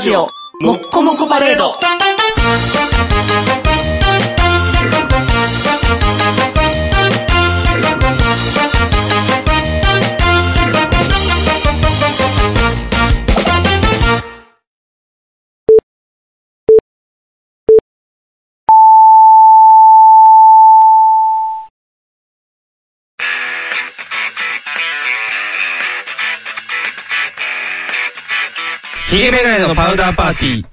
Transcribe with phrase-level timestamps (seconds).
[0.00, 0.30] ジオ、
[0.62, 1.74] もっこもこパレード。
[29.20, 30.64] ヒゲメガネのパウダーパーティー。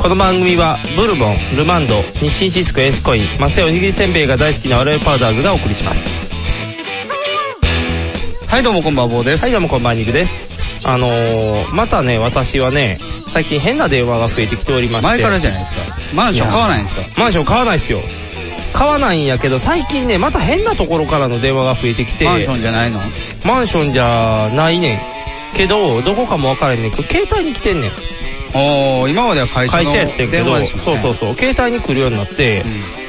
[0.00, 6.08] この番組は、ブルボン、ルマンド、日清シスコエースコイン、マセオにぎりせんべいが大好きな我々パウダーズがお送りします。
[8.46, 9.42] はい、どうもこんばんは、坊です。
[9.42, 10.86] はい、どうもこんばんは、ニグです。
[10.86, 13.00] あのー、またね、私はね、
[13.34, 15.08] 最近変な電話が増えてきておりまして。
[15.08, 15.80] 前からじゃないですか。
[16.14, 17.02] マンション買わないんですか？
[17.20, 18.02] マンション買わないっすよ。
[18.72, 22.24] 買わないんやけど、最近ね、また変なところからの電話が増えてきて。
[22.24, 23.00] マンションじゃないの？
[23.44, 25.17] マンションじゃないねん。
[25.56, 27.92] けど、どこかもわからんねんけど、携帯に来てんねん。
[28.54, 32.64] おー、今までは会社の会社やってんけど、そうそうそう、携帯に来るようになって、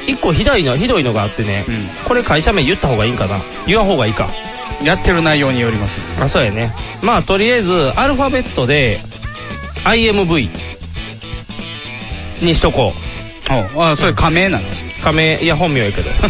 [0.06, 1.64] 一個ひどいの、ひどいのがあってね、
[2.06, 3.40] これ会社名言った方がいいんかな？
[3.66, 4.28] 言わん方がいいか。
[4.84, 6.00] やってる内容によります。
[6.22, 6.72] あ、そうやね。
[7.02, 9.00] まあ、とりあえず、アルファベットで、
[9.84, 10.48] IMV
[12.40, 13.52] にしとこう。
[13.80, 14.64] あ、それ仮名なの？
[15.02, 16.10] 仮名、いや、本名やけど。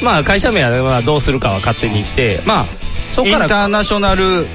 [0.02, 2.66] まあ、会社名はまあどうするかは勝手にして、まあ。
[3.24, 4.46] インターナショナル、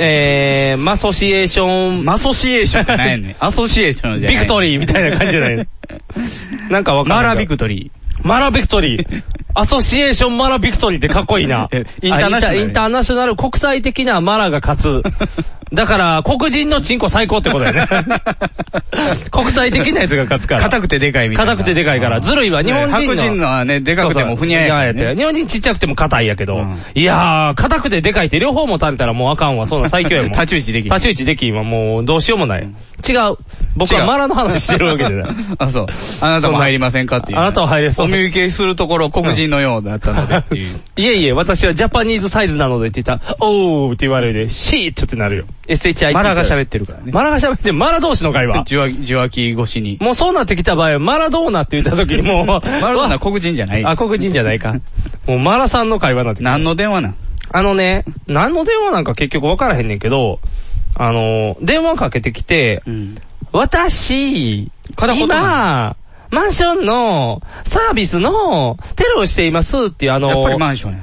[0.00, 2.04] えー、マソシエーション。
[2.04, 3.36] マソシエーションじゃないね。
[3.38, 4.38] アソシエーションじゃない。
[4.38, 5.68] ビクトリーみたいな感じじゃない
[6.70, 7.22] なんかわかんない。
[7.24, 8.26] マラビクトリー。
[8.26, 9.22] マラビクトリー。
[9.54, 11.68] アソシエーションマラビクトリーってかっこいいな。
[12.02, 15.02] インターナショナルあインターナショナル国際的なマラが勝つ。
[15.72, 17.86] だから、黒人のチンコ最高ってことだよね。
[19.30, 20.62] 国際的なやつが勝つから。
[20.62, 21.52] 硬くてでかいみたいな。
[21.52, 22.20] 硬くてでかいから。
[22.20, 22.62] ずるいわ。
[22.62, 22.96] 日本人の。
[22.96, 24.92] 白人のはね、でかくてもふにゃや。
[24.92, 26.60] 日本人ちっちゃくても硬いやけど。
[26.94, 29.68] いやー、硬くてでかいって両方も食べたらもうあかんわ。
[29.68, 30.30] そんな最強やもん。
[30.32, 30.88] 太刀打ちできん。
[30.88, 31.62] 太刀打ちできんわ。
[31.62, 32.62] もうどうしようもない。
[32.62, 33.36] 違う。
[33.76, 35.34] 僕はマラの話してるわけじゃない。
[35.58, 35.86] あ、そう。
[36.20, 37.38] あなたも入りませんかっていう。
[37.38, 38.06] あなたは入れそう。
[38.06, 40.76] お見受けするところ黒人のようだったのでっていう。
[40.96, 45.44] いえいえ、私はジャパニーズサイズなのでって言ったら、おーって言われるで、シーッってなるよ。
[45.68, 46.12] SHI。
[46.12, 47.12] マラが喋ってるからね。
[47.12, 48.62] マラが喋ってる、マラ同士の会話。
[48.62, 49.98] 受話受話器越しに。
[50.00, 52.46] もうそうなってきた場合は、マラドーナって言った時にもう、
[52.80, 54.74] マラドーナ黒人じゃないあ、黒人じゃないか。
[55.26, 56.42] もうマラさんの会話なんて。
[56.42, 57.14] 何の電話なん？
[57.52, 60.40] あのね、何の電話なんか結局分からへんねんけど、
[60.94, 63.16] あの、電話かけてきて、うん、
[63.52, 65.96] 私、今、
[66.30, 70.98] マンションのサービスのテロをしていますっていうあの、やっぱりマンションや。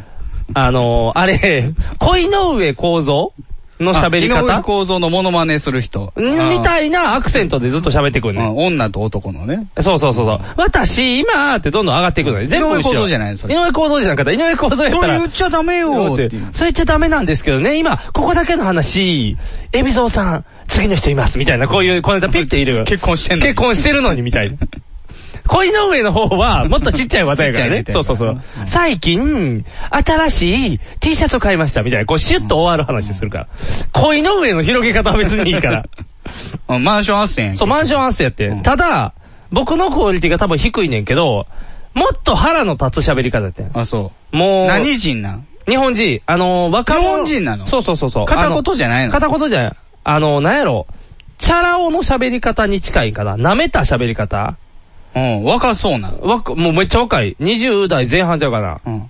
[0.53, 3.33] あの、あれ、恋の上構造
[3.79, 4.39] の喋り方？
[4.39, 6.13] 井上構造のモノマネする人。
[6.15, 8.47] みたいなアクセントでずっと喋ってくるね。
[8.47, 9.67] 女と男のね。
[9.81, 10.39] そうそうそうそう。
[10.55, 12.47] 私、今ってどんどん上がっていくのね。
[12.47, 13.53] 全部井上構造じゃないそれ。
[13.53, 14.31] 井上構造じゃなかった。
[14.31, 15.07] 井上構造やったら。
[15.07, 16.29] それ言っちゃダメよって。
[16.29, 17.77] それ言っちゃダメなんですけどね。
[17.77, 19.37] 今、ここだけの話、
[19.73, 21.37] エビゾーさん、次の人います。
[21.37, 22.83] みたいな、こういう、こうネタピッている。
[22.85, 24.57] 結婚してんの結婚してるのに、みたいな。
[25.47, 27.83] 恋の上の方は、もっと ちっちゃい技やからね。
[27.89, 28.41] そうそうそう。
[28.65, 32.05] 最近、新しい T シャツを買いました、みたいな。
[32.05, 33.47] こう、シュッと終わる話するから。
[33.93, 35.85] 恋の上の広げ方は別にいいから。
[36.79, 38.51] マンション斡旋そう、マンション斡旋やって。
[38.63, 39.13] ただ、
[39.51, 41.47] 僕のクオリティが多分低いねんけど、
[41.93, 43.71] もっと腹の立つ喋り方やってん。
[43.73, 44.37] あ、そう。
[44.37, 44.67] もう。
[44.67, 45.47] 何人なん？
[45.67, 46.21] 日本人。
[46.25, 47.01] あの、若者。
[47.03, 47.65] 日本人なの？
[47.65, 48.25] そうそうそうそう。
[48.25, 49.11] 片言じゃないの？
[49.13, 49.73] 片言じゃない。
[50.03, 50.85] あの、なんやろ？
[51.39, 53.35] チャラ男の喋り方に近いかな。
[53.35, 54.57] 舐めた喋り方
[55.15, 56.11] うん、若そうな。
[56.11, 57.35] わもうめっちゃ若い。
[57.39, 58.81] 20代前半ちゃうかな。
[58.85, 59.09] うん。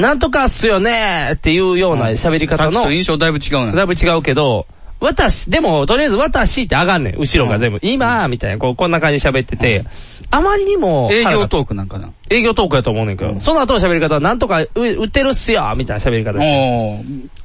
[0.00, 2.84] なんとかっすよねーっていうような喋り方の。
[2.84, 3.72] うん、印象だいぶ違うな。
[3.72, 4.66] だいぶ違うけど、
[5.02, 7.18] 私、でも、とりあえず私って上がんねん。
[7.18, 7.80] 後ろが全部。
[7.82, 9.84] 今みたいな、こう、こんな感じで喋ってて、
[10.30, 11.10] あまりにも。
[11.12, 12.10] 営業トークなんかな。
[12.30, 16.38] 営業トークやと思うねんけど、その後の喋り方はなんとかう売ってるっすよみたいな喋り方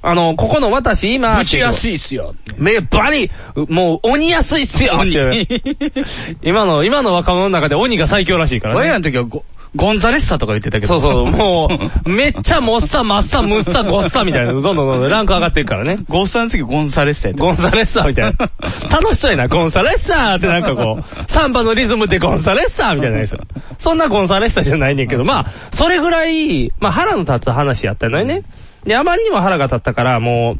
[0.03, 2.35] あの、ここの私今、打ちやすいっすよ。
[2.57, 3.31] め、バリ、
[3.67, 5.01] もう鬼やすいっすよ。
[6.43, 8.81] 今の、今の若者の中で鬼が最強らしいからね。
[8.81, 9.43] 俺らの時はゴ、
[9.75, 10.99] ゴンザレッサとか言ってたけど。
[10.99, 11.69] そうそう、 も
[12.05, 15.97] う、めっちゃもっさ、まっさ、むっさ、ごっさみたいな、どんどんどんどんランク上がっていくからね。
[16.07, 18.49] ゴッサの次ゴンサレッサやゴンサレッサみたいな。
[18.91, 23.37] 楽しそうやな、ゴンサレッサってなんかこう、 サンバのリズムでゴンサレッサみたいなやつ。
[23.79, 28.43] そんなゴンサレッサじゃないねんけど、まあ、それぐらい、まあ腹の立つ話やったのよね。
[28.85, 30.59] で、あまりにも腹が立ったから、もう、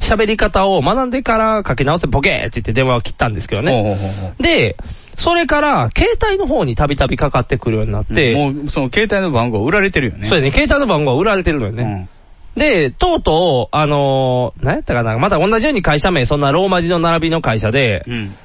[0.00, 4.34] 喋り方を学んでから書き直せボケーって言って電話を切ったんですけどね。
[4.40, 4.76] で、
[5.16, 10.28] それから、携帯の方にたびたびかかってくるようになって、もう、その携帯の番号売られてるよね。
[10.28, 12.08] そうやね、携帯の番号は売られてるのよね。
[12.56, 18.04] で、とうとう、あのー、何やったかなまた同じように会社名、そんなローマ字の並びの会社で、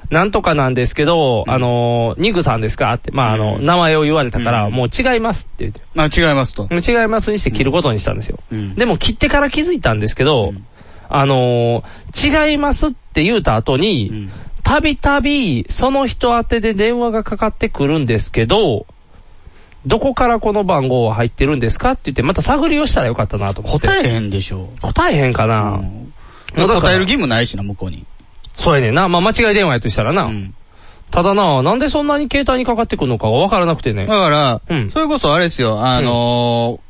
[0.09, 5.81] なんとかなんですけど、あのー、ニグさんですかって、まあ、あの、名前を言われたから、もう違いますって言って。
[5.93, 6.67] まあ、違いますと。
[6.71, 8.39] 違いますにして切ることにしたんですよ。
[8.75, 10.53] でも切ってから気づいたんですけど、
[11.09, 14.31] あのー違いますって言うた後に、うん。
[14.63, 18.85] たびたびその人宛てで電話がかかってくるんですけど、
[19.85, 23.87] どこからこの番号は入ってるんですかって言って、また探りをしたらよかったなと思って。
[23.87, 24.69] 答えへんでしょ。
[24.81, 26.13] 答えへんかな、うん
[26.57, 28.05] も答える義務ないしな、向こうに。
[28.55, 29.07] そうやねんな。
[29.07, 30.23] まあ間違い電話やとしたらな。
[30.23, 30.53] うん
[31.11, 34.13] ただな、なんでそんなに携帯にかかってくるのかがわからなくてねだ。
[34.13, 36.88] から、うんそれこそあれですよ、あのー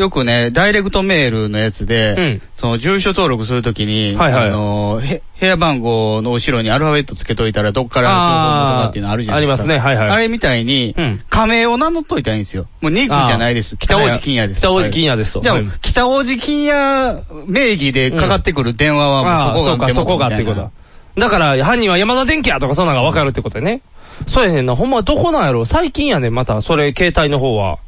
[0.00, 5.00] よくね、ダイレクトメールのやつで、うんその住所登録するときに、はいはいあの
[5.40, 9.54] 部屋番号の後ろにアルファベットつけといたらどっからの情報元かっていうのあるじゃないですか。
[9.54, 12.66] ありますねはいはいあれみたいに、うん仮名を名乗っといたらいいんですよ。
[12.80, 13.76] もうニックじゃないです。
[13.76, 14.60] 北大路金也です。
[14.60, 15.40] 北大路金也ですと。
[15.40, 20.70] じゃあ、はい北大路金也名義でかかってくる電話はもうそこがそうか、そこがっていうことだ。
[21.16, 23.82] だから、犯人は山田電機やとかそんなのがわかるってことやね。
[24.26, 24.76] そうやねんな。
[24.76, 27.78] ほんまどこなんやろ最近やねん、また、それ、携帯の方は。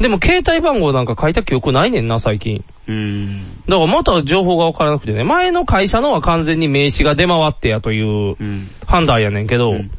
[0.00, 2.64] でも、携帯番号なんか書いた記憶ないねんな、最近。
[2.88, 3.62] うん。
[3.68, 5.24] だから、また情報がわからなくてね。
[5.24, 8.68] 前の会社のは完全に名刺が出回ってやといううん。
[8.86, 9.72] 判断やねんけど。
[9.72, 9.90] うん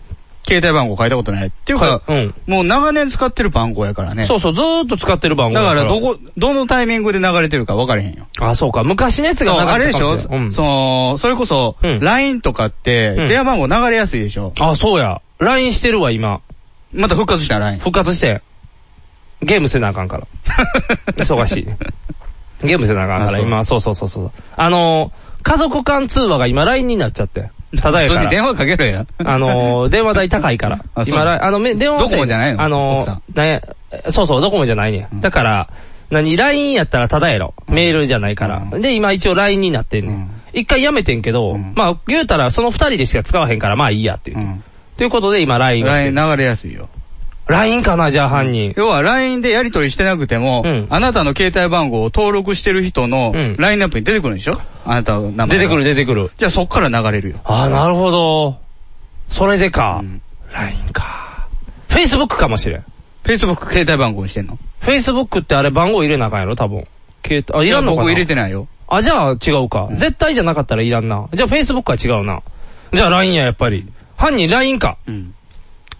[0.44, 1.48] 携帯番号書いたことない。
[1.50, 2.34] っていうか、うん。
[2.48, 4.26] もう長年使ってる番号やからね。
[4.26, 8.26] そうそう、ずーっと使ってる番号だから、どこ、どのタイミングで流れてるか分かれへんよ。
[8.40, 8.84] あ、そうか。
[8.84, 10.52] 昔のやつがあれでしょ、流れてたかもれんうん。
[10.52, 14.52] その、それこそ、うん LINE とかって、うん電話番号流れやすいでしょ？
[14.60, 15.22] あ、そうや。
[15.38, 16.42] LINE してるわ、今。
[16.92, 17.78] また復活した LINE。
[17.78, 18.42] 復活して。
[19.42, 20.28] ゲームせなあかんから。
[21.18, 21.78] 忙しいね。
[22.64, 24.32] ゲームせなあかんから、今、そうそうそうそう。
[24.56, 27.50] あのー、家族間通話が今 LINE になっちゃって。
[27.82, 28.22] ただやから。
[28.22, 29.06] 普通に電話かけろや。
[29.26, 30.80] あのー、電話代高いから。
[31.08, 32.62] 今、あの、め電話ドコモじゃないの？
[32.62, 33.62] あのー、
[34.12, 35.22] そうそう、ドコモじゃないねうんん。
[35.22, 35.70] だから、
[36.12, 37.54] 何、LINE やったらただやろ。
[37.68, 38.62] メールじゃないから。
[38.72, 40.32] うんで、今一応 LINE になってんねうんん。
[40.54, 44.42] 一回やめてんけど、うんまあ、言うたらその二人でしか使わへんから、まあいいやっていうう。
[44.42, 44.64] ん。
[44.98, 46.22] ということで今 LINE が LINE る。
[46.22, 46.90] 流れやすいよ。
[47.52, 48.74] LINE かな、じゃあ犯人。
[48.78, 54.52] 要は LINE でやり取りしてなくても、うんあなたの携帯番号を登録してる人のうんラインナップに出てくるんでしょ？
[54.86, 55.54] あなたの名前が。
[55.56, 56.32] 出てくる出てくる。
[56.38, 57.40] じゃあそっから流れるよ。
[57.44, 58.58] ああ、なるほど。
[59.28, 60.00] それでか。
[60.02, 60.22] うん
[60.54, 61.48] LINE か。
[61.90, 62.86] Facebook かもしれん。
[63.24, 66.86] Facebook 携帯番号にしてんの？Facebook ってあれ番号入れなあかんやろ多分。
[67.26, 68.02] 携帯、あ、いらんのかな？
[68.04, 68.68] 僕入れてないよ。
[68.88, 69.88] あ、じゃあ違うか。
[69.90, 71.30] うん絶対じゃなかったらいらんな。
[71.34, 72.42] じゃあ Facebook は違うな。
[72.92, 73.88] じゃあ LINE や、やっぱり。
[74.18, 74.98] 犯人 LINE か。
[75.08, 75.34] うん。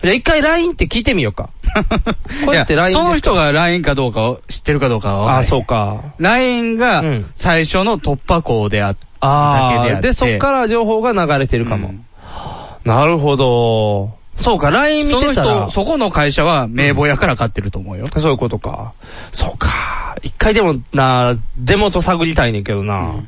[0.02, 1.50] じゃあ一回 LINE って聞いてみようか。
[2.46, 5.44] これって LINE その人が LINE かどうかを知ってるかどうかは分からあ。
[5.44, 6.04] そうか。
[6.18, 11.90] LINE がうん最初の突破口であっああ、だけであってで、そっから情報が流れてるかも。
[11.90, 12.06] うん
[12.84, 14.16] なるほど。
[14.38, 15.68] そうか、LINE 見てたら。
[15.68, 18.08] 人、そこの会社は名簿やから買ってると思うよ。
[18.18, 18.94] そういうことか。
[19.32, 20.16] そうか。
[20.24, 22.96] 一回でもな、出元探りたいねんけどな。
[22.96, 23.28] うん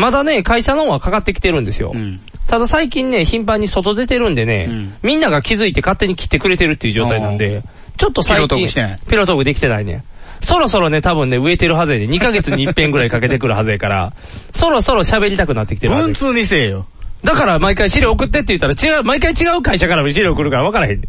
[0.00, 1.92] まだね、会社の方はかかってきてるんですよ。
[1.94, 2.20] うん。
[2.46, 7.62] ただ最近ね、頻繁に外出てるんでね、うんみんなが気づいて勝手に切ってくれてるっていう状態なんで、
[7.96, 10.04] ちょっと最近、ピロートークしてないピロートークできてないね。
[10.40, 14.14] そろそろね、多分ね、植えてるはずやで、2ヶ月に一遍ぐらいかけてくるはずやから、
[14.54, 16.86] そろそろ喋りたくなってきてるは文通にせえよ。
[17.22, 21.02] だから毎回資料送ってって言ったら違う、毎回違う会社からも資料来るから分からへん。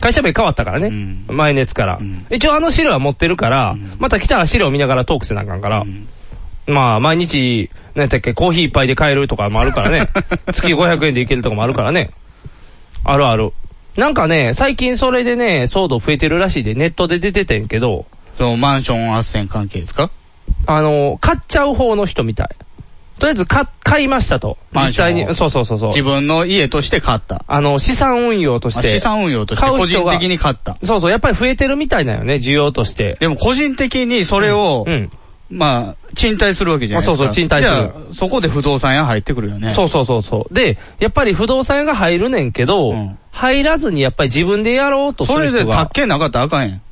[0.00, 0.88] 会社名変わったからね。
[0.88, 6.08] うん前のやつから、うん一応あの資料は持ってるから、うんまた来たら資料見ながらトークせなあかんから、うん
[6.66, 10.06] まあ毎日、何やったっけ、コーヒー一杯で買えるとかもあるからね。
[10.52, 12.10] 月500円でいけるとかもあるからね。
[13.04, 13.52] あるある。
[13.96, 18.06] なんかね、最近それでね、騒動増えてるらしいで、ネットで出ててんけど、
[18.38, 20.10] そのマンション斡旋関係ですか？
[20.66, 22.48] あの、買っちゃう方の人みたい。
[23.18, 24.56] とりあえず買、買いましたと。
[24.74, 25.88] 実際に、そうそうそうそう。
[25.90, 27.44] 自分の家として買った。
[27.46, 28.80] あの、資産運用として。
[28.80, 30.78] あ資産運用として個人的に買った。
[30.82, 33.18] そうそう、やっぱり増えてるみたいだよね、需要として。
[33.20, 35.10] でも個人的にそれを、うん。
[35.52, 37.24] まあ、賃貸するわけじゃないですか。
[37.24, 39.74] あそうそう賃貸するじゃあ、そこで不動産屋入ってくるよね。
[39.74, 40.54] そうそうそうそう。
[40.54, 46.82] で、やっぱり不動産屋が入るねんけど、うん入らずにやっぱり自分でやろうとすそれでる人が宅建なかったらあかんやん。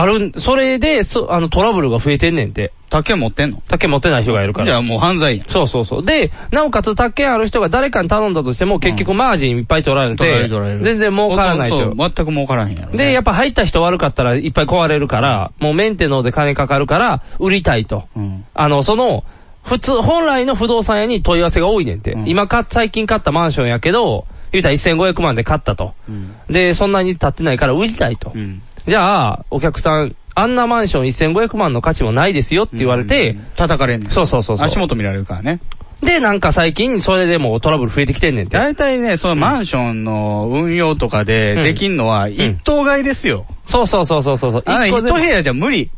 [0.00, 2.72] ある、それで、そあの、トラブルが増えてんねんて。
[2.90, 3.62] 宅建持ってんの？
[3.68, 4.66] 竹持ってない人がいるから。
[4.66, 5.46] じゃあもう犯罪やん。
[5.48, 6.04] そうそうそう。
[6.04, 10.84] で、なおかつ宅建ある人が誰かに頼んだとしても、結局マージンいっぱい取られ取られてる取られ、る。
[10.84, 11.96] 全然儲からないとそう。
[11.96, 13.06] 全く儲からへんやろ、ね。
[13.06, 18.04] で、やっぱ入った人悪かったらいっぱい壊れるから、もうメンテナーで金かかるから、売りたいと。
[18.16, 18.44] うん。
[18.54, 19.24] あの、その、
[19.64, 22.12] 普通、本来の不動産屋に問い合わせが多いねんて。
[22.12, 25.92] うん今か、最近買ったマンションやけど、言うたら1500万で買ったと。
[26.08, 26.34] うん。
[26.48, 28.32] で、そんなに経ってないから売りたいと。
[28.34, 28.62] うん。
[28.88, 31.04] じゃあ、お客さん、あんなマンション
[31.34, 34.10] 1500万の価値もないですよって言われて、うん、叩かれんねん。
[34.10, 35.60] そうそうそうそう足元見られるからね。
[36.02, 38.56] で、なんか最近、それでもうトラブル増えてきてんねんて。
[38.56, 43.44] 大体ね、そのマンションの運用とかでできんのは一棟買いですよ。
[43.66, 44.62] そうそうそうそうそう。
[44.64, 45.90] あ一部屋じゃ無理。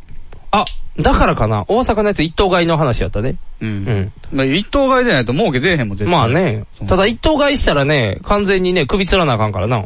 [0.50, 0.64] あ、
[0.98, 1.64] だからかな。
[1.68, 3.36] 大阪のやつ一棟買いの話やったね。
[3.60, 4.12] ううんん。
[4.32, 6.12] まあ一棟買いでないと儲け出えへんもん、絶対。
[6.12, 6.64] まあね。
[6.88, 9.84] ただ一棟買いしたらね、完全にね、首つらなあかんからな。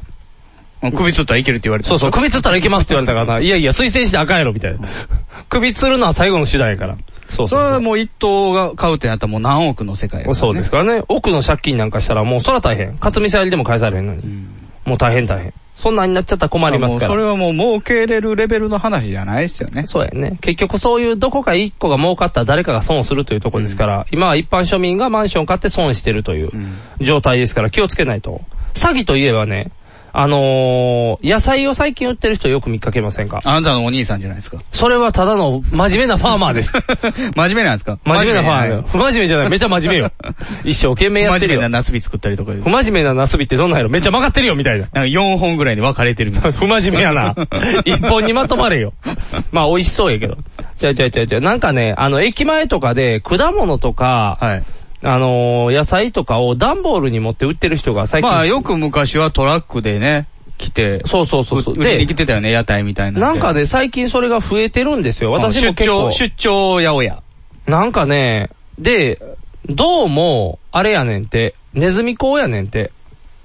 [0.93, 3.45] 首つったらいけるって言われてそうそう、首つったらいけますって言われたからな。
[3.45, 4.89] いやいや、推薦してあかんやろ、みたいな。
[5.49, 6.97] 首つるのは最後の手段やから。
[7.29, 11.03] そうそうそれはもう一棟が買うってなったらもう何億の世界やからねそうですからね。
[11.09, 12.97] 奥の借金なんかしたらもうそら大変。
[13.01, 14.21] 勝見さやりでも返されへんのに。
[14.23, 14.49] うん
[14.85, 15.53] もう大変大変。
[15.75, 17.09] そんなんになっちゃったら困りますから。
[17.09, 19.85] もうそれはもう儲けれるレベルの話じゃないですよね。
[19.87, 20.39] そうやね。
[20.41, 28.43] 結局そういうどこか一個が儲かったら誰かが損するというところですから、今は一般庶民がマンション買って損してるといううん状態ですから気をつけないと。
[28.75, 29.73] 詐欺といえばね、
[30.17, 33.41] あのー、野菜を最近売ってる人よく見かけませんか？
[33.45, 34.59] あなたのお兄さんじゃないですか。
[34.73, 36.73] それはただの真面目なファーマーです。
[37.35, 37.99] 真面目なんですか？
[38.05, 38.89] 真面目なファーマー。
[38.89, 39.51] 不真面目じゃない。
[39.51, 40.13] めちゃ真面目よ。
[40.65, 41.79] 一生懸命やってるよ面目な。
[41.81, 42.63] ナスビ作ったりとかで。
[42.63, 44.83] 不真面目なナスビってどんなんやろめっちゃ曲がってるよみたいな。
[44.83, 46.57] なんか4本ぐらいに分かれてるみたいな。
[46.57, 47.35] 不真面目やな。
[47.85, 48.93] 一本にまとまれよ。
[49.51, 50.37] まあ美味しそうやけど。
[50.79, 51.41] ちゃうちゃうちゃうちゃう。
[51.41, 54.63] なんかね、あの、駅前とかで果物とか、はい。
[55.05, 58.31] あのー野菜とかを段ボールに持って売ってる人が最近。
[58.31, 60.27] まあよく昔はトラックでね、
[60.59, 61.79] 来て、そうそうそうそう。
[61.79, 63.21] で来てたよね、屋台みたいな。
[63.21, 65.31] なんかね、最近それが増えてるんですよ。
[65.31, 66.11] 私も結構。
[66.11, 67.23] 出張、出張八百屋。
[67.67, 69.21] なんかね、で、
[69.67, 72.93] どうも、あれやねんて、ネズミ講やねんて。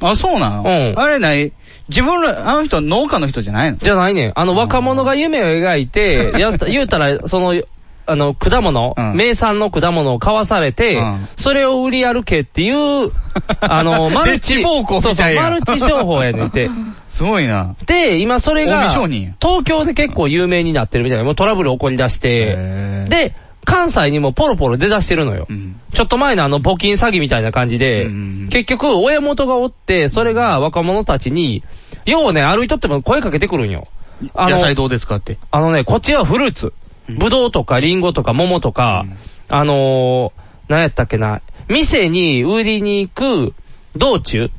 [0.01, 0.63] あ、そうなの？
[0.63, 1.51] うんあれない、
[1.89, 3.78] 自分ら、あの人は農家の人じゃないの？
[3.80, 4.32] じゃないねん。
[4.36, 7.62] あの若者が夢を描いて、 やす言うたら、その、
[8.10, 13.12] あの、果物、うん名産の果物を買わされて、うんそれを売り歩けっていう、
[13.62, 16.70] あの、マルチ、デッチ暴行そうそう、マルチ商法やねんて。
[17.10, 17.75] すごいな。
[17.86, 23.36] で、今それ近江が商人や、東京で結構有名になってるみたいな、もうトラブル起こり出して、へー、で、
[23.66, 25.46] 関西にもポロポロ出だしてるのよ。
[25.50, 25.80] うん。
[25.94, 31.63] ちょっと前のあの募金詐欺みたいな感じで、うん結局親元がおって、それが若者たちに、
[32.06, 33.88] ようね、歩いとっても声かけてくるんよ。
[34.34, 35.38] あの野菜どうですかって。
[35.51, 36.74] あのね、こっちはフルーツ。
[37.10, 39.18] うんぶどうとかリンゴとか桃とか、うん
[39.50, 43.54] あのー、何やったっけな、店に売りに行く
[43.96, 44.51] 道中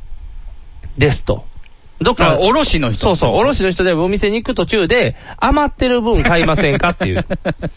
[0.99, 1.45] ですと。
[2.01, 3.01] どっか、あ、おろしの人。
[3.01, 7.27] そうそう、おろしの人でお店に行く途中で、余ってる分買いませんかっていう。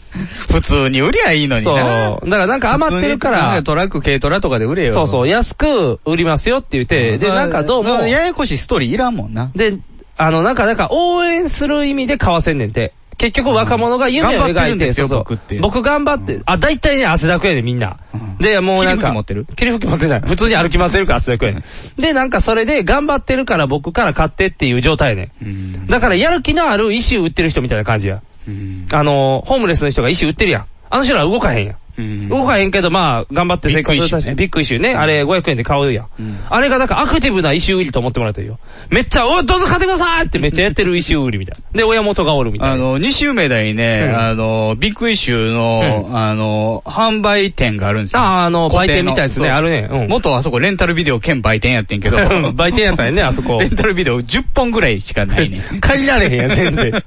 [0.50, 1.74] 普通に売りゃいいのにそう。
[1.76, 2.10] な。
[2.14, 4.94] だからなんか余ってるから、トラック、軽トラとかで売れよ。
[4.94, 9.50] そうそう、安く売りますよって言って、で、なんかどうも、ややこしいストーリーいらんもんな。
[9.54, 9.78] で、
[10.16, 12.94] あの、なんか、なんか応援する意味で買わせんねんて。
[13.16, 17.98] 結局若者が夢を頑張って描いて、るんですよそうそう僕って僕頑張って、あ、大体ね、汗だくやねんみんな。
[18.12, 19.12] うんで、もうなんか。
[19.12, 19.46] 霧吹き持ってる？
[19.56, 20.20] 霧吹き持ってない。
[20.20, 21.58] 普通に歩き回ってるから汗だくやね
[21.98, 22.00] ん。
[22.00, 25.46] で、なんかそれで頑張ってるから僕から買ってっていう状態やねん。
[25.46, 28.22] うんだからやる気のある石売ってる人みたいな感じや。
[28.48, 30.66] うんあの、ホームレスの人が石売ってるやん。
[30.90, 31.76] あの人らは動かへんやん。
[31.98, 34.94] うん動かへんけど、まあ、頑張って生活をしビッグイシューねビッグイシューね。
[34.94, 36.08] あれ500円で買うやん。
[36.18, 38.58] うんあれがなんかアクティブな石売りと思ってもらったらいいよ。
[38.90, 41.78] めっちゃ、おい、どうぞ買ってくださいってめっちゃやってる石売りみたいな。
[41.78, 42.74] で、親元がおるみたいな。
[42.74, 48.20] あの、西梅田にね、うんあの、ビッグイシューの、うあの、販売店があるんですよ。
[48.20, 49.88] ああ、あの、売店みたいなやつね、あるね。
[49.90, 50.08] うん。
[50.08, 52.16] 元あそこレンタルビデオ兼売店やってんけど。
[52.54, 53.66] 売店やったんやね、あそこ レ。
[53.66, 55.60] ンタルビデオ10本ぐらいしかないね。
[55.80, 57.02] 借りられへんやん、全然。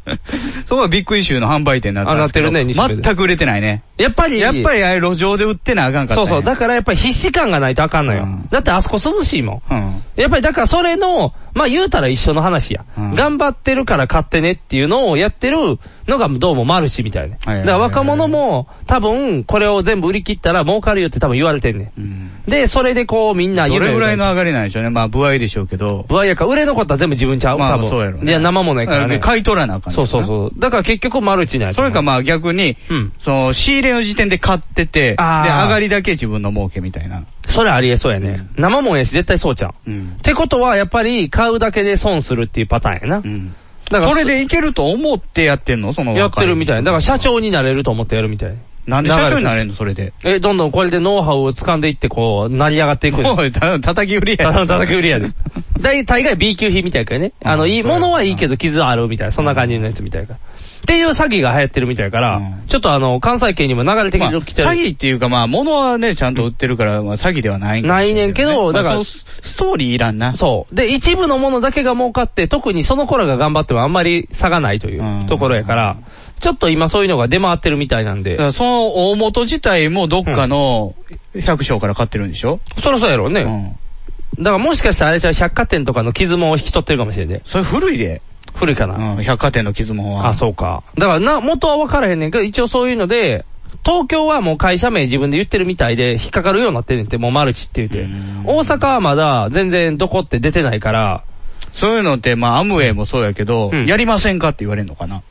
[0.66, 3.84] そこはビッグイシューの販売店になってますけどあなってるね西梅田全く売れてないね。
[3.98, 6.28] やっぱり、やっぱりあれ路上で売ってなあかんかった、ね。
[6.28, 6.44] そうそう。
[6.44, 8.24] だからやっぱり必死感がないとあかんのよ。
[8.24, 9.74] うんだってあそこ涼しいもん。
[9.74, 10.04] うん。
[10.16, 12.86] やっぱりだからそれの、まあ言うたら一緒の話や。
[12.98, 17.40] うん頑張ってるから買ってねっていうのをやってるのがどうもマルチみたいね。
[17.44, 22.27] はいはいはいだから若者も多分これを全部売り切ったら儲かるよって多分言われてんねうんん。
[22.48, 24.90] で、それでこうみんなどれぐらいのの上がりなんでしょうね。
[24.90, 26.06] まあ、部合でしょうけど。
[26.08, 27.90] 不安やから売れ残ったら全部自分ちゃうまあ多分。
[27.90, 29.20] そうやろねいや、生ものやからね。
[29.20, 30.60] 買い取らなあかんねんなそうそうそう。
[30.60, 37.26] だから結局マルチなんやそれかまあ逆に、うんその仕入れの時点で買ってて、で、上がりだけ自分の儲けみたいな。
[37.46, 38.48] それありえそうやね。
[38.58, 39.92] 生もんやし絶対そうちゃう。
[39.92, 40.22] うんっ。
[40.22, 43.18] てことはやっぱり買うだけで損するっていうパターンやな。
[43.18, 43.56] うん。
[43.90, 45.94] だからこれでいけると思ってやってんの？
[45.94, 46.84] そのやってるみたい。
[46.84, 47.28] だから社長。
[47.28, 48.56] 長になれると思ってやるみたい。
[48.88, 50.14] なんで社長になれんのそれで？
[50.24, 53.22] え、どんどんこれでノウハウを掴んでいって、こう、成り上がっていく。
[53.22, 54.38] おい、た叩き売りや。
[54.38, 55.32] ただの叩き売りやで。
[55.80, 57.34] 大大概 B 級品みたいからね。
[57.44, 60.40] あの、いい、うんそうや物はいいけど傷はあるみたいな、そんな感じのやつみたいから。
[60.40, 60.40] っ
[60.88, 64.70] ていう詐欺が流行ってるみたいからうん、ちょっとあの、関西圏にも流れてまあ、きてる。
[64.70, 70.34] 詐欺っていうかまあ、物はね、ちゃんと売ってるから、まあ、詐欺ではないないねんけどだからストーリーいらんな。
[70.36, 70.76] そう。
[70.76, 75.98] で、一部のものだけが儲かって、特にその頃が頑張ってもあんまり差がないといううんところやから、
[76.40, 80.96] ちょっと今そういうのが出回ってるみたいなんで、その大元自体もどっかの
[81.36, 82.60] 百姓から買ってるんでしょ？
[82.78, 83.42] そろそろやろうね。
[83.42, 84.44] うん。
[84.44, 87.42] だからもしかしたらあれじゃう百貨店とかの傷も引き取ってるかもしれんね。
[87.46, 88.22] それ古いで。
[88.56, 89.14] 古いかな。
[89.14, 90.28] うん、百貨店の傷もは。
[90.28, 90.84] あ、そうか。
[90.96, 93.46] だからな、元は分からへんねんけど、一応そういうので、
[93.86, 98.44] 東京はもう会社名自分で言ってるみたいで、引っかかるようになってんねんって、もうマルチって言ってうん。
[98.46, 101.24] 大阪はまだ全然どこって出てないから、
[101.72, 105.22] そういうのって、まあ、アムウェイもそうやけど、うんやりませんかって言われるのかな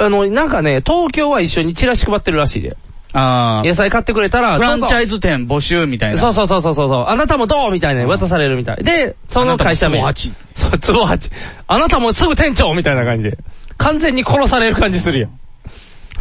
[0.00, 2.76] あの、なんかね、東京は一緒にチラシ配ってるらしいで。
[3.12, 6.18] あ野菜買ってくれたら、フランチャイズズ店募集みたいな。
[6.18, 7.04] そうそうそうそうそう。
[7.08, 8.84] あなたもどうみたいなの渡されるみたい。
[8.84, 10.00] で、その会社名。
[10.00, 11.32] あなたもそう、都合8。
[11.66, 13.38] あなたもすぐ店長みたいな感じで。
[13.78, 15.40] 完全に殺される感じするやん。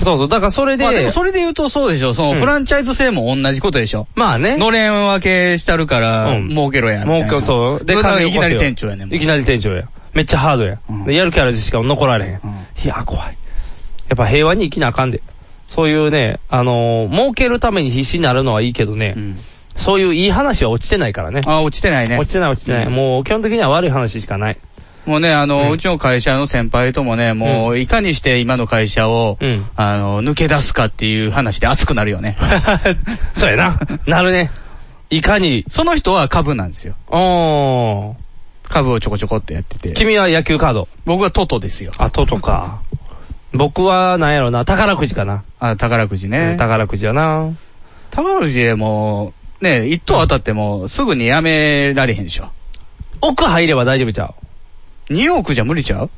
[0.04, 0.28] そうそう。
[0.28, 2.14] だからそれで、まあでもそれで言うとそうでしょ。
[2.14, 4.08] そのうんフランチャイズ制も同じことでしょ。
[4.16, 4.58] まあね。
[4.58, 7.06] のれん分けしたるから、うん儲けろや。
[7.06, 7.86] みたいなもうそう。
[7.86, 9.14] で、金いきなり店長やねん。
[9.14, 9.88] いきなり店長や。
[10.14, 10.80] めっちゃハードや。
[10.90, 12.40] うんでやるキャラでしか残られへん。
[12.44, 13.38] うんいや、怖い。
[14.10, 15.22] やっぱ平和に生きなあかんで。
[15.68, 19.40] そういうね、あのー儲けるために必死になるのはいいけどね、うん。
[19.76, 21.42] そういういい話は落ちてないからね。
[21.46, 22.18] あ、落ちてないね。
[22.18, 22.86] 落ちてない落ちてない。
[22.88, 24.58] うんもう基本的には悪い話しかない。
[25.06, 32.38] もうね、あの、うんうちの会社の先輩ともね、もう、いかにして今の会社を、うんあの、抜け出すかっていう話で熱くなるよね。
[33.34, 33.80] そうやな。
[34.06, 34.52] なるね。
[35.10, 36.96] いかに、その人は株なんですよ。
[37.08, 38.70] おー。
[38.70, 39.94] 株をちょこちょこってやってて。
[39.94, 40.88] 君は野球カード。
[41.06, 41.92] 僕はトトですよ。
[41.98, 42.82] あととか。
[43.54, 45.44] 僕は、なんやろな、宝くじかな。
[45.60, 46.56] あ、宝くじね。
[46.58, 47.52] 宝くじやな。
[48.12, 52.50] 宝くじでもう、ね、一等当たっても、すぐにやめられへんでしょ。
[53.22, 54.34] 奥入れば大丈夫ちゃ
[55.10, 56.10] 2億じゃ無理ちゃう？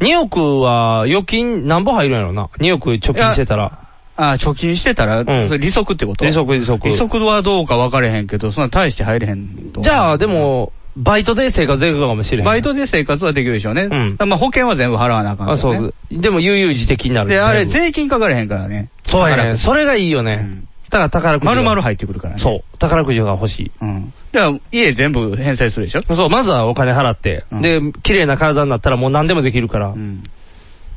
[0.00, 2.48] う ?2 億は預金何本入るんやろな。
[2.58, 3.78] 2億貯金してたら。
[4.16, 6.24] あ、貯金してたら、それ利息ってこと？
[6.24, 6.88] 利息利息。
[6.88, 9.82] 利息はどうか分かれへんけど、そんな大して入れへんと。
[9.82, 12.44] じゃあ、で、も、バイトで生活できるかもしれへん。
[12.44, 13.84] バイトで生活はできるでしょうね。
[13.84, 15.60] うんまあ保険は全部払わなあかんから、あ、ね。
[15.60, 15.94] そう。
[16.10, 17.28] でも、悠々自適になる。
[17.30, 18.88] で、あれ、税金かかれへんからね。
[19.06, 19.56] そうやね。
[19.58, 20.68] それがいいよねうん。
[20.90, 21.52] だから宝くじが。
[21.54, 22.40] 丸々入ってくるからね。
[22.40, 22.78] そう。
[22.78, 23.70] 宝くじが欲しい。
[23.80, 24.12] うん。
[24.32, 26.02] じゃあ、家全部返済するでしょ？
[26.14, 27.44] そう、まずはお金払って。
[27.52, 29.96] うんで、綺麗な体になったらもう何でもできるからう。
[29.96, 30.22] ん。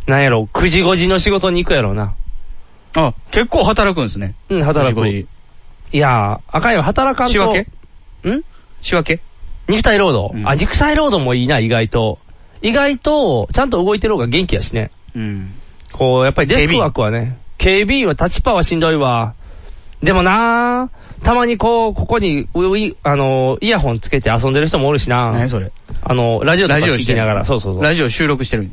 [0.08, 2.16] なんやろ、9時5時の仕事に行くやろうな。
[2.96, 4.36] あ、結構働くんですね。
[4.50, 5.08] うん、働く。
[5.08, 5.28] い
[5.92, 7.34] やー、あかんよ、働かんと。
[7.34, 7.54] 仕分
[8.24, 8.30] け？
[8.30, 8.42] ん？
[8.82, 9.22] 仕分け？
[9.68, 12.20] 肉体労働、うんあ、肉体労働もいいな、意外と。
[12.62, 14.92] 意外と、ちゃんと動いてる方が元気やしね。
[15.16, 15.54] うん。
[15.92, 19.36] こう、やっぱりデスクワークはね、警備員はタッチパワーしんどいわ。
[20.02, 20.90] でもな
[21.24, 22.50] たまにこう、ここに、
[23.04, 25.72] あの、イヤホンつけて遊んでる人もおるしな何それ？
[26.02, 27.84] あの、ラジオとかラジオして聞きながら、そうそうそう。
[27.84, 28.70] ラジオ収録してる。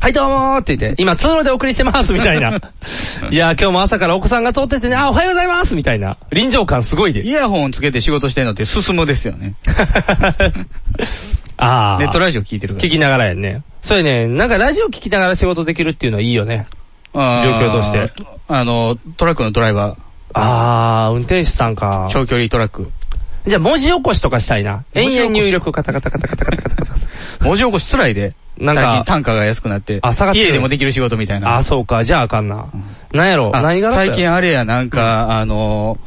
[0.00, 2.50] はい、どうもーって言って、今通路でお送りしてます、みたいな。
[3.30, 6.18] いやー、今日も朝からお子さんが通っててね、あ、おはようございます、みたいな。
[6.30, 7.30] 臨場感すごいでイ。
[7.30, 9.54] ヤホンつけて仕事してんのって進むですよね。
[11.56, 11.98] あー。
[12.00, 12.86] ネットラジオ聞いてるから。
[12.86, 13.62] 聞きながらやんね。
[13.80, 16.66] そうやね、なんかラジオ聞きながら仕事できるっていうのはいいよね。
[17.14, 18.12] あー状況として。
[18.48, 19.96] あの、トラックのドライバ
[20.34, 22.12] あー、運転手さんかー、。
[22.12, 22.90] 長距離トラック。
[23.46, 24.84] じゃあ文字起こしとかしたいな。
[24.94, 27.44] 延々入力、カタカタカタカタカタカタカタ。
[27.44, 28.34] 文字起こし辛いで。
[28.56, 29.98] なんか、単価が安くなって。
[30.02, 31.56] あ、下がって家でもできる仕事みたいな。
[31.56, 32.04] あ、そうか。
[32.04, 32.70] じゃああかんな。
[32.72, 35.98] うん、なんやろ何が最近あれや、なんか、うん、あの、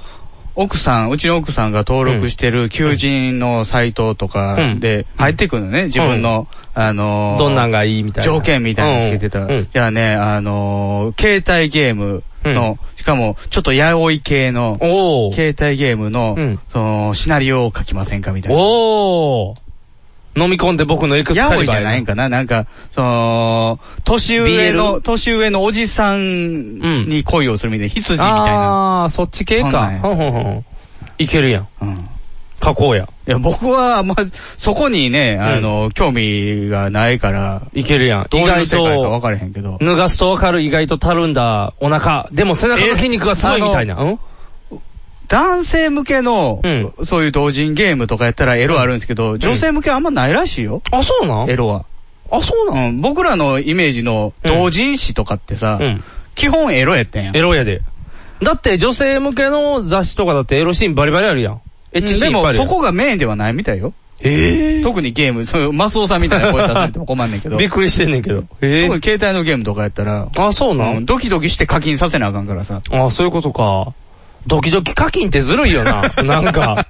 [0.56, 8.32] 奥さん、うちの奥さんが登録してる求人のサイトとかで入ってくるのね、うん、自分の、うん、あのー、どんなんがいいみたいな。
[8.32, 9.42] 条件みたいなのつけてた。
[9.42, 12.24] うん、いやね、あのー、携帯ゲーム、
[12.54, 14.78] の、しかも、ちょっとやおい系の。
[15.34, 18.60] 携帯ゲームの、うんその、シナリオを書きませんかみたいな。
[18.60, 19.60] おー。
[20.44, 22.30] 飲み込んで僕のエクスカリバーゃないんかな？
[22.30, 29.04] なんか、その、年上の、年上のおじさんに恋をするみたいな、羊みたいな。
[29.04, 29.62] あー、そっち系。
[29.62, 29.92] か。
[31.18, 31.68] いけるやん。
[31.82, 32.10] うん
[32.60, 33.08] 加工や。
[33.28, 38.28] いや、僕は、まず、そこにね、あの、興味がないから、いけるやん。
[38.32, 39.78] 意外世界か分と、かれへんけど。
[39.80, 42.30] 脱がすとわかる意外とたるんだお腹。
[42.32, 43.96] でも背中の筋肉がすごいみたいな。
[43.96, 44.20] うん
[45.30, 50.82] 男性向けの、うんそういう同人ゲームとかやったらエロあるんですけど、女性向けあんまないらしいよ。
[50.90, 51.50] あ、そうなん？
[51.50, 51.84] エロは。
[52.32, 52.86] あ、そうなん？
[52.86, 53.02] うん。
[53.02, 56.04] 僕らのイメージの同人誌とかってさ、うん。
[56.34, 57.32] 基本エロやったんや。
[57.36, 57.82] エロやで。
[58.42, 61.62] だって女性向けの雑誌とかだってエロシーンバリバリあるやん。
[61.94, 62.54] エッチシーでも。
[62.54, 63.94] そこがメインではないみたいよ。
[64.22, 67.58] え特にゲーム、そういうマスオさんみたいな声出されても困んねんけど。
[67.58, 68.46] びっくりしてんねんけど。
[68.62, 72.82] え特に携帯のゲームとかやったら、あ、そうなうんんドキドキして課金させなあかんからさ。
[72.90, 73.94] あ、そういうことか。
[74.48, 76.02] ドキドキ課金ってずるいよな。
[76.24, 76.88] なんか、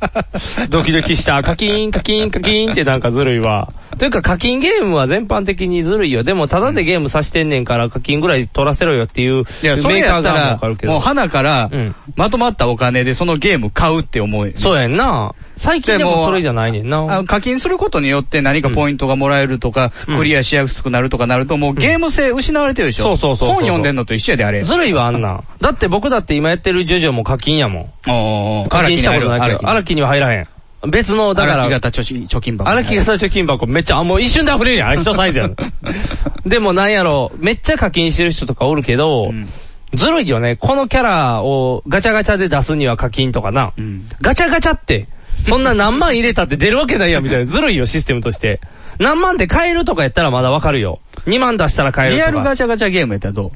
[0.69, 3.73] ドキドキした、課金、課金、課金ってなんかずるいわ。
[3.97, 6.23] というか課金ゲームは全般的にずるいよ。
[6.23, 10.93] でも、ただでゲームさしてんねんから課金ぐらい取らせろよっていう、メーカー側もわかるけ、ど。
[10.93, 14.51] もう花からうん、まとまったお金でそのゲーム買うって思う。
[14.55, 15.33] そうやんな。
[15.57, 17.23] 最近でもそれじゃないねんあな。
[17.25, 23.03] 課金することによって何かポイントがもらえるとか、うんクリアしやすくなるとかなると、もうゲーム性失われてるでしょ？
[23.03, 24.63] そうそうそう本読んでんのと一緒やで、あれ。
[24.63, 25.43] ずるいわ、あんなん。
[25.59, 28.11] だって僕だって今やってるジョジョも課金やもん。
[28.11, 30.47] おー課金したことないけど、荒木には入らへん。
[30.89, 32.69] 別の、だから、荒木型貯金貯金箱。
[32.69, 34.87] 荒木型貯金箱めっちゃ、あ、もう一瞬で溢れるやん。
[34.89, 35.55] あれ一サイズやん。
[36.45, 39.49] でもなんやろ、めっちゃ課金してる人とかおるけど、うん
[39.93, 40.57] ずるいよね。
[40.57, 43.71] このキャラをガチャガチャで出すには課金とかな。
[43.77, 45.07] うんガチャガチャって、
[45.45, 47.45] そんな何万入れたって出るわけないやんみたいな。
[47.45, 48.59] ずるいよ、システムとして。
[48.99, 50.99] 何万で買えるとかやったらまだわかるよ。
[51.25, 52.31] 2万出したら買えるとか。
[52.31, 53.51] リアルガチャガチャゲームやったらどう？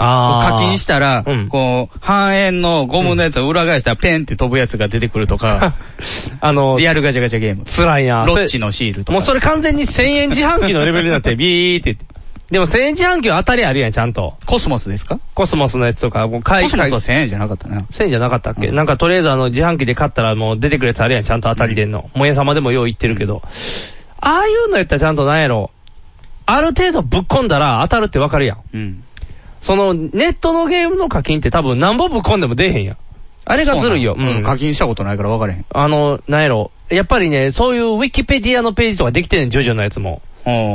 [0.00, 5.74] あー課金したら、うんこう、半円のゴムのやつを裏返したらペンって飛ぶやつが出てくるとか、
[6.40, 7.64] あの、リアルガチャガチャゲーム。
[7.64, 8.26] 辛いやん。
[8.26, 9.12] ロッチのシールとか。
[9.12, 11.96] もうそれ完全に1000円自販機のレベルになって、ビーって。
[12.50, 14.38] でも1000円自販機は当たりあるやん、ちゃんと。
[14.46, 15.20] コスモスですか？
[15.34, 17.82] コスモスのやつとか、もう買いコスモスは1000円じゃなかったな。
[17.82, 22.10] 1000円じゃなかったっけ、うんなんかとりあえずあの自販機で買ったらもう出てくるやつあるやん、ちゃんと当たりでんの。
[22.14, 23.42] モヤさまでもよう言ってるけど。
[24.20, 25.70] ああいうのやったらちゃんとなんやろ。
[26.46, 28.62] ある程度ぶっ込んだら当たるってわかるやん。
[28.72, 29.04] うん。
[29.60, 32.96] その、ネットのゲームの課金って多分何本ぶっ込んでも出えへんやん。
[33.44, 34.14] あれがずるいよ。
[34.16, 34.42] そうん。
[34.42, 35.66] 課金したことないから分からへん。
[35.68, 36.70] あの、なんやろ。
[36.88, 40.22] やっぱりね、そういうウィキペディアのページとかできてんねん、ジョジョのやつも。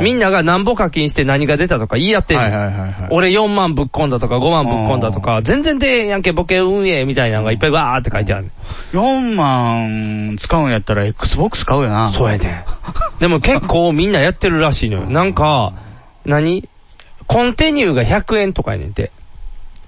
[0.01, 2.51] みんな、なが何本課金して何が出たとか言い合ってんねん。
[2.51, 3.07] はいはいはいはい。
[3.11, 8.49] 俺4万ぶっ込んだとか5万ぶっ込んだとか、全然出えやんけ、ボケ運営みたいなのがいっぱいわーって書いてあるね
[8.93, 8.97] ん。
[8.97, 12.09] 4万使うんやったら Xbox 買うよな。
[12.09, 12.65] そうやね
[13.17, 13.19] ん。
[13.19, 15.09] でも結構みんなやってるらしいのよ。
[15.09, 15.73] なんか、
[16.25, 16.69] 何？
[17.27, 19.11] コンティニューが100円とかやねんて。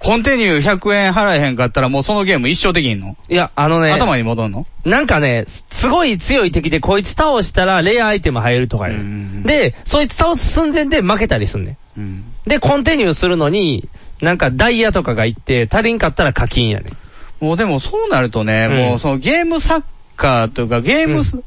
[0.06, 3.16] コンテニュー100円払えへんかったらもうそのゲーム一生できんの？
[3.28, 4.66] いや、あのね、頭に戻んの？
[4.84, 9.42] なんかね、すすごい強い敵でこいつ倒したらレアアイテム入るとかやねうんうんうんん。
[9.42, 12.00] で、そいつ倒す寸前で負けたりすんねん。
[12.00, 12.24] うん。
[12.46, 13.88] で、コンティニューするのに、
[14.20, 16.96] なんかダイヤとかがいって足りんかったら課金やねん。
[17.44, 19.84] もうでもそうなるとね、うんもうそのゲームサッ
[20.16, 21.42] カーというかゲームス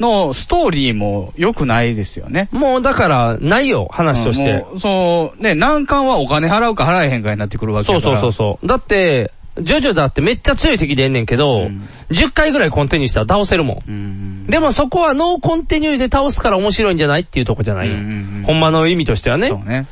[0.00, 2.48] のストーリーも良くないですよね。
[2.50, 4.64] もうだから、ないよ、話として。
[4.64, 8.20] もう、そう、ね、難関はお金払うか払えへんかになってくるわけそうだから。
[8.20, 8.66] そうそうそう。
[8.66, 13.90] だって、ジョジョだってめっちゃ強い敵でんねんけど、うん10回ぐらいコンティニューしたら倒せるもん。
[13.90, 14.44] うん。
[14.44, 17.94] でもそこはノーコンティニューで倒すから面白いんじゃないっていうとこじゃないよ。
[17.94, 19.48] うんうんうんほんまの意味としてはね。
[19.48, 19.86] そうね。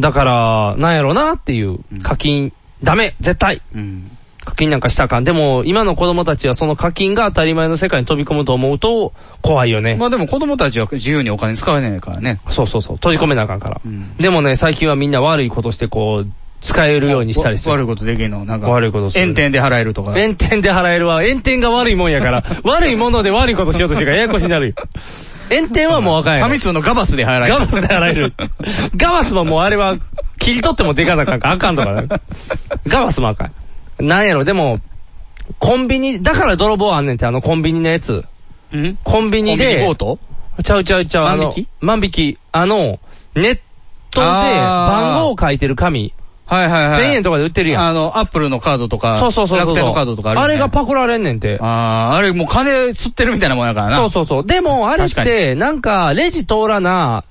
[0.00, 2.00] だから、なんやろなっていううん。
[2.00, 4.10] 課金、ダメ絶対うん。
[4.44, 5.24] 課金なんかしたらあかん。
[5.24, 9.96] でも、今の子供たちはその課金が当たり前の世界に飛び込むと思うと、怖いよね。
[9.96, 12.40] まあでも子供たちは自由にお金使えないからね。
[12.50, 12.96] そうそうそう。
[12.96, 13.80] 閉じ込めなあかんから。
[13.84, 17.70] うんでもね、最近はみんな悪いことしてこう、使えるようにしたりする。
[17.72, 18.70] 悪いことできんのなんか。
[18.70, 20.12] 悪いことする炎天で払えるとか。
[20.12, 21.22] 炎天で払えるわ。
[21.22, 24.74] 炎天が悪いもんやから、 悪いもので悪いことしようとしてるからややこしになるよ。
[25.50, 26.48] 炎天はもうわかんやん。
[26.48, 27.54] ファミ通のガバスで払える。
[27.54, 28.34] ガバスで払える。
[28.96, 29.96] ガバスももうあれは、
[30.38, 32.08] 切り取ってもでかなあかんかあかんとかね。
[32.86, 33.52] ガバスもあかん。
[34.00, 34.80] なんやろ、でも、
[35.58, 38.24] コンビニ、だから泥棒あんねんって、あのコンビニのやつ。
[38.72, 38.98] うん？
[39.02, 40.18] コンビニコンビニで、強盗
[40.62, 41.68] ちゃうちゃうちゃう、あの万引き？
[41.80, 42.38] 万引き。
[42.52, 43.00] あの、
[43.34, 43.60] ネッ
[44.10, 46.14] トで番号を書いてる紙。
[46.46, 47.06] はいはいはい。
[47.10, 47.88] 1000円とかで売ってるやん。
[47.88, 49.66] あの、アップルのカードとか、そうそうそうそう。
[49.68, 51.58] 楽天のカードとかあるよあねれがパクられんねんて。
[51.60, 53.96] ああ、あれもう金吸ってるみたいなもんやからな。
[53.96, 54.46] そうそうそう。
[54.46, 57.24] でも、あれっ確て、なんか、レジ通らな、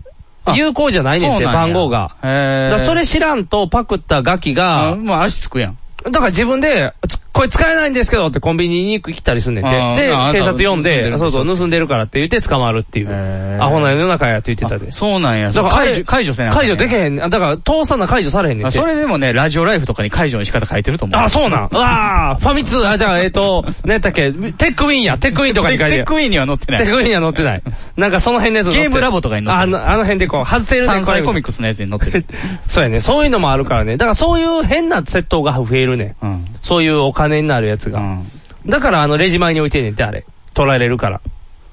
[0.46, 2.16] あ有効じゃないねんて、番号が。
[2.24, 2.80] へえ。
[2.80, 5.78] それ知らんとパクったガキあ、が、もう足つくやん。
[6.06, 6.94] だから自分で、
[7.40, 9.70] これ使えないんですけどってコンビニに行ったりすんねんて。
[9.72, 13.62] で、あ警察呼んで、そうそう、盗んでるからって言って捕まるっていう。
[13.62, 14.92] アホな世の中やって言ってたで。
[14.92, 15.54] そうなんや。
[15.54, 17.16] だから解除、解除せな解除できへん。
[17.16, 18.72] だから、通さな解除されへんねん。
[18.74, 21.22] それでもね、ラジオライフとかに解除の仕方書いてると思う。
[21.22, 21.70] あ、そうなん。
[21.72, 26.04] うわーファミ通、あ、じゃあ、えっと、何やったっけ、テックウィンや、テックウィンとかに書いてる。
[26.04, 26.82] テックウィーンには載ってない。
[26.84, 27.64] テックウィンには載ってない。
[27.96, 31.50] なんかその辺のやつゲームラボとかに載ってるあの、あの辺でこう、外せるね山菜コミック。
[31.50, 32.26] クスのやつに載ってる。
[32.68, 33.00] そうやね。
[33.00, 33.98] そういうのもあるからね。
[33.98, 36.16] だからそういう変な窃盗が増えるね。
[36.22, 36.46] うん。
[36.62, 38.00] そういうお金になるやつが。
[38.00, 38.26] うん。
[38.68, 40.26] だからあの、レジ前に置いてんねんって、あれ。
[40.54, 41.22] 取られるから。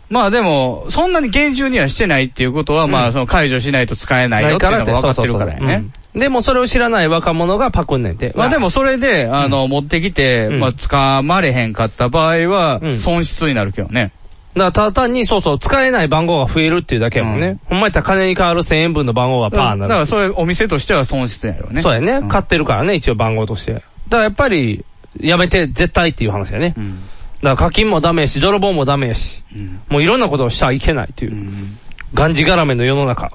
[0.09, 5.75] まあでも、そんなに厳重にはしてないっていうことは、まあその解除しないと使えないよっていうのが分かってるからやね。
[5.75, 8.33] うんでもそれを知らない若者がパクんねんて。
[8.35, 14.13] まあでもそれで、あの、持ってきて、うんまあ掴まれへんかった場合はう、ん損失になるけどね。
[14.55, 17.59] だからただ単に、そうそう、使えない番号が増えるっていうだけやもんね。
[17.67, 19.91] ほんまやったら金に変わる1000円分の番号がパーになる。
[19.91, 21.83] だからそれお店としては損失やろね。
[21.83, 23.75] そうやね、ん買ってるからね、一応番号として。
[23.75, 23.85] だか
[24.17, 24.87] らやっぱり、
[25.21, 26.75] やめて絶対っていう話やね。
[26.77, 26.97] うん。
[26.97, 27.09] だか
[27.51, 29.81] ら課金もダメやし、泥棒もダメやし、うん。
[29.89, 31.79] もういろんなことをしちゃいけないというう、ん。
[32.15, 33.33] がんじがらめの世の中。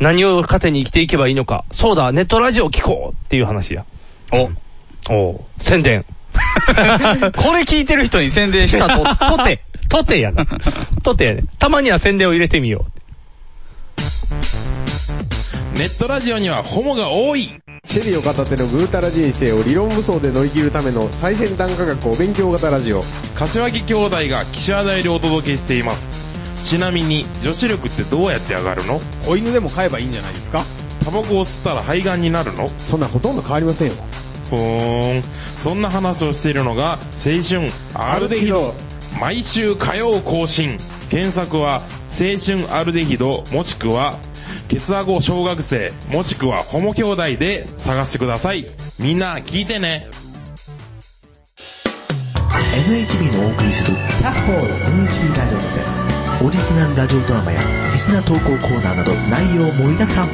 [0.00, 1.64] 何を糧に生きていけばいいのか。
[1.72, 3.84] そうだ、ネットラジオ聞こうっていう話や。
[4.32, 4.50] お。
[5.10, 6.04] おう宣伝。
[6.34, 6.72] こ
[7.52, 9.04] れ聞いてる人に宣伝したと、
[9.36, 9.62] とて。
[9.88, 10.46] とてやな。
[11.02, 11.44] とてやね。
[11.58, 12.86] たまには宣伝を入れてみよ
[15.76, 23.02] ネットラジオにはホモが多いシェリーを片手のぐうたら人生を理論武装で乗り切るための最先端科学お勉強型ラジオ。
[23.34, 26.06] 柏木兄弟が岸和田よりお届けしています。
[26.68, 29.00] ちなみに女子力ってどうやって上がるの？
[29.24, 30.66] 子犬でも飼えばいいんじゃないですか？
[31.02, 32.68] タバコを吸ったら肺がんになるの？
[32.68, 33.94] そんなほとんど変わりませんよ。
[34.50, 35.22] ふーん。
[35.56, 38.74] そんな話をしているのが青春アルデヒド。
[39.18, 40.76] 毎週火曜更新。
[41.08, 44.18] 検索は青春アルデヒドもしくは
[44.68, 48.66] ケツアゴ小学生もしくはホモ兄弟で探してください。
[48.98, 50.06] みんな聞いてね。
[52.88, 55.64] NHB のお送りするキャッホール NHB ラジオで
[56.46, 57.60] オリジナルラジオドラマや
[57.92, 60.28] リスナー投稿コーナーなど内容盛りだくさん。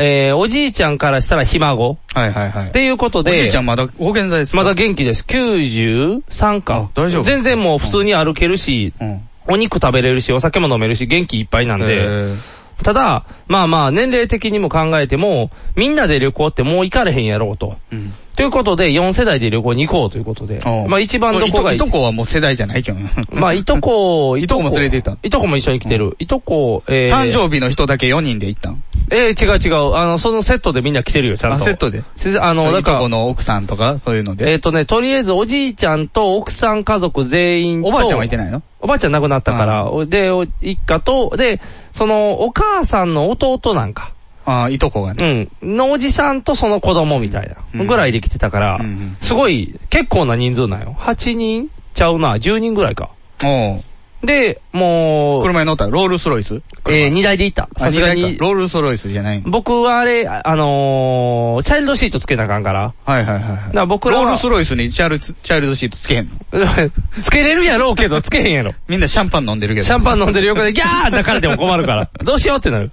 [0.00, 2.68] えー、おじいちゃんからしたらひ孫はいはいはい。
[2.68, 4.56] っていうことおで、じいちゃんまだご健在ですか？
[4.58, 5.24] まだ元気です。
[5.24, 7.00] 93かあ。
[7.00, 9.20] 大丈夫全然もう普通に歩けるし、うん。
[9.50, 12.36] お肉食べれるし、お酒も飲めるし、元気いっぱいなんで、えー
[12.84, 17.76] ただ、まあまあ、年齢的にも考えても、みんなで旅行ってもう行かれへんやろうと。
[17.90, 18.12] うん。
[18.36, 20.60] ということで、4世代で旅行に行こうということで。
[20.88, 21.76] まあ一番どこがいい？
[21.76, 26.14] いとこはもう世代じゃないけどね まあ、いとこ、 いとこも連れて行ったいとこも一緒に来てる。
[26.20, 28.80] いとこ、えー、誕生日の人だけ4人で行ったん？
[29.10, 29.94] えー、違う違う。
[29.94, 31.64] あの、そのセットでみんな来てるよ、ちゃんあ、と。
[31.64, 32.02] セットで？
[32.18, 34.58] せあの、だいとこから、の奥さんとか、そういうのえっ、で。
[34.58, 37.88] とね、とりあえずおじいちゃんと奥さん家族全員と。
[37.88, 38.62] おばあちゃんはいてないの？
[38.80, 41.60] おばあちゃん亡くなったから、で、お一家と、で、
[41.92, 44.12] その、お母さんの弟なんか。
[44.44, 45.50] ああ、いとこがね。
[45.62, 45.76] うん。
[45.76, 47.56] のおじさんとその子供みたいな。
[47.80, 50.96] うんぐらいで来てたから、うんうんすごい、結構な人数なんよ。
[50.98, 53.10] 8人ちゃうな、10人ぐらいか。
[53.44, 53.82] おう
[54.22, 56.60] で、もう、車に乗ったらロールスロイス？
[56.88, 57.68] えー、2台で行った。
[57.78, 58.36] さすがに。
[58.38, 62.94] ロールスロイスじゃないの僕はあれ、ああのー、チャイルドシートつけなあかんから。
[63.04, 63.76] はいはいはいはい。
[63.76, 66.90] ら僕らはロールスロイスにチャイルドチャイルドシートつけへんの？
[67.22, 68.72] つけれるやろうけど、つけへんやろ。
[68.88, 69.86] みんなシャンパン飲んでるけど。
[69.86, 72.10] シャンパン飲んでる横でギャー泣かれても困るから。
[72.24, 72.90] どうしようってなる。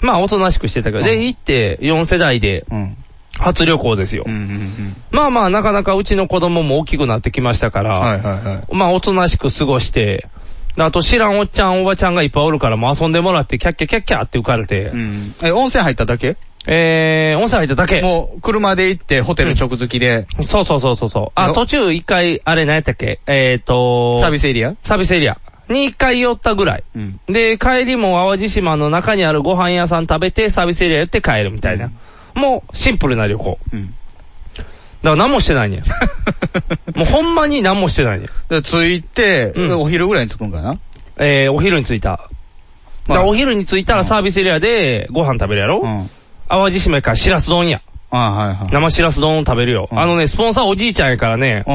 [0.00, 1.04] まあ、おとなしくしてたけど。
[1.04, 2.96] で、行って、4世代で、うん。
[3.38, 4.24] 初旅行ですよ。
[4.26, 4.96] うんうんうん。
[5.10, 8.76] まあまあ、なかなかうちの子供も大きくなってきましたから、はいはいはい。
[8.76, 10.26] まあ、おとなしく過ごして、
[10.84, 15.34] あと知らんおっちゃん、おばちゃんがいっぱいおるから、もう遊んでもらって、キャッキャキャッキャって浮かれて、うん。
[15.42, 16.36] え、温泉入っただけ？
[16.66, 18.02] えー、温泉入っただけ。
[18.02, 21.32] もう、車で行って、ホテル直付きで、そうそうそうそうそう。
[21.34, 23.20] あ、よ途中一回、あれ何やったっけ？
[23.26, 24.74] えーと、サービスエリア？
[24.82, 25.38] サービスエリア
[25.68, 26.84] に一回寄ったぐらい。
[26.94, 27.20] うん。
[27.26, 31.90] で、帰りも淡路島の中にあるご飯屋さん食べて、サービスエリア寄って帰るみたいな。
[32.34, 33.58] もう、シンプルな旅行。
[33.72, 33.94] うん。
[35.02, 35.82] だから何もしてないねん。
[36.98, 38.28] もうほんまに何もしてないねん。
[38.48, 40.74] で、着いて、うんお昼ぐらいに着くんかな？
[41.18, 42.10] えー、お昼に着いた。
[43.06, 46.10] だからお昼に着いたらサービスエリアでご飯食べるやろ、うん。
[46.48, 47.80] 淡路島からしらす丼や。
[48.10, 48.72] あはいはい。
[48.72, 49.88] 生しらす丼を食べるよ。
[49.90, 51.74] うんあのね、スポンサーおじいちゃんやからね、うん。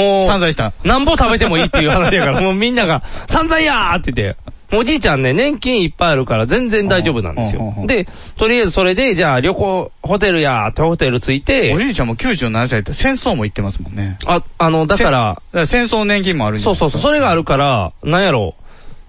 [0.00, 0.72] もう、散々した。
[0.84, 4.36] なんぼ食べてもいいっていう話やから、 もうみんなが、散々やーって言って、
[4.76, 7.74] おじいちゃんね、年金いっぱいあるから全然大丈夫なんですよ。
[7.86, 14.18] で、とりあえずそれで、じゃあ旅行、ホテルやーってホテル着いおて、じいちゃんも97歳って戦争も行ってますもんね。
[14.26, 18.54] あ、あの、だから、だから戦争年金もあるんそうそうそう、それがあるから、なんやろ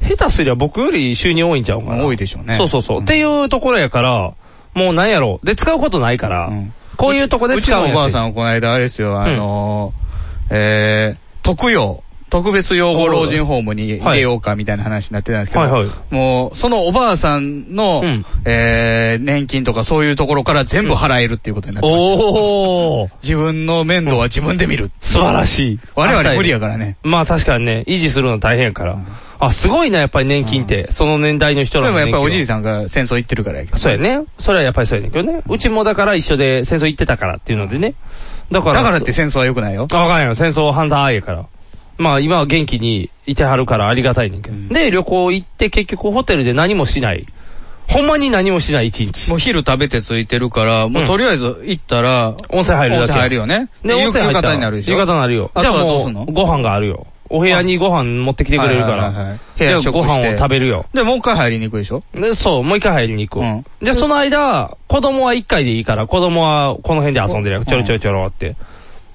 [0.02, 2.06] う、下手すりゃ僕より収入多いんちゃうかな。
[2.06, 2.98] 多いでしょうねそうそうそう。
[2.98, 4.34] うんっていうところやから、
[4.76, 5.40] もうなんやろ。
[5.42, 5.46] う。
[5.46, 6.74] で、使うことないから、うん。
[6.98, 7.94] こういうとこでうち使うんやって。
[7.94, 12.04] のおばあさんはこの間あれですよ、あのー、えー、特養、
[12.36, 22.26] 特別養護老人ホームに入れようかみたいな話になってたんですけど、はいはいもう、そのおばあさんの、うんえー、年金とかそういうところから全部払えるっていうことになってました。
[22.26, 24.92] おー、自分の面倒は自分で見る。
[25.00, 25.80] 素晴らしい。
[25.96, 26.98] 我々無理やからね。
[27.04, 29.00] まあ確かにね、維持するの大変やから。
[29.40, 30.92] あ、すごいな、やっぱり年金って。
[30.92, 32.46] その年代の人らでもやっぱりおじいん。
[32.46, 33.78] さんが戦争行ってるからやけど。
[33.78, 34.26] そうやね。
[34.40, 35.42] それはやっぱりそうやねんけどね。
[35.48, 37.96] うちもだから一緒で戦争行ってたからっていうのでね。
[38.52, 38.76] だから。
[38.76, 39.88] だからって戦争は良くないよ。
[39.90, 40.36] あ、わかんないよ。
[40.36, 41.46] 戦争反対やから。
[41.98, 44.56] まあ今は元気にいてはるからありがたいねんけど。
[44.56, 47.26] うんで、旅行行って結局ホテルで何もしない。
[47.88, 49.30] ほんまに何もしない一日。
[49.30, 53.14] もう昼食べてついてるから、もうとりあえず行ったら、温泉入るだけ。
[53.14, 53.70] 温泉入るよね。
[53.84, 54.92] で、温泉入ったら夕方になるでしょ。
[54.94, 55.52] 夕方になるよ。
[55.56, 57.06] じゃあもうご飯があるよ。
[57.30, 60.86] お部屋にご飯持ってきてくれるかはいはいはいはいご飯を食べるよ。
[60.94, 62.04] で、もう一回入りに行くでしょ？
[62.14, 63.44] で、そう、もう一回入りに行く。
[63.44, 67.66] うんで、その間、子供は一回でいいから、子供はこの辺で遊んでるよ。
[67.66, 68.56] ちょろちょろちょろって。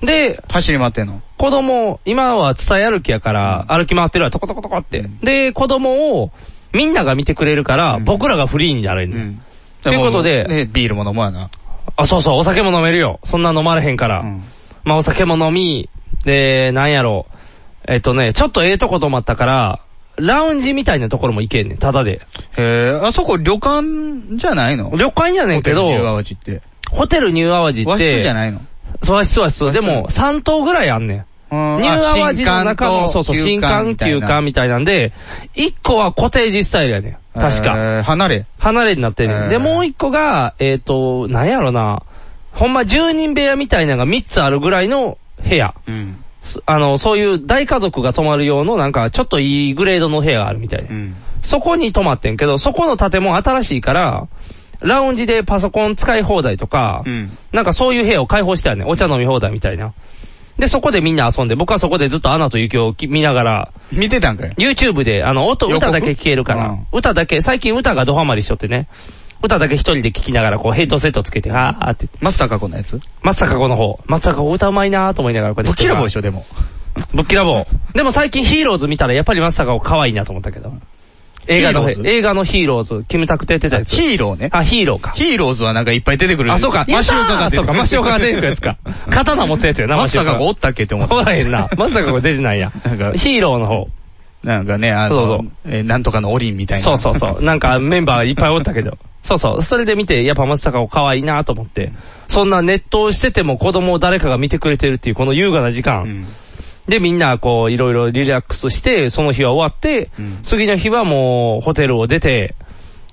[0.03, 1.23] で、走り回ってんの？
[1.37, 5.09] 子供、今は伝え歩きやから、歩き回ってるわ、トコトコトコって。
[5.23, 6.31] で、子供を、
[6.73, 9.43] みんなが見てくれるから、うん僕らがフリーになれる、うん。
[9.83, 11.51] ということでね、ビールも飲むわな。
[11.97, 13.21] あ、そうそう、お酒も飲めるよ。
[13.25, 14.21] そんな飲まれへんから。
[14.21, 14.43] うん
[14.83, 15.91] まあ、お酒も飲み、
[16.25, 17.37] で、なんやろう。
[17.87, 19.81] えっとね、ちょっとええとこ泊まったから、
[20.17, 22.21] ラウンジみたいなところも行けんねん、ただで。
[22.57, 24.91] へえ、あそこ旅館じゃないの？
[24.97, 26.63] 旅館やねんけどホテルニュー淡路って。
[26.91, 28.61] ホテルニューアワジっ和室て、じゃないの？
[29.03, 29.73] そう和室和室。
[29.73, 31.19] でも、和室3棟ぐらいあんねん。
[31.19, 35.13] うんニューアワジの中の、あそうそう、新新館館、旧館みたいなんで、
[35.55, 37.41] 一個はコテージスタイルやねん。
[37.41, 37.75] 確か。
[37.77, 38.47] えー離れ。
[38.59, 39.49] 離れになってるねん。
[39.49, 42.03] で、へーもう一個が、えっ、と、なんやろな、
[42.53, 45.75] ほんま10人部屋みたいなのが3つあるぐらいの部屋。
[45.89, 46.25] うん。
[46.43, 50.89] すあの、そういう大家族が泊まる用のなんかちょっといいグレードの部屋があるみたいで。
[50.89, 51.17] うん。
[51.43, 54.29] そこに泊まってんけど、そこの建物新しいから、
[54.81, 57.37] ラウンジでパソコン使い放題とか、うん。
[57.53, 58.89] なんかそういう部屋を開放してあるねん。
[58.89, 59.93] お茶飲み放題みたいな。
[60.59, 68.87] で、そこでみんな遊んで、僕はそこでずっとアナと雪をき見ながら、見てたんかい？YouTube で、あの、音、歌だけ聴けるから、うん歌だけ、最近歌がドハマりしとってね、
[69.43, 73.01] 歌だけ一人で聴きながら、こう、ヘッドセットつけて、はーって言って、松坂子のやつ？
[73.23, 76.45] 松坂子の方、松坂子歌うまいなーと思いながら、こうやってぶっきらぼうでしょ、でも。
[77.15, 77.97] ぶっきらぼう。
[77.97, 80.75] でも最近ヒーローズ見たら、やっぱり松坂子可愛いなと思ったけど。
[81.47, 83.95] 映画の、映画のヒーローズ、キムタクとやってたやつ。
[83.95, 84.51] ヒーローね。
[84.53, 85.13] あ、ヒーローか。
[85.13, 86.53] ヒーローズはなんかいっぱい出てくる。
[86.53, 86.87] あ、そうか。
[86.89, 87.57] マシオカが出てくる。
[87.57, 88.77] そうか、マシオカが出てくるやつか。
[89.11, 90.27] 刀持つやつやな、マ松シオカ。
[90.29, 91.15] 坂子おったっけって思った。
[91.15, 91.69] おらへんな。
[91.77, 93.13] 松坂子出てないやなんか。
[93.13, 93.89] ヒーローの方。
[94.43, 96.83] なんかね、あそうその、えーなんとかのオリンみたいな。
[96.83, 97.43] そうそうそう。
[97.45, 98.97] なんかメンバーいっぱいおったけど。
[99.23, 99.63] そうそう。
[99.63, 101.93] それで見て、やっぱ松坂子可愛いなと思って。
[102.29, 106.03] そんなネットをしてても子供を誰かが見てくれてるっていうこの優雅な時間。
[106.03, 106.27] うん。
[106.89, 112.55] で、みんなこう、いろいろリラックスして、その日は終わって、うん次の日はもう、ホテルを出て、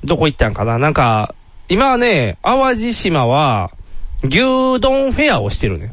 [0.03, 0.77] どこ行ったんかな？
[0.77, 1.35] なんか、
[1.69, 3.71] 今はね、淡路島は、
[4.23, 4.39] 牛
[4.79, 5.91] 丼フェアをしてるね。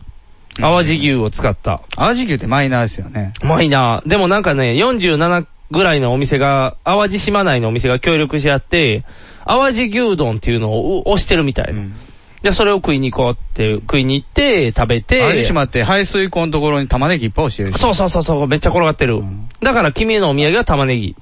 [0.61, 1.83] 淡路牛を使った。
[1.97, 3.33] 淡路牛ってマイナーですよね。
[3.43, 4.09] マイナー。
[4.09, 9.05] でもなんかね、47ぐらいのお店が、淡路島内のお店が協力し合って、
[9.45, 11.81] 淡路牛丼っていうのを推してるみたいな。
[11.81, 11.95] うん。
[12.45, 19.23] で、それを食いに行こうって、食いに行って、食べて、淡路島って排水溝のところに玉ねぎいっぱい押してるそうそうそうそう、めっちゃ転がってる。
[19.23, 21.17] んだから君へのお土産は玉ねぎ。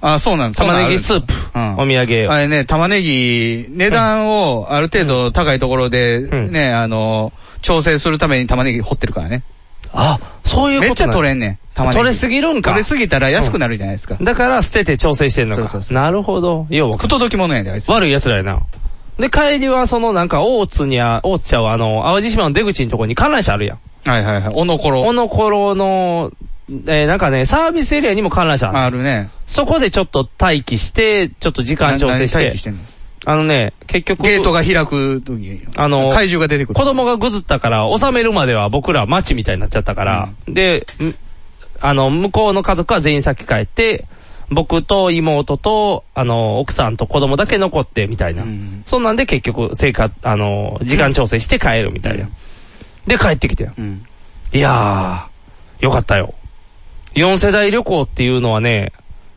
[0.00, 2.32] あ、そうなんです玉ねぎスープ、うんお土産。
[2.32, 9.42] あれね、玉ねぎ、値段をある程度高いところで、うんね、あの、調整するために玉ねぎ掘ってるからね。
[9.92, 11.38] あ、そういうことめっちゃ取れん。
[11.38, 11.98] んねん、玉ねぎ。
[11.98, 14.18] 取れすぎるんか取れすぎたら安くなるじゃないですか。
[14.22, 15.62] だから捨てて調整してんのか。
[15.62, 16.68] そうそうそうなるほど。
[16.70, 17.90] ようわか不届き者やで、あいつ。
[17.90, 18.60] 悪い奴らやな。
[19.18, 23.78] で、帰りはそのなんか大津にあ、大津ちゃうあの、淡路島の出口のとこに観覧車あるやん。
[24.06, 24.54] はいはいはい。
[24.54, 25.02] おのころ。
[25.02, 26.32] おのころの、
[26.86, 28.78] えーなんかね、サービスエリアにも観覧車ある。
[28.78, 29.30] あるね。
[29.46, 32.62] そこでちょっと待機して、ちょっと時間調整して何待機し。
[32.64, 32.80] てんの？
[33.26, 34.22] あのね、結局。
[34.22, 36.74] ゲートが開く時あの怪獣が出てくる。
[36.74, 41.14] 子供がぐずったから、収めるまでは僕ら街みたいになっちゃったから、で、ん
[41.80, 44.06] あの、向こうの家族は全員先帰って、
[44.50, 48.42] 僕と妹と、あの、奥さんと子供だけ残って、みたいな。
[48.42, 52.28] うんそんなんで結局、生活、あの、時間調整して帰るみたいな。
[53.06, 53.70] で、帰ってきて。
[53.78, 54.06] うん。
[54.52, 56.34] いやー、よかったよ。
[57.14, 58.92] 4世代旅行っていうのはね、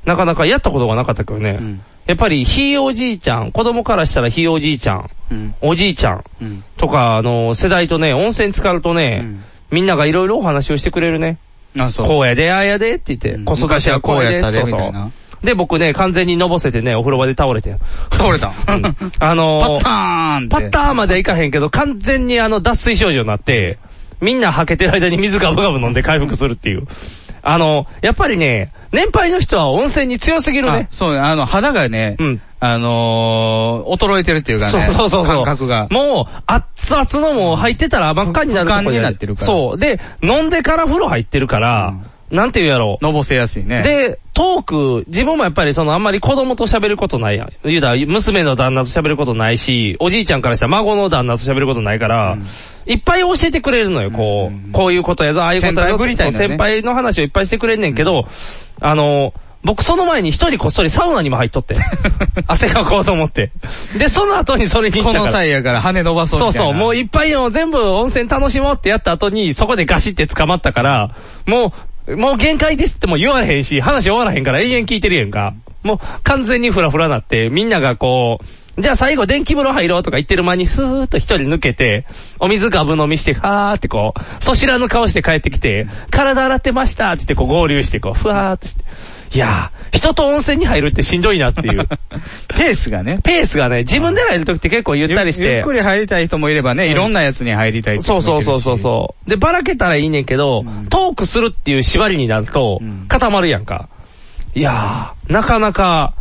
[0.06, 1.58] なかなかやったことがなかったけどね。
[1.60, 5.56] うんやっぱり、ひいおじいちゃん、子供からしたらひいおじいちゃん、うん。
[5.60, 6.64] おじいちゃん、うん。
[6.78, 11.40] とか、あの、世代とね、温泉浸かるとね、うんみんながいろいろお話をしてくれるね。
[11.80, 12.08] あ、そう。
[12.08, 15.12] こうやで、ああやでって言って、うん子育てはこうやで、昔はこうやったでそうそうみたいな。
[15.44, 17.76] で、僕ね、完全にのぼせてね、お風呂場で倒れて。
[18.12, 18.54] 倒れた。
[18.68, 23.78] うんあのパッターンってパッターンまではいかへんけど、完全にあの、脱水症状になって、
[24.20, 26.88] みんなはけてる間に水ガブガブ飲んで回復するっていう。
[27.42, 30.96] あの、やっぱりね、年配の人は温泉に強すぎるねあ。
[30.96, 35.46] そうね、あの、肌がね、うんあのー、衰えてるっていうかそうね、そうそうそう。
[35.46, 35.88] 感覚が。
[35.92, 39.78] もう、熱々のもう入ってたら真っ赤になるとこ不感になってるからそう。
[39.78, 41.94] で、飲んでから風呂入ってるから、
[42.30, 43.04] なんて言うやろう。
[43.04, 47.50] のぼせやすいね。、で、トーク、自分もやっぱりそのあんまり子供と喋ることないやん。
[47.64, 52.48] 言うたら、娘の旦那と喋ることないし、おじいちゃんからしたら孫の旦那と喋ることないから、うん
[52.88, 55.98] いっぱい教えてくれるのよ、こう、うんこういうことやぞ、ああいうことやぞ。
[55.98, 58.30] 先輩ね先輩の話をいっぱいしてくれんねんけど、
[58.80, 61.76] あの、僕その前に一人こっそりサウナにも入っとって。
[62.48, 63.52] 汗かこうと思って。
[63.98, 65.32] で、その後にそれに行っこたから。
[65.32, 66.40] の際やから羽伸ばそう。
[66.40, 71.12] そうそう、もういっぱいの全部温泉楽しもうってやった後に、そこでガシって捕まったから、
[71.46, 71.72] もう、
[72.16, 75.54] もう限界ですっても言われへんし、話終わらへんから永遠聞いてるやんか。
[75.84, 82.06] もう完全にフラフラなって、みんながこう、じゃあ最後電気風呂入ろうとか言ってる間に、ふーっと一人抜けて、
[82.40, 88.86] お水ガブ飲みして、はーってこう、そしらぬ顔して帰ってきて、体洗ってましたって言ってこう合流してこう、ふわーってして。
[89.34, 91.88] いやー、人と温泉に入るってしんどいなっていう。
[92.48, 93.20] ペースがね。
[93.24, 95.44] ペースがね、自分で入るときって結構ゆったりして。
[95.44, 99.30] ゆゆっくり入りたい人もいればね、うんいろんなやつに入りたい人もいうるしそそうそうそうそう。
[99.30, 103.90] で、ばらけたらいいねんけど、うんトークするっていう縛りになるとうん、固まるやんか。
[104.56, 106.14] いやー、なかなか、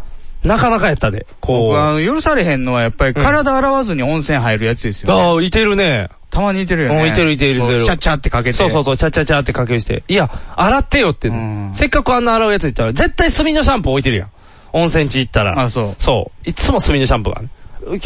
[0.47, 1.27] なかなかやったで。
[1.41, 1.63] こう。
[1.67, 6.09] 僕はあの、許されへんのはやっぱり体洗わずに温泉入るやつですよ、ねああ、いてるね。
[6.31, 7.03] たまにいてるよね。
[7.03, 8.57] うんいてるいてるいてるこうチャッチャってかけて。
[8.57, 10.05] そうそうそう、ちゃちゃちゃってかけして。
[10.09, 14.31] いや、洗ってよって、うんせっかくあんな洗うやつ言ったら、絶対炭のシャンプー置いてるやん。
[14.73, 15.61] 温泉地行ったら。
[15.61, 16.49] あそうそう。
[16.49, 17.51] いつも炭のシャンプーがある。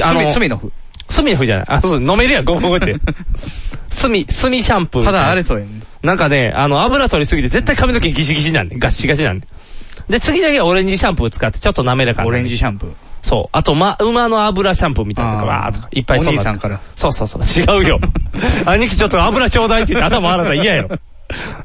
[0.05, 0.73] あの、隅のふ。
[1.11, 1.67] スミフじゃない。
[1.69, 2.95] あ、そう、飲めるやん、ゴムゴムって。
[3.91, 5.19] スミ、スミシャンプーみたいな。
[5.21, 5.73] 肌荒れそうやね。
[6.03, 9.47] なんかね、あの、油取りすぎて絶対髪の毛ギシギシなんで、ガッシガシなんで。
[10.09, 12.93] で、次だけはオレンジシャンプー使ってちょっと滑らかにオレンジシャンプー。
[13.23, 13.49] そう。
[13.53, 16.81] あと、ま、馬の油シャンプーみたいなのとか、わーとか、いっぱいそお兄さんから。
[16.97, 17.43] そうそうそう。
[17.43, 18.01] 違うよ。
[18.67, 20.99] 兄貴ちょっと油ちょうだいって言って頭洗ったら嫌やろ。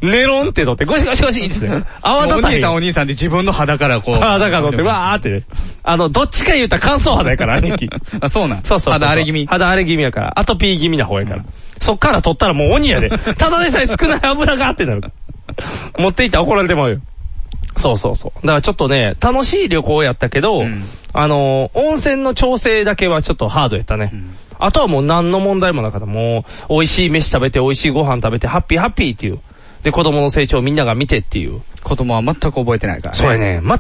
[0.02, 1.88] ネロンって取って、ゴシゴシゴシって言って。
[2.02, 4.16] 泡立たへ兄さんお兄さんで自分の肌からこう。
[4.16, 5.44] ああ、だから取って、わーって。
[5.84, 7.90] あの、どっちか言うたら乾燥肌やから、 兄貴。
[8.20, 8.64] あ、そうなん。
[8.64, 8.94] そうそうそう。
[8.94, 9.48] 肌荒れ気味。
[9.48, 10.40] 肌荒れ気味やから。
[10.40, 11.46] アトピー気味な方やから。
[11.80, 13.10] そっから取ったらもう鬼やで。
[13.10, 15.02] ただでさえ少ない油がってなる。
[15.98, 17.00] 持っていったら怒られてまうよ。
[17.78, 18.32] そうそうそう。
[18.42, 24.06] だからちょっとね、楽しい旅行やったけど、うんあのー温泉の調整だけはちょっとハードやったね。
[24.08, 26.06] んあとはもう何の問題もなかった。
[26.06, 29.40] もう、美味しい飯食べて、美味しいご飯食べて、ハッピーハッピーっていう。
[29.84, 31.62] で、子供の成長をみんなが見てっていう。
[31.84, 33.18] 子供は全く覚えてないからね。
[33.22, 33.80] それね、全く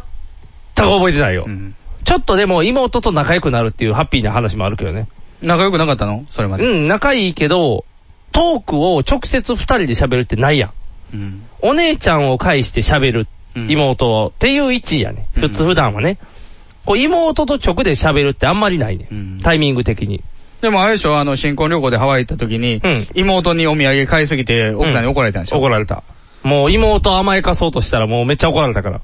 [0.75, 1.45] 覚えてないよ。
[1.47, 1.75] うん。
[2.03, 5.07] ちょっとでも妹と仲良くなるっていうハッピーな話もあるけどね。
[5.41, 6.25] 仲良くなかったの？
[6.29, 6.63] それまで。
[6.63, 7.85] うん、仲いいけど、
[8.31, 10.71] トークを直接二人で喋るってないやん。
[11.13, 11.43] うん。
[11.61, 15.27] お姉ちゃんを介して喋る、うん妹を、っていう位置やね。
[15.35, 16.17] うん普通普段はね。
[16.85, 19.07] こう妹と直で喋るってあんまりないね。
[19.11, 20.23] うんタイミング的に。
[20.61, 26.03] でもあれでしょ、あの、新婚旅行でハワイ行った時に、うん妹にお土産買いすぎて奥さんに怒られたんでしょ、怒られた。
[26.43, 29.01] もう妹甘やかそうとしたらもうめっちゃ怒られたから。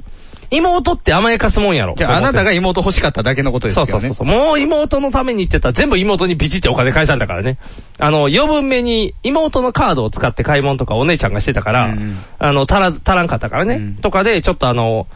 [0.51, 1.95] 妹って甘やかすもんやろ。
[1.95, 3.91] じゃああなたがが妹欲しかっただけのことですよね。
[3.91, 4.45] そうそうそうそう。
[4.47, 7.57] もう妹のために言ってたら全部妹にビチってお金返されたからね。
[7.99, 13.75] あの、余分目に妹のカードを使って買い物とかお姉ちゃんがしてたから、うんうんあの、足ら、足らんかったからね。
[13.75, 15.07] うんとかで、ちょっとあの、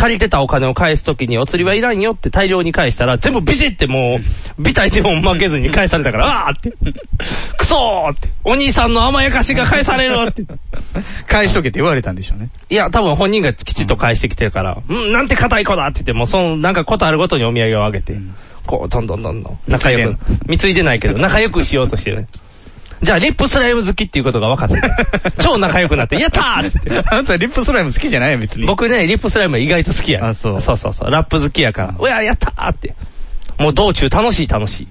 [0.00, 6.72] 借りてたお金を返すときにお釣りはいらんよって大量に返したら、全部ビシってもう、ビタ一本負けずに返されたから、 あーって。
[7.58, 8.30] クソーって。
[8.44, 10.42] お兄さんの甘やかしが返されるって。
[11.26, 12.48] 返しとけって言われたんでしょうね。
[12.70, 18.34] いや、多分本人がきちっと返してきてるから、うん、なんて硬い子だって言って、もうその、なんかことあるごとにお土産をあげて、ん
[18.66, 22.28] こう、どんどんどんどん、仲良く貢い、貢いでないけど、仲良くしようとしてるね。
[23.02, 27.08] じゃあ、リップスライム好きっていうことが分かってて、 超仲良くなって、やったーって言って。
[27.10, 28.66] あんたリップスライム好きじゃないよ、別に。
[28.66, 30.26] 僕ね、リップスライム意外と好きや。
[30.28, 31.10] あそうそうそうそう。
[31.10, 31.94] ラップ好きやから。
[31.98, 32.94] うわ、やったーって。
[33.58, 34.88] もう道中楽しい楽しい。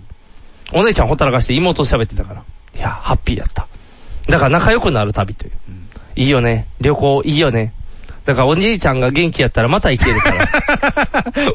[0.74, 2.43] お姉ちゃんほったらかして妹と喋ってたから。
[2.76, 3.68] いや、ハッピーやった。
[4.28, 5.51] だから仲良くなる旅という。
[6.16, 6.68] いいよね。
[6.82, 7.74] 旅行いいよね。
[8.30, 10.47] だからおじいちゃんが元気やったらまた行けるから。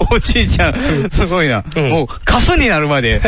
[0.10, 1.62] おじいちゃん、すごいな。
[1.76, 3.20] うんもう、カスになるまで。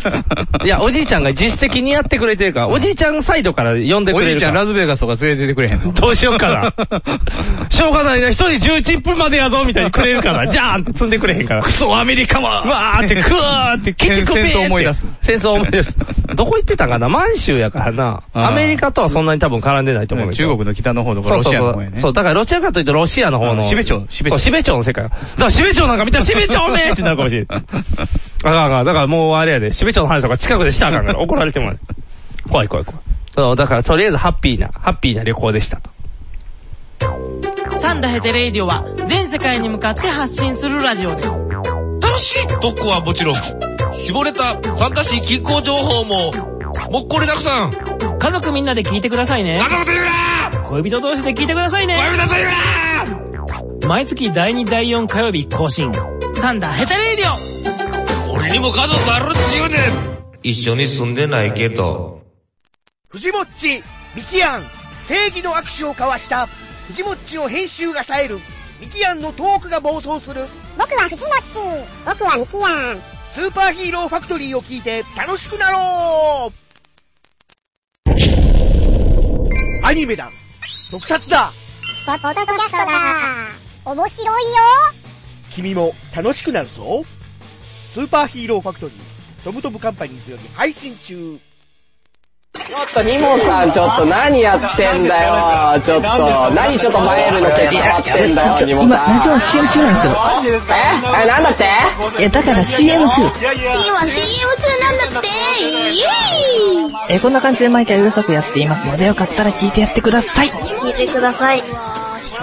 [0.62, 4.54] いや、おじいちゃんが自主的にやってくれてるから、おじいちゃんサイドから呼んでくおじいちゃん。
[4.54, 6.74] ラズベガスとか連れてってくれへんのどうしようかな。
[7.70, 11.62] しょうがないな、一人10チップまでやぞ、みたいにくれるから、じゃーんって積んでくれへんから。
[11.62, 14.46] クソアメリカはうわーって、クワーって、キチクペー。
[14.48, 15.96] 戦争思い出す戦争思い出す。
[16.34, 17.08] どこ行ってたかな？
[17.08, 18.22] 満州やからな。
[18.34, 20.34] アメリカとはそんなに多分絡んでないと思う。
[20.34, 22.00] 中国の北の方とかロシアの方やね。
[22.00, 23.60] そう、だからどちらかというとロシアの方の。
[23.60, 25.04] あシベチョウシベチョウそう、シベチョウの世界。
[25.04, 27.62] だからシベチョウなんか見たらシベチョウねってなるかもしれない。
[28.44, 28.84] あかんあかん。
[28.84, 31.78] だからもうあれやで、シベチョウの話とか近くでしたらあかんから 怒られてもらう。
[32.48, 33.00] 怖い怖い怖い。
[33.34, 35.90] そう、だからとりあえずハッピーな、ハッピーな旅行でしたと。
[37.76, 41.28] サンダヘテレイディオは全世界に向かって発信するラジオです。
[41.28, 43.34] 楽しい特攻はもちろん、
[43.94, 46.30] 絞れた参加し近郊情報も、
[46.90, 47.91] もっこりたくさん。
[48.22, 49.58] 家族みんなで聞いてくださいね。
[49.60, 49.68] 家。
[49.68, 51.96] 族と言うな恋人同士で聞いてくださいね。
[51.96, 55.90] 恋人と言うな毎月第2第4火曜日更新。
[56.40, 58.34] サンダヘテレイディオ。
[58.34, 60.38] 俺にも家族あるっちゅうねん。
[60.44, 62.22] 一緒に住んでないけど。
[63.08, 63.82] 藤もっち、
[64.14, 64.62] ミキアン、
[65.08, 66.46] 正義の握手を交わした、
[66.86, 68.38] 藤もっちの編集が冴える、
[68.80, 70.46] ミキアンのトークが暴走する、
[70.78, 71.26] 僕は藤もっち。
[72.06, 73.02] 僕はミキヤン。
[73.32, 76.61] スーパーヒーローファクトリーを聞いて楽しくなろう
[79.84, 80.30] アニメだ。
[80.90, 81.52] 特撮だ。
[82.06, 83.92] ポッドキャストだ。
[83.92, 84.58] 面白いよ。
[85.50, 87.04] 君も楽しくなるぞ。
[87.92, 91.38] スーパーヒーローファクトリー、トムトムカンパニーズより配信中
[92.54, 95.80] ちょっとニモさんちょっと何やってんだよ。
[95.82, 98.88] ちょっと何ちょっと前よりのケツ触ってんだよニモさん。
[98.88, 100.14] 今、ラジオ CM 中なんですけど。
[100.76, 100.82] え？
[101.22, 101.26] え？
[101.26, 101.64] なんだって？
[102.20, 103.22] え、だから CM 中。
[103.22, 107.16] 今 CM 中なんだってイエーイ！
[107.16, 110.48] え、こんな感じで毎回うるさくやっていますので、よかったら聞いてやってください。
[110.48, 111.64] 聞いてください。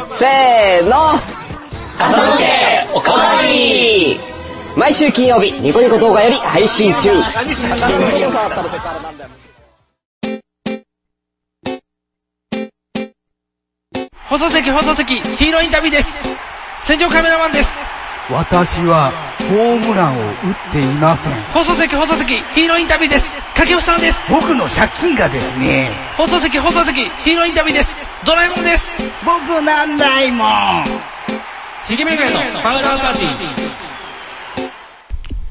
[0.08, 1.12] せーの。
[2.00, 4.20] 朝向けおかわり。
[4.76, 7.12] 毎週金曜日ニコニコ動画より配信中
[14.30, 16.10] 放送席放送席、ヒーローインタビューです。
[16.84, 17.70] 戦場カメラマンです。
[18.30, 19.12] 私は
[19.50, 20.32] ホームランを打っ
[20.72, 21.34] ていません。
[21.52, 23.26] 放送席放送席、ヒーローインタビューです。
[23.56, 24.20] 掛布さんです。
[24.30, 27.96] 僕の借金がですね、放送席放送席、ヒーローインタビューです。
[28.24, 28.86] ドラえもんです。
[29.26, 30.84] 僕なんないもん。
[31.88, 33.79] ひげめがのパウダーパーティー。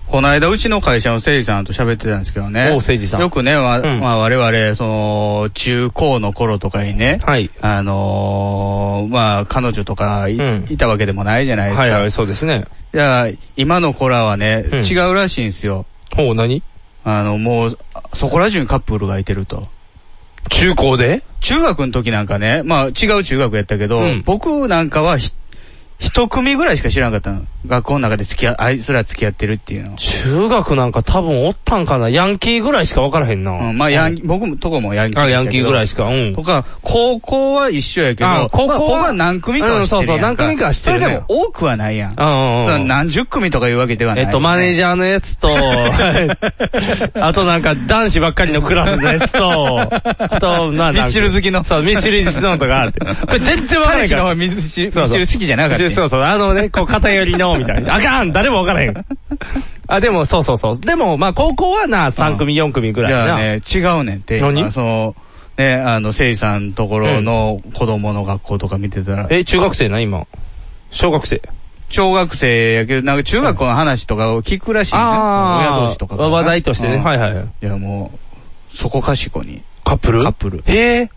[0.08, 2.68] この間、うちの会社の誠治さんと喋ってたんですけどね。
[2.68, 7.50] おう誠治さんよくね、まあ、うんまあ我々、その、中高の頃とかにね、はい。
[7.60, 11.82] あのーまあ、彼女とかい,、うんいたわけでもないじゃないですか。
[11.82, 12.64] はいはい、そうですね。
[12.94, 15.84] いや、今の子らはね、うん違うらしいんですよ。
[16.16, 16.62] ほう、何？
[17.04, 17.78] あの、もう、
[18.14, 19.68] そこら中にカップルがいてると。
[20.48, 21.22] 中高で？
[21.40, 25.32] 中学の時なんかね、まあ違う中学やったけど、うん僕なんかはひ
[25.98, 27.44] 一組ぐらいしか知らなかったの。
[27.66, 29.96] 学校の中で付き合、あいつら付き合ってるっていうの。
[29.96, 33.50] 中学なんか多分おったんかなヤンキーぐらいしか分からへんな。
[33.50, 36.04] うん、まあヤンキー、僕もとこもヤンキーあ、ヤンキーぐらいしか。
[36.04, 36.42] うんと。
[36.42, 42.14] か、高校は一緒やけど、あ高校はまあ、ここは何組かは知ってるうんそうそう何組かは知ってるねそれでも多くはないやん。
[42.16, 45.50] うんうんうん何十組とかいうわけではない、えっと、マネージャーのやつと、
[47.20, 49.80] あとなんか男子ばっかりのクラスのやつと、
[50.18, 51.64] あと、な、ミッシェル好きの。
[51.64, 53.00] そう、ミッシェル好きのとかあって。
[53.00, 54.14] これ全然わからないから。
[54.14, 57.94] 彼氏の方はミッシル好きじゃなかったそうそう、あのね、こう偏りの、みたいな。
[57.96, 59.04] あかん誰もわからへん。
[59.86, 60.80] あ、でも、そうそうそう。
[60.80, 63.24] でも、まあ、高校はな、3組、4組ぐらいな。
[63.24, 64.40] いやね、違うねんって。
[64.40, 64.62] 何？
[64.64, 65.16] あその、
[65.56, 70.26] ね、あの、せいさんのところの子供の学校とか見てたら、え、中学生な、今？
[70.90, 71.42] 小学生。
[71.90, 75.00] 小学生やけど、なんか中学校の話とかを聞くらしいね。
[75.00, 76.98] 親同士とか話題としてね。
[76.98, 77.32] はいはい。
[77.34, 78.12] いや、も
[78.72, 79.62] う、そこかしこに。
[79.84, 80.22] カップル？
[80.22, 80.62] カップル。
[80.66, 81.10] へえ。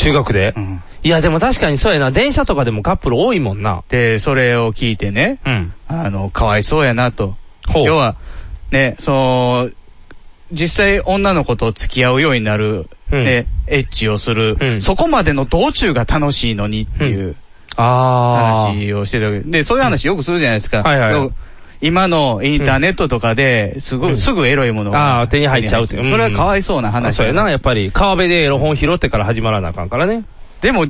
[0.00, 2.10] 中学でうんいや、でも確かにそうやな。
[2.10, 3.84] 電車とかでもカップル多いもんな。
[3.88, 5.72] で、それを聞いてね、うん。
[5.88, 7.36] あの、かわいそうやなと。
[7.68, 8.16] ほう要は、
[8.70, 9.70] ね、その、
[10.52, 17.36] 実際女の子と付き合うようになる、うんね、エッチをする、うんそこまでの道中が楽しいのにっていう
[17.76, 18.72] あー。
[18.72, 20.82] 話をしてたわけで、そういう話よくするじゃないですか。
[20.82, 21.30] はいはい
[21.80, 25.20] 今のインターネットとかで、すぐ、すぐエロいものが。
[25.20, 25.96] あー、手に入っちゃうって。
[25.96, 27.90] それはかわいそうな話そうやな、やっぱり。
[27.92, 30.24] 川辺でエロ本拾ってから始まらなあかんからね。
[30.60, 30.86] でも、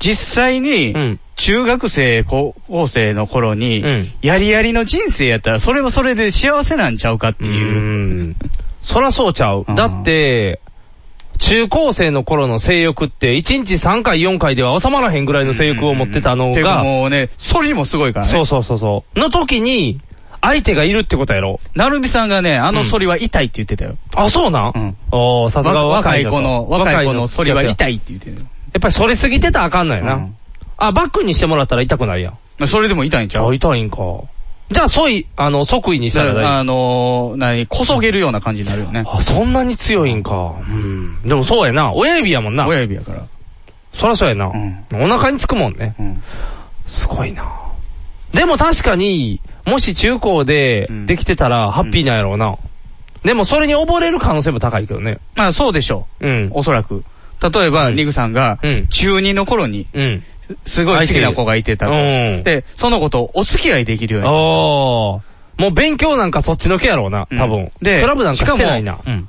[0.00, 3.84] 実際に、中学生、高校生の頃に、
[4.20, 8.34] やりやりの人生やったら、それはそれで幸せなんちゃうかっていう。
[8.82, 9.64] そらそうちゃう。
[9.76, 10.60] だって、
[11.38, 18.32] 中高生の頃の性欲って、1日3回4回では収まらへんぐらいの性欲を持ってたのが、もうね、それにもすごいからね。
[18.32, 19.18] そうそうそうそう。
[19.18, 20.00] の時に、
[20.42, 21.60] 相手がいるってことやろ。
[21.74, 23.96] なるみさんがね、あの反りは痛いって言ってたよ。
[24.14, 24.72] あ、そうなん？
[24.74, 24.96] うん。
[25.10, 27.94] おー、さすがわ若い若い子の、若い子の反りは痛い。
[27.94, 28.36] いって言ってる。
[28.36, 28.42] や
[28.78, 30.14] っぱりそれすぎてたらあかんのやな。
[30.14, 30.36] うん
[30.78, 32.32] あ、バックにしてもらったら痛くないやん。
[32.58, 33.50] まあそれでも痛いんちゃう？
[33.50, 33.96] あ、痛いんか。
[34.72, 39.04] じゃあ、そうい、あの、即位にしたら大あのー、何、こそげるような感じになるよね。
[39.06, 40.54] あ、そんなに強いんか。
[40.58, 41.22] うん。
[41.22, 41.92] でもそうやな。
[41.92, 42.66] 親指やもんな。
[42.66, 43.26] 親指やから。
[43.92, 44.48] そらそうやな。
[44.48, 45.94] お腹につくもんね。
[46.86, 47.44] すごいな。
[48.32, 52.58] でも確かに、もし中高でできてたらハッピーなんやろうな。
[53.24, 55.18] でもそれに溺れる可能性も高いけどね。
[55.36, 56.26] まあそうでしょう。
[56.26, 56.50] うん。
[56.52, 57.04] おそらく。
[57.42, 58.60] 例えば、ニグさんが、
[58.90, 60.22] 中2の頃に、うん。
[60.64, 61.92] すごい好きな子がいてたと。
[61.92, 64.38] うんで、その子とお付き合いできるようになる。
[64.38, 65.62] おー。
[65.62, 67.72] もう勉強なんかそっちのけやろうな、多分。
[67.80, 69.00] でクラブなんかしてないな。
[69.04, 69.28] うん。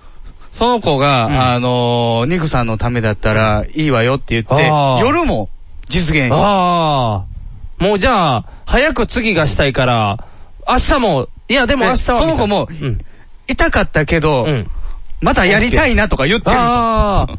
[0.54, 4.68] その子が、あのー、ニグさんのためだったらいいわよって言って、
[5.02, 5.50] 夜も
[5.90, 7.26] 実現した。
[7.84, 10.26] もうじゃあ、早く次がしたいから、
[10.66, 12.18] 明日も、いやでも明日は。
[12.18, 12.70] その子も、
[13.46, 14.48] 痛かったけど、
[15.20, 16.56] またやりたいなとか言ってる。
[16.56, 17.38] ああ。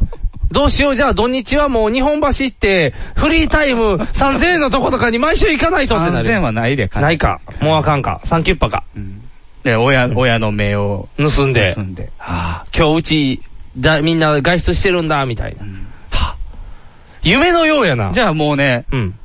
[0.51, 6.29] どうしよう、じゃあ土日はもう日本橋行って、フリータイム3000円のとことかに毎週行かないとってなる。
[6.29, 7.41] 3000はないで、ないか。
[7.63, 8.21] もうあかんか。
[8.25, 8.85] 3キュッパか。
[9.63, 11.73] で、親、親の目を盗んで。
[11.75, 12.13] 盗んで。
[12.19, 13.43] はあ、今日うち、
[13.79, 15.63] だ、みんな外出してるんだ、みたいな。
[16.11, 16.37] はあ、
[17.23, 18.13] 夢のようやな。
[18.13, 19.19] じゃあもうね、うん。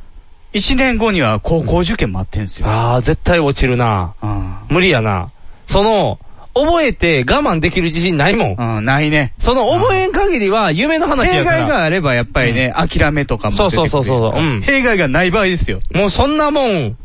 [0.53, 2.67] 1年後には高校受験待ってんすよ。
[2.67, 4.15] ああ、絶対落ちるな。
[4.69, 5.31] 無理やな。
[5.67, 6.19] その、
[6.55, 8.77] 覚えて我慢できる自信ないもん。
[8.77, 9.33] うん、ないね。
[9.39, 11.59] その覚えん限りは夢の話弊やから。
[11.59, 13.89] 害があればやっぱりね、諦めとかも出てくる。
[13.89, 15.79] そうそうそうそううん弊害がない場合ですよ。
[15.93, 16.97] もうそんなもん、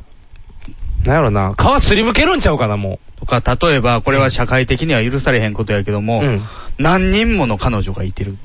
[1.04, 6.42] なんやろな、皮すりむけるんちゃうかな、もとか、例えば、これは社会的には許されへんことやけども、うん
[6.76, 8.32] 何人もの彼女がいてる。
[8.32, 8.36] う。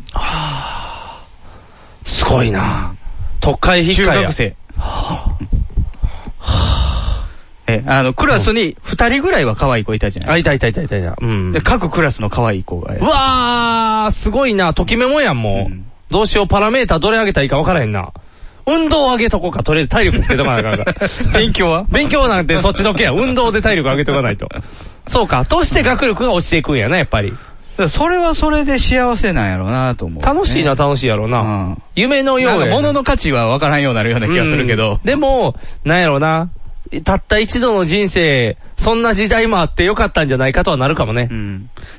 [2.08, 2.93] すごいな。
[3.39, 4.22] 特会引っ中かや。
[4.22, 4.56] 学生。
[7.67, 11.15] え、あの、クラスに二人ぐらいは可愛い子いたじゃないあ、いたいたいたいたいた。
[11.21, 11.51] うん。
[11.51, 12.95] で、各クラスの可愛い子が。
[12.95, 14.73] うわー、すごいな。
[14.73, 15.73] ときめもやん、もう。
[16.09, 18.09] どうしよう、パラメータどれ上げたらいいか分からへんな。
[18.65, 20.95] 運動上げとこうか、とりあえず体力つけとかなあかんから。
[21.34, 21.86] 勉強は？
[21.91, 23.11] 勉強なんてそっちのけや。
[23.11, 24.47] 運動で体力上げとかないと。
[25.07, 25.45] そうか。
[25.45, 27.34] として学力が落ちていくんやな、やっぱり。
[27.88, 31.77] それはそれで幸せなんやろうなと思う、楽しいな、楽しいやろな。
[31.95, 32.65] 夢のようやな。
[32.65, 34.93] なんか物の価値は分からんようになるような気がするけど。
[34.93, 34.99] うん。
[35.05, 35.55] でも、
[35.86, 36.49] なんやろな。
[37.03, 41.30] たった一度の人生、そんな時代もあってよかったんじゃないかとはなるかもね。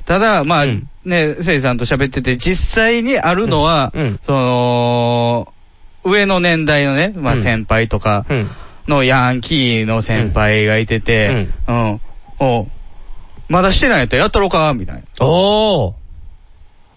[0.05, 0.65] ただ、まあ、
[1.05, 3.93] ね、せいさんと喋ってて、実際にあるのは、
[4.25, 5.53] その、
[6.03, 8.25] 上の年代のね、まあ先輩とか
[8.87, 12.01] のヤンキーの先輩がいてて、うん、
[12.39, 12.67] お
[13.51, 15.01] まだしてないやったらやったろかみたいな。
[15.25, 15.93] おー。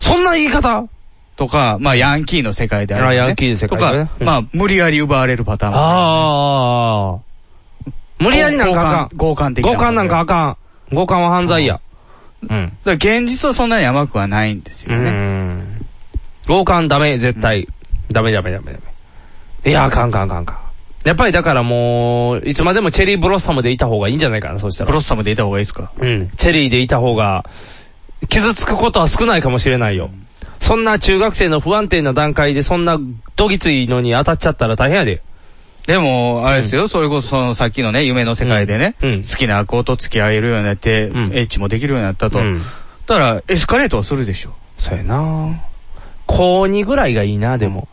[0.01, 0.89] そんな言い方？
[1.37, 3.11] とか、まあ、ヤンキーの世界である、ね。
[3.11, 7.91] あヤンキーの世界でねとか、まあ、無理やり奪われるパターンもああ。
[8.21, 9.19] 無理やりなんかあかん。
[9.19, 9.73] 強姦的な。
[9.73, 10.57] 強姦なんかあか
[10.93, 10.95] ん。
[10.95, 11.81] 強姦は犯罪や。
[12.49, 12.79] うん。
[12.85, 15.11] だから現実はそんなに甘くはないんですよね。
[15.11, 15.87] うん。
[16.47, 17.67] 強姦ダメ、絶対。
[18.13, 18.79] ダメダメダメダ
[19.65, 19.71] メ。
[19.71, 20.64] いや、あかんあかんあかんあかん。
[21.05, 24.87] やっぱりだからもう、いつまでもチェリーブロッサムでいた方がいいんじゃないかな、そうしたら。
[24.89, 25.93] ブロッサムでいた方がいいですか？
[25.99, 26.31] うん。
[26.37, 27.45] チェリーでいた方が、
[28.29, 30.11] 傷つくことは少ないかもしれないよ。
[30.61, 32.99] そんな中学生の不安定な段階でそんな
[33.37, 35.23] どぎついのに当たっちゃったら大変やで。
[35.87, 42.39] でも、あれですよ、それこそそのさっきのね、夢の世界でね、うん好きな子と付き合えるようになって、エッチもできるようになったと。
[42.39, 42.63] うん
[43.07, 44.55] だから、エスカレートはするでしょ。
[44.79, 45.61] そうやな
[46.27, 47.87] 高2ぐらいがいいな、でも。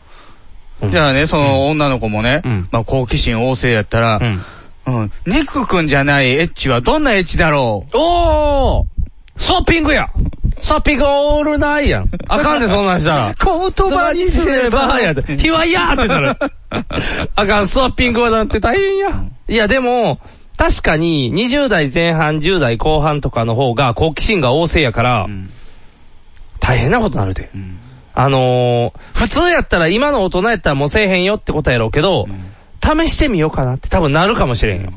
[0.90, 4.20] じゃあね、その女の子もね、まあ好奇心旺盛やったら、
[4.86, 5.12] うん。
[5.26, 7.96] ネク君じゃないエッチはどんなエッチだろう？
[7.96, 10.08] おースワッピングや
[10.60, 12.10] スワッピングオールナイやん。
[12.28, 13.34] あかんで、そんなんしたら。
[13.38, 15.36] 言葉にすればやで。
[15.38, 16.36] ひわやーってなる。
[17.34, 19.24] あかん、スワッピングはなんて大変や。
[19.48, 20.20] いや、でも、
[20.56, 25.26] 確かに20代前半、10代後半とかの方が好奇心が旺盛やから、
[26.60, 27.50] 大変なことになるで。
[28.14, 32.26] あのー、普通やったら今の大人やったらもうせえへんよってことやろうけど、
[32.82, 34.92] 試してみようかなって多分なるかもしれんよ。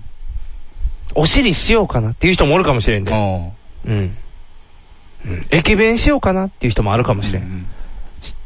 [1.15, 3.11] お尻しようかなっていう人もおるかもしれんで。
[3.11, 3.53] うん。
[3.85, 4.17] うん。
[5.49, 7.67] 駅弁しようかなっていう人もあるかもしれん。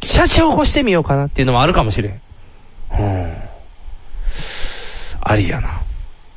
[0.04, 2.22] 社長起こしてみようかなっていうのもあるかもしれん。
[2.92, 3.38] うん。
[5.22, 5.82] ありやな。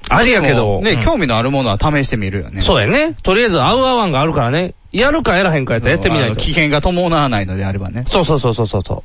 [0.09, 0.81] ありやけど。
[0.81, 2.61] ね、うん興味のあるものは試してみるよね。
[2.61, 3.17] そうやね。
[3.23, 4.75] とりあえず合う合わんがあるからね。
[4.93, 6.37] やるかやらへんかやったらやってみないと。
[6.37, 8.05] 危険が伴わないのであればね。
[8.07, 9.03] そうそうそうそうそうそう。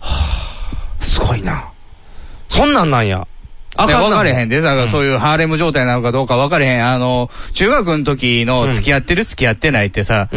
[0.00, 1.70] はぁ、すごいな。
[2.48, 3.26] そんなんなんや。
[3.76, 4.60] あかんな分かれへんで。
[4.60, 6.86] だからそういうハーレム状態なのかどうか分かれへん。
[6.86, 10.28] あの、中学の時の付き合ってる付き合ってないってさ、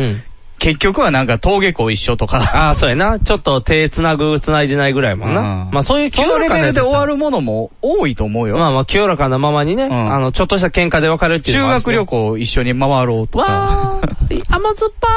[0.57, 2.37] 結局はなんか登下校一緒とか。
[2.55, 3.19] ああ、そうやな。
[3.19, 5.67] ちょっと手繋ぐ、繋いでないぐらいもんな。
[5.71, 7.13] まあそういうそのレベルで終わる。
[7.13, 8.57] るものも多いと思うよ。
[8.57, 13.45] まあまあ清らかなままにね、あの、ちょっとした喧嘩で別れるっていうね学旅行一緒に回ろうとか。
[13.51, 15.07] わー、 甘酸っぱ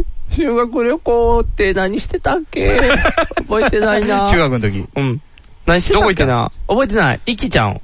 [0.00, 0.04] い。
[0.34, 2.80] 修学旅行って何してたっけ？
[3.36, 4.26] 覚えてないな。
[4.32, 4.84] 中学の時。
[4.96, 5.20] うん。
[5.66, 6.50] 何してたっけな？
[6.66, 7.20] 覚えてない。
[7.26, 7.80] イキちゃん。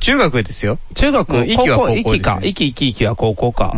[0.00, 0.78] 中学ですよ。
[0.94, 2.38] 中学、うんイキは高校ですよイキか。
[2.42, 3.74] イキイキイキは高校か。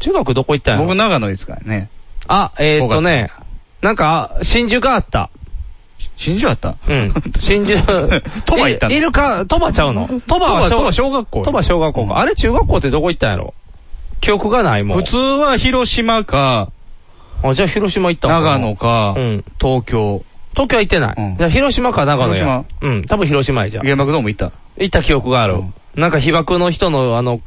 [0.00, 0.86] 中学どこ行ったんやろ？
[0.86, 1.88] 僕長野ですからね。
[2.28, 3.30] あ、えー、っとね、
[3.80, 5.30] なんか、真珠があった。
[6.16, 6.76] 真珠あった？
[6.88, 7.12] うん。
[7.40, 7.80] 真珠。
[8.44, 8.94] 鳥羽行ったの？
[8.94, 10.08] いいるか、鳥羽ちゃうの？
[10.26, 12.18] 鳥羽は鳥羽小学校鳥羽小学校か。
[12.18, 13.54] あれ中学校ってどこ行ったんやろ？
[14.20, 14.98] 記憶がないもん。
[14.98, 16.70] 普通は広島か、
[17.42, 19.44] あ、じゃあ広島行ったの長野か、うん。
[19.60, 20.24] 東京。
[20.52, 21.36] 東京は行ってない。
[21.38, 22.64] じゃあ広島か長野や。
[22.82, 23.04] うん。
[23.04, 23.84] 多分広島やじゃん。
[23.84, 24.52] 原爆ドーム行った。
[24.76, 25.62] 行った記憶がある。
[25.96, 27.40] なんか被爆の人のあの、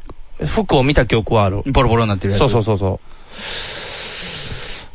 [0.44, 1.62] 服を見た記憶はある。
[1.66, 2.40] ボロボロになってるやつ。
[2.40, 3.00] そうそうそうそう。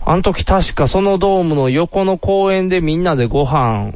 [0.03, 3.93] あの時確かそのドームの横の公園でみんなでご飯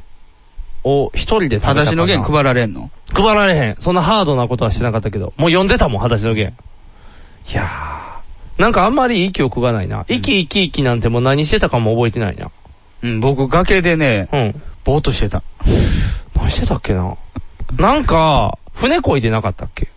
[0.83, 1.81] を一人で食べたかな。
[1.85, 2.91] 裸足の弦配られんの？
[3.13, 3.75] 配られへん。
[3.79, 5.33] そんなハードなことはしてなかったけど。
[5.37, 6.55] もう読んでたもん、裸足の弦。
[7.49, 8.61] いやー。
[8.61, 10.05] なんかあんまりいい記憶がないな。
[10.07, 12.51] 生き生き生きなんてもう何してたかも覚えてないな。
[13.01, 14.61] うん、僕崖でね、うん。
[14.83, 15.43] ぼーっとしてた。
[16.35, 17.17] 何してたっけな？
[17.77, 19.89] なんか、船漕いでなかったっけ？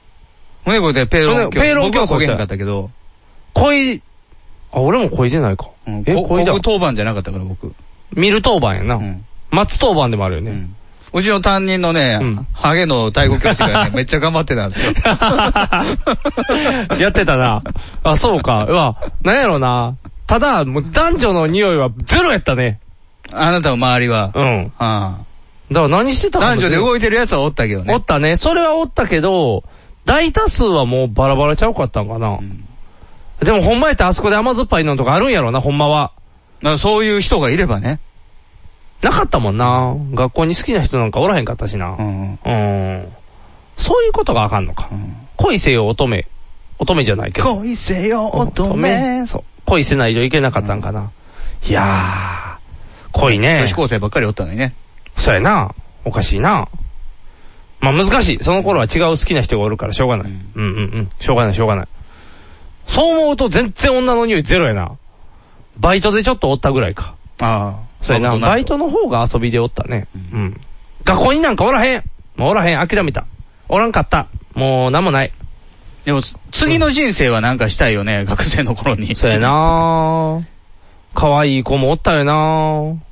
[0.65, 2.91] 船こでペーロン船ペーロン僕は競争こげへんかったけど、
[3.55, 4.03] 漕い、
[4.73, 5.71] あ、俺も漕いでないか。
[6.07, 6.63] え、こ漕いだ僕。
[6.63, 7.75] 当番じゃなかったから僕。
[8.15, 9.01] 見る当番やな。
[9.51, 10.69] 松当番でもあるよね。
[11.13, 12.21] うちの担任のね、
[12.53, 14.93] ハゲの太鼓教師がね、 めっちゃ頑張ってたんですよ。
[17.01, 17.63] やってたな。
[18.03, 18.65] あ、そうか。
[18.65, 19.97] うわ、なんやろな。
[20.27, 22.81] ただ、もう男女の匂いはゼロやったね。
[23.33, 24.33] あなたの周りは。
[24.35, 24.73] うん。
[24.79, 25.19] あ
[25.71, 27.95] だから何してた男女で動いいてるやつはおったけどね。
[27.95, 28.37] おったね。
[28.37, 29.65] それはおったけど、
[30.05, 32.39] 大多数はもうバラバラちゃうかったんかな。
[33.41, 36.13] でもほんまやったらあそこで甘酸っぱいのとかあるんやろな、ほんまは。
[36.61, 38.01] だからそういう人がいればね。
[39.03, 39.95] なかったもんな。
[40.13, 41.97] 学校に好きな人なんかおらへんかったしな。
[41.99, 42.39] うん。
[42.45, 43.09] うん。
[43.77, 44.89] そういうことがあかんのか。
[45.37, 46.27] 恋せよ乙女。
[46.81, 47.57] 乙女じゃないけど。
[47.57, 49.27] 恋せよ乙女。
[49.29, 49.45] そう。
[49.67, 51.13] 恋せないといけなかったんかな。
[51.69, 53.59] いやー、恋ね。
[53.61, 54.75] 女子高生ばっかりおったのにね。
[55.17, 55.75] そうやな。
[56.05, 56.69] おかしいな。
[57.81, 58.39] まあ難しい。
[58.43, 60.33] その頃は違う好きな人がおるからしょうがない。
[60.33, 60.71] うんうんう
[61.03, 61.11] ん。
[61.21, 61.89] しょうがないしょうがない。
[62.89, 64.99] そう思うと全然女の匂いゼロやな。
[65.79, 67.15] バイトでちょっとおったぐらいか。
[67.39, 68.05] ああ。
[68.05, 68.37] そうやな。
[68.37, 70.09] バイトの方が遊びでおったね。
[70.15, 70.61] うん。
[71.05, 72.05] 学校になんかおらへん。
[72.37, 72.89] もうおらへん。
[72.89, 73.27] 諦めた。
[73.69, 74.29] おらんかった。
[74.55, 75.33] もうなんもない。
[76.05, 76.23] でも、
[76.53, 79.15] 次の人生はなんかしたいよね、学生の頃に。
[79.15, 80.47] そうやな
[81.15, 83.08] 可愛い子もおったよな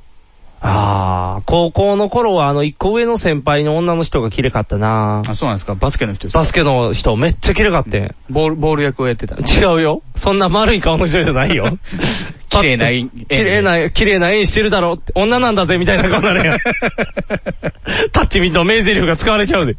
[0.59, 5.75] ああ、高校の頃はあの一個上の先輩の女の人が綺麗かったなあ、そうなんですか？
[5.75, 6.39] バスケの人ですか？
[6.39, 8.15] バスケの人めっちゃ綺麗かってん。
[8.29, 10.01] ボール、ボール役をやってたの違うよ。
[10.15, 11.77] そんな丸い顔の人じゃないよ。
[12.49, 15.11] 綺麗な円綺麗な、綺麗な円してるだろって。
[15.15, 16.57] 女なんだぜみたいな顔なのよ。
[18.11, 19.75] タッチミンの名台詞が使われちゃうで。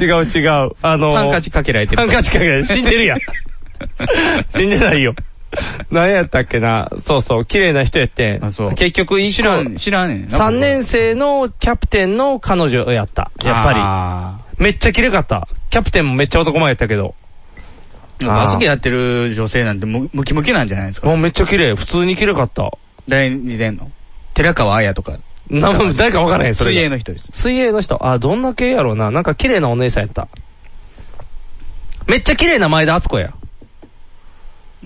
[0.00, 0.70] 違う違う。
[0.82, 2.02] あのー、ハンカチかけられてる。
[2.02, 3.18] ハンカチかけられて死んでるやん。
[4.50, 5.14] 死んでないよ。
[5.90, 6.90] 何やったっけな？
[7.00, 8.40] そうそう、綺麗な人やって。
[8.76, 10.38] 結局一個、知らん、知らんねんな。
[10.38, 13.30] 3年生のキャプテンの彼女やった。
[13.42, 14.62] やっぱり。
[14.64, 15.48] めっちゃ綺麗かった。
[15.70, 17.14] キャプテンもめっちゃ男前やったけど。
[18.20, 21.08] バスケやってる女性なんてムムキムキなんじゃないですか？
[21.08, 21.74] もうめっちゃ綺麗。
[21.74, 22.70] 普通に綺麗かった。
[23.08, 23.90] 誰に出んの？
[24.34, 25.18] 寺川綾とか。
[25.50, 26.74] な誰かわからへん、それが。
[26.74, 27.28] 水泳の人です。
[27.32, 28.06] 水泳の人？
[28.06, 29.10] あ、どんな系やろうな。
[29.10, 30.28] なんか綺麗なお姉さんやった。
[32.06, 33.34] めっちゃ綺麗な前田敦子や。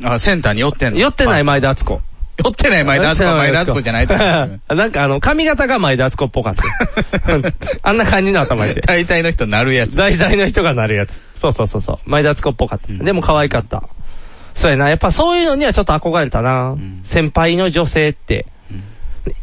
[0.05, 0.99] あ、センターに寄ってんの？
[1.01, 2.01] 寄ってない前田敦子。
[2.44, 4.07] 寄ってない前田敦子は前田敦子じゃない？
[4.07, 4.61] と思う。
[4.76, 6.62] なんかあの、髪型が前田敦子っぽかった。
[7.82, 8.80] あんな感じの頭やで。
[8.82, 9.96] 大体の人なるやつ。
[9.96, 11.20] 大体の人がなるやつ。
[11.34, 11.99] そうそうそうそう。
[12.11, 13.05] 前田敦子っぽかった。
[13.05, 13.82] でも可愛かった。
[14.55, 14.88] そうやな。
[14.88, 16.76] やっぱそういうのにはちょっと憧れたな。
[17.05, 18.46] 先輩の女性って。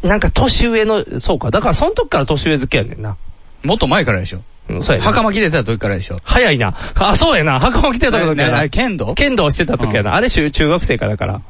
[0.02, 1.52] なんか年上の、そうか。
[1.52, 3.18] だからその時から年上好きやねんな。
[3.64, 4.42] もっと前からでしょ。
[4.70, 5.10] うんそうやな。
[5.12, 6.20] 袴着てた時からでしょ？
[6.24, 6.76] 早いな。
[6.96, 7.60] あ、そうやな。
[7.60, 8.52] 袴着てた時やな。
[8.56, 9.14] なな剣道？
[9.16, 10.16] 剣道してた時やな。
[10.16, 11.42] あれ中中学生からだから。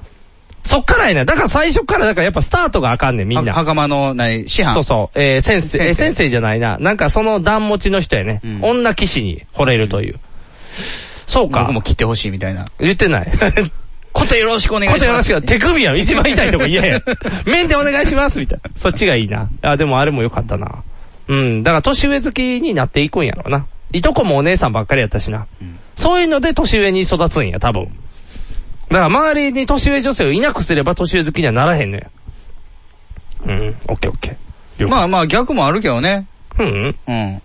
[0.64, 1.26] そっからやな。
[1.26, 3.52] だから最初からだからやっぱスタートがあかんねん、みんな。
[3.54, 5.20] は袴の、何、師範そうそう。
[5.20, 6.78] えー、先生、えー先生じゃないな。
[6.80, 8.42] なんかその段持ちの人やね。
[8.62, 10.20] 女騎士に惚れるという。
[11.28, 11.62] そうか。
[11.62, 12.66] 僕も切ってほしいみたいな。
[12.80, 13.32] 言ってない。
[14.12, 15.00] ことよろしくお願いします。
[15.00, 15.42] ことよろしく。
[15.44, 15.98] 手首やん。
[15.98, 17.02] 一番痛いとこ嫌やん。
[17.46, 18.72] 面でお願いします、みたいな。
[18.76, 19.50] そっちがいいな。
[19.62, 20.84] あ、でもあれもよかったな。
[21.28, 21.64] うん。
[21.64, 23.68] だから年上好きになっていくんやろな。
[23.92, 25.48] いとこもお姉さんばっかりやったしな。
[25.96, 27.86] そういうので年上に育つんや、多分。
[28.90, 32.10] だから周りに年上女性をいなくすれば年上好きにはならへんのや。
[33.46, 34.88] うん、オッケーオッケー。
[34.88, 36.28] まあまあ逆もあるけどね。
[36.60, 37.42] うんうん。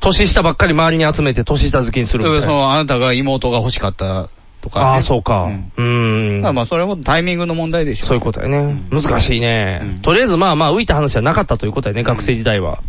[0.00, 2.46] 年下ばっかり周りに集めて年下好きにするみたいな。
[2.46, 4.28] その、あなたが妹が欲しかった
[4.60, 4.86] とか、ね。
[4.86, 5.48] ああ、そうか。
[5.76, 6.40] うん。
[6.42, 8.06] まあまあそれもタイミングの問題でしょ。
[8.06, 8.82] そういうことやね。
[8.90, 9.98] 難しいね。
[10.02, 12.82] とりあえずまあまあ浮いた話はなかったということやね、学生時代は。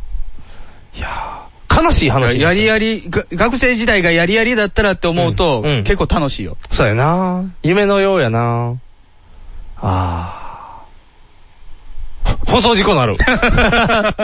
[0.97, 2.39] いやー、悲しい話。
[2.39, 6.57] やりやり、が学生時代がやりやりだったらって思うと、結構楽しいよ。
[6.71, 8.75] そうやな夢のようやな
[9.77, 10.57] ああ。
[12.47, 13.15] 放送事故なる。
[13.19, 13.39] あか
[14.13, 14.19] ん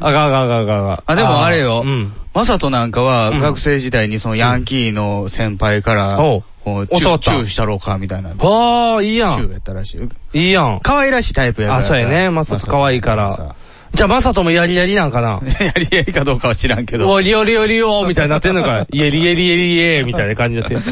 [0.00, 1.82] あかんあかんあかんあでもあれよ。
[1.84, 2.12] うん。
[2.34, 8.30] マサトなんかは、学生時代にそのヤンキーの先輩から、おうこうチュ教わったチューしたろうかみたいな。
[8.30, 9.36] わあ、いいやん。
[9.36, 9.98] チューやったらし
[10.32, 10.38] い。
[10.38, 10.80] いいやん。
[10.82, 11.80] 可愛らしいタイプやから。
[11.80, 12.30] あ、そうやね。
[12.30, 13.54] まさか可愛いから。
[13.94, 15.40] じゃあ、まさともやりやりなんかな？
[15.64, 17.08] やりやりかどうかは知らんけど。
[17.08, 18.86] おリオリオリオみたいになってんのか。
[18.90, 20.90] イエリエリエリエみたいな感じになって。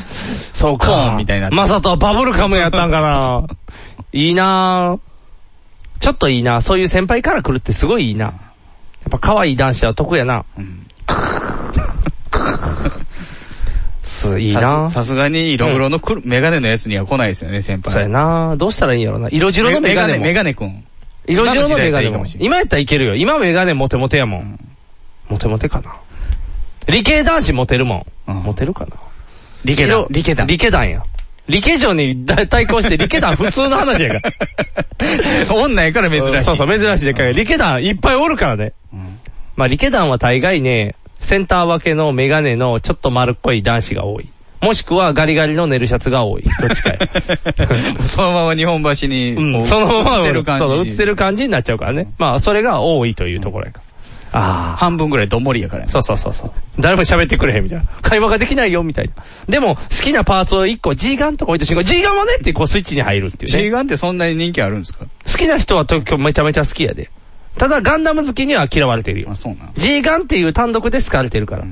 [0.52, 0.86] そうか。
[0.86, 3.46] コーンみたいになってまさとはバブルカムやったんかな？
[4.12, 5.00] いいなぁ。
[6.00, 8.26] ちょっといいなそういう先輩から来るってすごいいいな。
[8.26, 8.34] やっ
[9.10, 10.44] ぱ可愛い男子は得やな。
[14.04, 17.92] すいいなさすさすがに色黒のくるメガネのやつには来ないですよね、先輩。
[17.92, 19.28] そうやなどうしたらいいんやろな。
[19.30, 20.24] 色白のメガネも。
[20.24, 20.84] メガネくん。
[21.26, 22.38] 色白のメガネも今やったらいいかもし。
[22.38, 23.14] れん今やったらいけるよ。
[23.16, 24.58] 今メガネモテモテやもん。
[25.28, 25.96] モテモテかな。
[26.88, 28.32] 理系男子モテるもん。
[28.32, 28.96] モテるかな。
[29.64, 30.08] 理系団色。
[30.10, 30.46] 理系団。
[30.46, 31.04] 理系団や。
[31.48, 34.30] 理系上にだ対抗して理系団普通の話やか
[35.48, 35.54] ら。
[35.54, 36.44] 女やから珍しい。
[36.44, 37.34] そうそう、珍しいでかい。
[37.34, 38.72] 理系団いっぱいおるからね。
[39.56, 44.28] まあ理系団は大概ね、センター分けのメガネのちょっと丸っこい男子が多い。
[44.62, 46.42] もしくはガリガリの寝るシャツが多い。
[46.42, 46.98] どっちかや。
[48.06, 50.64] そのまま日本橋に、うん、そのまま映ってる感じ。
[50.66, 52.08] そう、映ってる感じになっちゃうからね。
[52.18, 53.80] まあ、それが多いというところやか
[54.32, 54.40] ら。
[54.40, 54.76] ああ。
[54.76, 55.88] 半分ぐらいどんもりやからね。
[55.90, 56.52] そうそうそうそう。
[56.80, 57.84] 誰も喋ってくれへんみたいな。
[58.02, 59.14] 会話ができないよみたいな。
[59.48, 63.62] でも、好きなパーツを一個 G ガンとか置いて瞬間、G ガンはねってこうスイッチに入るっていうね。
[63.64, 65.04] G ガンってそんなに人気あるんですか？
[65.30, 67.10] 好きな人は東京めちゃめちゃ好きやで。
[67.58, 69.28] ただガンダム好きには嫌われてるよ。
[69.32, 71.64] あ、そうなの G ガンっていう単独で好かれてるから。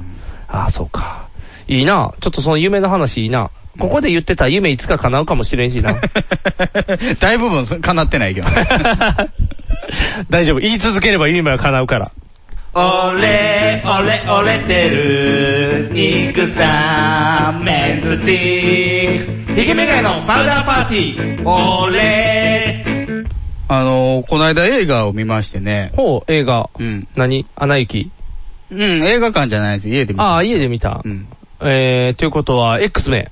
[0.49, 1.29] ああ、そうか。
[1.70, 2.12] いいな。
[2.20, 3.52] ちょっとその夢の話いいな。
[3.78, 5.94] ここで言ってた夢いつか叶うかもしれんしな。
[7.20, 8.66] 大部分叶ってないけどね。
[10.28, 10.58] 大丈夫。
[10.58, 12.10] 言い続ければ夢は叶うから。
[12.74, 22.84] 俺、俺、俺てる、肉さん、メンズティーク、ヒゲメガネのパウダーパーティー、俺、
[23.68, 25.92] あのー、この間映画を見ましてね。
[25.94, 26.68] ほう、映画。
[26.78, 27.06] うん。
[27.16, 27.46] 何？
[27.54, 28.10] アナ雪？
[28.70, 29.88] うん、映画館じゃないです。
[29.88, 30.24] 家で見た。
[30.24, 31.02] ああ、家で見た。
[31.04, 31.28] うん。
[31.62, 33.30] えー、ということは、X メン。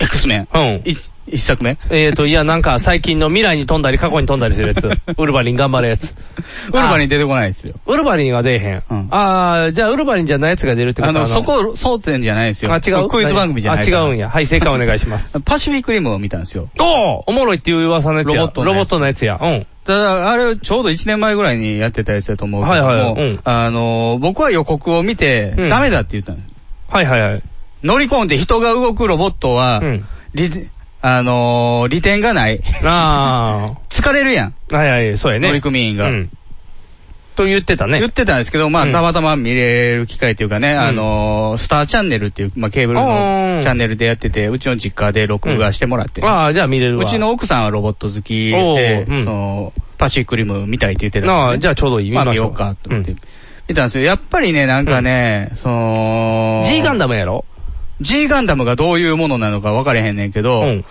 [0.00, 0.48] X メン。
[0.52, 0.82] うん。
[1.30, 1.78] 一作目？
[1.90, 4.84] えーと、いや、なんか最近の未来に飛んだり過去に飛んだりするやつ。
[5.16, 6.04] ウルヴァリン頑張るやつ。
[6.04, 6.06] ウ
[6.72, 7.74] ルヴァリン出てこないですよ。
[7.86, 8.82] ウルヴァリンは出えへん。
[9.10, 12.72] あー、じゃあウルヴァリンじゃないやつが出るってことあの、そこ、争点じゃないですよ。
[12.72, 13.08] あ、違う？
[13.08, 14.30] クイズ番組じゃないあ、違うんや。
[14.30, 15.38] はい、正解お願いします。
[15.44, 16.68] パシフィックリムを見たんですよ。
[16.78, 18.34] おーおもろいっていう噂のやつや。
[18.34, 19.38] ロボットのやつロボットのやつや。
[19.40, 19.66] うん。
[19.84, 26.38] ただ、あれ、ちょうど1年前ぐらいにやってたやつだと思うけども、はいはいうんあの、僕は予告を見て、うんダメだって言ったの。
[26.88, 27.42] はいはいはい。
[27.82, 29.82] 乗り込んで人が動くロボットは、
[30.34, 30.68] 利
[31.00, 32.60] あのー利点がない。
[32.84, 34.54] あ 疲れるやん。
[34.68, 34.76] ー。
[34.76, 35.52] はいはい、そうやね。
[35.52, 36.08] 乗組員が。
[36.08, 36.30] うん。
[37.36, 38.00] と言ってたね。
[38.00, 47.04] 言ってたんですけど、まあ、うんたまたま見れる機会っていうかね、あのースターチャンネルっていう、まあ、ケーブルあのーチャンネルでやってて、うちの実家で録画してもらって、ああ、じゃあ見れるわ。
[47.04, 52.10] うちの奥さんはロボット好きおで、その、パシフィックリム見たいって言ってたんでああ、じゃあちょうどいい。
[52.10, 53.14] まあ見ようかと思って。
[53.68, 54.04] 見たんですよ。
[54.04, 57.44] やっぱりね、なんかね、その、G ガンダムやろ？
[58.00, 60.84] G ガンダムがどういうものなのか分かれへんねんけど、あのー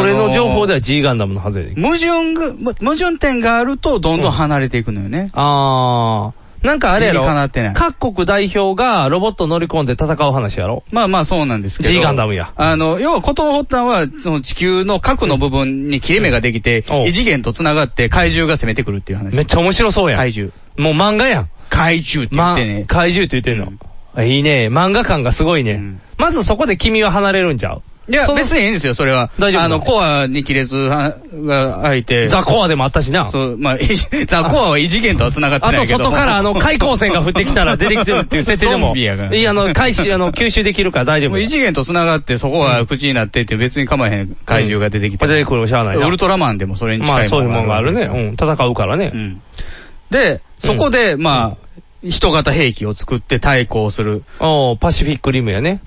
[0.00, 1.80] 俺の情報では G ガンダムのはずやで。
[1.80, 5.30] 矛盾が、む矛盾点があるとどんどん離れていくのよね。
[5.34, 6.66] あー。
[6.66, 11.90] なんかあれやろ理にかなってない各国代表がロボット乗り込んで戦う話やろまあまあそうなんですけど。
[11.90, 12.52] G ガンダムや。
[12.56, 19.36] あの、要はことの発端は、その地球の核の部分に切れ目ができて、異次元と繋がって怪獣が攻めてくるっていう話。
[19.36, 20.18] めっちゃ面白そうやん。
[20.18, 20.52] 怪獣。
[20.76, 21.50] もう漫画やん。
[21.70, 22.84] 怪獣って言ってね。
[22.88, 23.72] 怪獣って言ってんの。
[23.80, 23.87] あ
[24.24, 24.68] いいね。
[24.70, 25.98] 漫画感がすごいね。
[26.16, 27.82] まずそこで君は離れるんちゃう？
[28.10, 29.30] いや、別にいいんですよ、それは。
[29.38, 31.14] 大丈夫あの、コアに亀裂が
[31.82, 32.28] 開いて。
[32.28, 33.30] ザコアでもあったしな。
[33.30, 33.84] そう、まあ、い
[34.26, 35.98] ザコアは異次元とは繋がってあとないけど。
[36.04, 38.92] 外からあの、開口線が降ってきたら出てきてるっていう設定でゾも。
[38.92, 41.40] ンビやからいや、あの、回収、あの、吸収できるから大丈夫もう。
[41.40, 45.26] 異次元と繋がって、そこが口になってって別に構えへん怪獣が出てきて。
[45.26, 48.04] 出てくるしゃあないなウルトラマンでもそれに近いまあそういうもんがあるね。
[48.04, 48.32] ううん。
[48.40, 49.36] 戦うからね。
[50.08, 54.24] で、そこで、まあ、人型兵器を作って対抗する。
[54.40, 55.80] おパシフィックリムやね。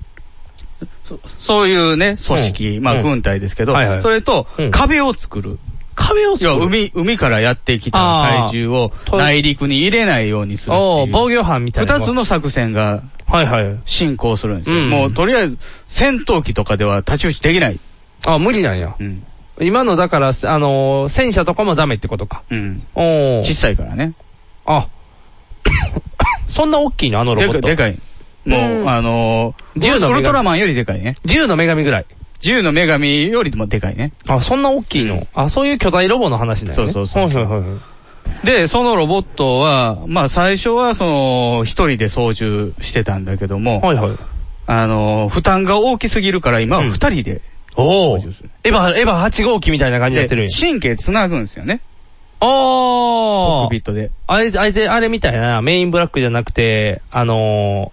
[1.38, 5.58] そういうね、組織、まあ軍隊ですけど、はいはいそれと、壁を作る。
[5.94, 6.66] 壁を作る？
[6.66, 10.74] 海、海からやってきたあー怪獣を内陸に入れないようにする。
[10.74, 11.98] お防御班みたいな。
[11.98, 13.78] 二つの作戦が、はいはい。
[13.84, 14.76] 進行するんですよ。
[14.76, 17.78] うんもう、とりあえず、戦闘機とかでは太刀打ちできない。
[18.26, 18.96] あ、無理なんや。
[18.98, 19.24] うん。
[19.60, 22.42] 今のだから、あのー、戦車とかもダメってことか。
[22.50, 22.82] うん。
[22.94, 24.14] お小さいからね。
[24.66, 24.88] あ。
[26.48, 27.20] そんな大きいの？
[27.20, 27.68] あのロボット。
[27.68, 27.98] でかい。
[28.44, 31.16] もう、あのー、銃の女神ウルトラマンよりでかいね。
[31.24, 32.06] 銃の女神ぐらい？
[32.40, 34.12] 銃の女神よりもでかいね。
[34.26, 36.92] あ、そんな大きいの、あ、そういう巨大ロボの話だよね。
[36.92, 37.76] そうそうそうはいはいは
[38.42, 38.46] い。
[38.46, 44.16] で、そのロボットは、まあ最初はその、一人で操縦してたんだけども、はいはい。
[44.66, 47.42] あのー、負担が大きすぎるから今は二人で
[47.76, 48.16] おお。
[48.18, 48.50] 操縦する。
[48.64, 50.48] エヴァ、エヴァ8号機みたいな感じになってる。
[50.50, 51.80] 神経繋ぐんですよね。
[52.42, 54.10] あコッークピットで。
[54.26, 57.92] あれ、あれ、あれみたいな、メインブラックじゃなくて、あの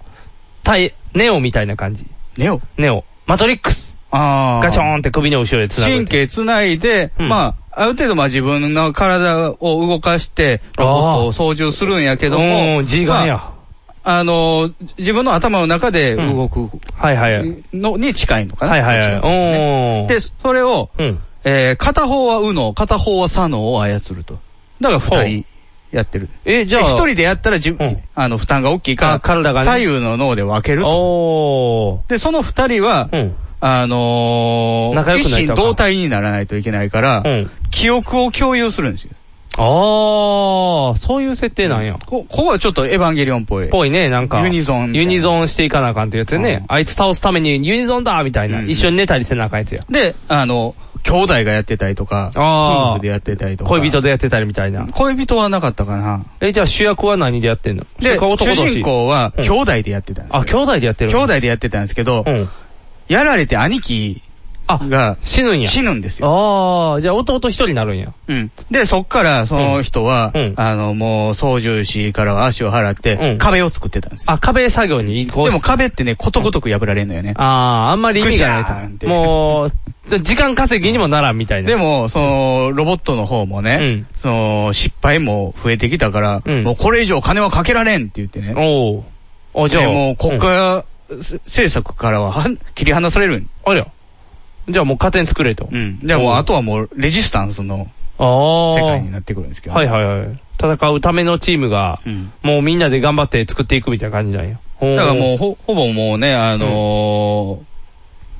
[0.63, 2.05] ー、タイ、ネオみたいな感じ。
[2.37, 2.61] ネオ？
[2.77, 3.03] ネオ。
[3.25, 3.95] マトリックス。
[4.11, 5.93] あガチョーンって首の後ろで繋ぐ。
[5.93, 13.59] 神経繋いで、まあ、ある程度まあ自分の体を動かして、ロボットを操縦するんやけども、うん G ガンやまあ
[14.19, 17.63] あの、自分の頭の中で動くはいはい。
[17.73, 18.71] のに近いのかな。
[18.71, 21.19] はいはいはいで、それを、うん。
[21.43, 24.39] えー片方は右脳、片方は左脳を操ると。
[24.81, 25.45] だから二人
[25.91, 26.29] やってる。
[26.45, 26.83] え、じゃあ。
[26.83, 27.75] で一人でやったらじ、
[28.15, 30.87] あの、負担が大きいから、あ体がね左右の脳で分けると。
[30.89, 33.09] おで、その二人は、
[33.61, 37.23] あのー、一心同体にならないといけないから、
[37.71, 39.11] 記憶を共有するんですよ。
[39.57, 41.97] あー、そういう設定なんや。
[42.05, 43.67] こ、ここはちょっとエヴァンゲリオンっぽい。
[43.67, 44.41] ぽいね、なんか。
[44.41, 46.63] ユニゾンユニゾンしていかなあかんってやつね。
[46.69, 48.61] あいつ倒すためにユニゾンだみたいな。
[48.61, 49.83] 一緒に寝たりせなあかんやつや。
[49.89, 53.69] で、あの、兄弟がやってたりとか、あー夫婦でやってたりとか。
[53.69, 54.87] 恋人でやってたりみたいな。
[54.87, 56.25] 恋人はなかったかな。
[56.39, 57.85] え、じゃあ主役は何でやってんの？
[57.99, 60.39] で、主人公はうん兄弟でやってたんですよ。
[60.41, 62.25] あ、兄弟でやってる兄弟でやってたんですけど、
[63.07, 64.21] やられて兄貴
[64.77, 65.67] が死ぬんや。
[65.67, 66.27] 死ぬんですよ。
[66.27, 68.13] あー、じゃあ弟一人になるんや。
[68.27, 68.51] うん。
[68.69, 74.25] で、そっから、その人は、あの、もう、操縦士からは足を払って、壁を作ってたんですよ。
[74.33, 77.33] あ、壁作業に移行でも壁ってね、ことごとく破られんのよね。
[77.35, 79.07] あー、あんまり意味がないと。
[79.07, 79.65] も
[80.09, 81.69] う、時間稼ぎにもならんみたいな。
[81.69, 88.53] でも、その、ロボットの方もね、その、失敗も増えてきたから、もうこれ以上金はかけられんって言ってね。
[88.55, 89.03] お
[89.53, 89.83] おじゃあ。
[89.83, 93.87] でもう国家政策からはは切り離されるんありゃ。
[94.69, 95.67] じゃあもう家庭作れと。
[95.71, 95.99] うん。
[95.99, 98.75] でもうあとはもう、レジスタンスのああ。
[98.75, 100.39] 世界になってくるんですけど、はいはいはい。
[100.61, 102.01] 戦うためのチームが、
[102.43, 104.59] もうみんなで頑張って作っていくみたいな感じなんや。
[104.81, 107.69] だだからもうほ、ほぼもうね、あのー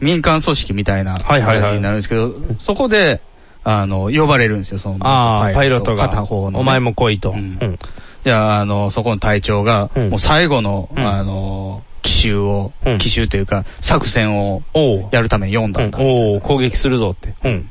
[0.02, 3.22] 民間組織みたいなはいはいはい形になるんですけど、そこで、
[3.64, 6.08] あの、呼ばれるんですよ、その、ああ、パイロットが。
[6.08, 7.32] 片方のね、お前も来いと。
[7.32, 7.78] うん。
[8.24, 14.64] じゃあ、あの、そこの隊長が、もう最後の、あの、奇襲を、奇襲というか、作戦を
[15.12, 16.00] やるために読んだんだ。
[16.00, 17.34] おお攻撃するぞって。
[17.44, 17.70] うん。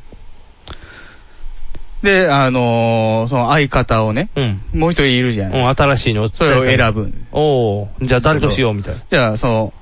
[2.02, 4.30] で、あのーその相方をね、
[4.72, 7.12] もう一人いるじゃないうん、新しいのそれを選ぶ。
[7.32, 7.40] お
[7.82, 9.00] おじゃあ誰としようみたいな。
[9.10, 9.72] じゃあ、その、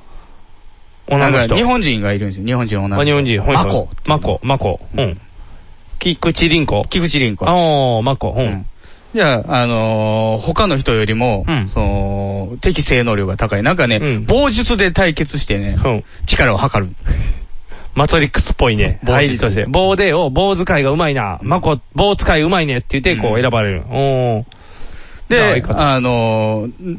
[1.09, 2.47] 女の人日本人がいるんですよ。
[2.47, 3.13] 日本人女のあ、人。
[3.13, 3.53] 日本人。
[3.53, 3.89] マコ。
[4.07, 4.81] マコ、マコ。
[4.97, 5.21] うん。
[5.99, 6.85] 菊池凛子。
[6.89, 7.45] 菊池凛子。
[7.45, 8.35] おー、マコ。
[8.37, 8.67] うん。
[9.15, 13.63] じゃあ、あのー他の人よりも、その、適正能力が高い。
[13.63, 15.77] なんかね、棒術で対決してね、
[16.27, 16.93] 力を測る。
[17.95, 19.01] マトリックスっぽいね。
[19.05, 19.65] 入りとして。
[19.67, 21.39] 棒で、お、棒使いがうまいな。
[21.43, 23.85] マコ、棒使いうまいねって言って、こう選ばれる。
[23.89, 24.45] おー。
[25.29, 26.99] で、あのー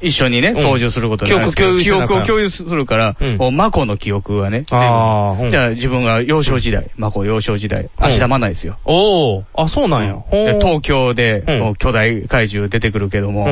[0.00, 3.16] 一緒にね、操縦することになるんですけど記記憶を共有するから、
[3.50, 8.78] マコの記憶はね、じゃあ自分が幼少時代、マコ幼少時代、足玉ないですよ。
[8.84, 9.44] おー。
[9.54, 10.16] あ、そうなんや。
[10.60, 11.44] 東京で、
[11.78, 13.46] 巨大怪獣出てくるけども、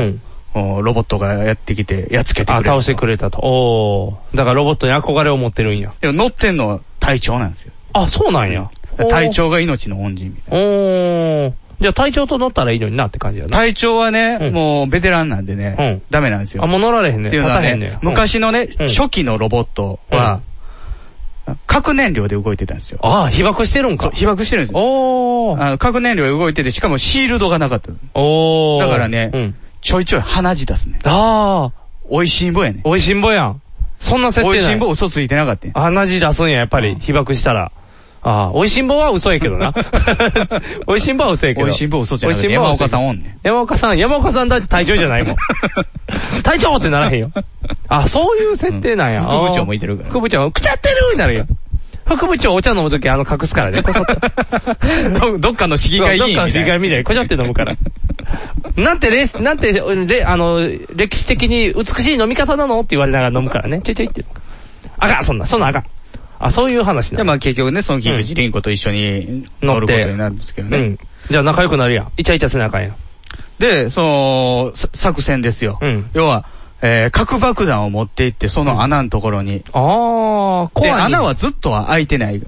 [0.55, 2.65] ロボットがやってきて、やっつけてくれあ、る。
[2.65, 3.39] 倒してくれたと。
[3.41, 4.37] おー。
[4.37, 5.93] だからロボットに憧れを持ってるんや。
[6.01, 7.73] でも乗ってんのは隊長なんですよ。
[7.93, 8.71] あ、そうなんや。
[9.11, 11.53] 隊長が命の恩人みたいおー。
[11.81, 13.51] じゃあ隊長と乗ったらいいのになって感じやな。
[13.51, 13.57] な。
[13.59, 16.65] 隊長はね、もうベテランなんでね、ダメなんですよ。
[16.65, 17.29] あ、もう乗られへんね。
[17.29, 17.99] っていうのは立たへんねね、。
[18.03, 20.41] 昔のね、うん初期のロボットは、
[21.67, 22.99] 核燃料で動いてたんですよ。
[23.03, 24.11] ああ、被爆してるんか。
[24.13, 24.79] 被爆してるんですよ。
[24.81, 27.93] おあの核燃料で動いてて、しかもシールドがなかった。
[28.15, 28.81] おー。
[28.81, 29.55] だからね、うん。
[29.81, 30.99] ちょいちょい鼻血出すね。
[31.05, 31.73] ああ。
[32.11, 32.81] 美味しんぼやね。
[32.85, 33.63] 美味しんぼやん。
[34.01, 37.73] そんな設定美ない味しんぼ嘘ついてなかったんや鼻血出すんや、やっぱり、被爆したら。
[38.29, 39.73] ああ、美味しんぼは嘘やけどな。
[40.89, 41.67] 美味しんぼは嘘やけど。
[41.67, 43.41] 美味しんぼ嘘じゃなくて美味しんぼ山岡さんおんねん。
[43.45, 45.37] 山岡さん、山岡さんだって隊長じゃないもん。
[46.43, 47.31] 隊長ってならへんよ。
[47.87, 49.23] あ、そういう設定なんや。
[49.23, 51.47] 副部長もいてるから副部長、くちゃってるになるよ。
[52.05, 55.31] 副部長お茶飲むときあの隠すからね、こそっと。
[55.31, 57.77] どどっかの市議会議員どっかの市議会みたいにこちゃって飲むから。
[58.77, 62.81] なんてレなんて、レ、あの、歴史的に美しい飲み方なの？
[62.81, 63.83] って言われながら飲むからね。
[63.83, 64.25] ちょいちょいって。
[64.99, 65.85] あかん、そんな、そんなあかん。
[66.39, 67.29] あ、そういう話なで、の。
[67.29, 70.79] まあ結局ね、その菊池凛子と一緒に乗ることになるんですけどね。
[70.79, 70.99] うん。
[71.31, 72.13] じゃあ仲良くなるやん。
[72.17, 72.97] イチャイチャせなあかんやん。
[73.59, 75.79] で、その、さ作戦ですよ。
[76.13, 76.47] 要は、
[76.83, 79.65] えー核爆弾を持って行って、その穴のところに。
[79.73, 82.43] あー、怖いで、ね穴はずっとは開いてない。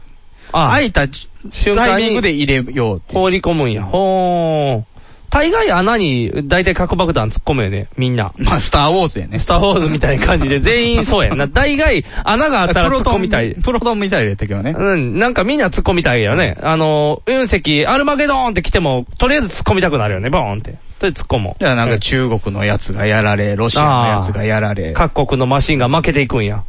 [0.53, 3.15] あ開いたタイミングで入れようって。
[3.15, 3.85] 放り込むんや。
[3.85, 4.88] ほー。
[5.31, 8.33] 大概穴に大体核爆弾突っ込むよね、みんな。
[8.39, 9.39] まあ、スターウォーズやね。
[9.39, 11.47] スターウォーズみたいな感じで全員そうやんな。
[11.47, 13.55] 大概穴があったら突っ込みたい。
[13.55, 14.75] プロトンみたいだったけどね。
[14.77, 16.57] うん、なんかみんな突っ込みたいよね。
[16.63, 20.73] あの、隕石、アルマゲドーンって来ても、とりあえず突っ込みたくなるよね、ボーンって。
[20.73, 21.63] とりあえず突っ込もう。
[21.63, 24.93] じゃあなんか中国のやつがやられ、ロシアのやつがやられ。
[24.95, 26.65] 各国のマシンが負けていくんや。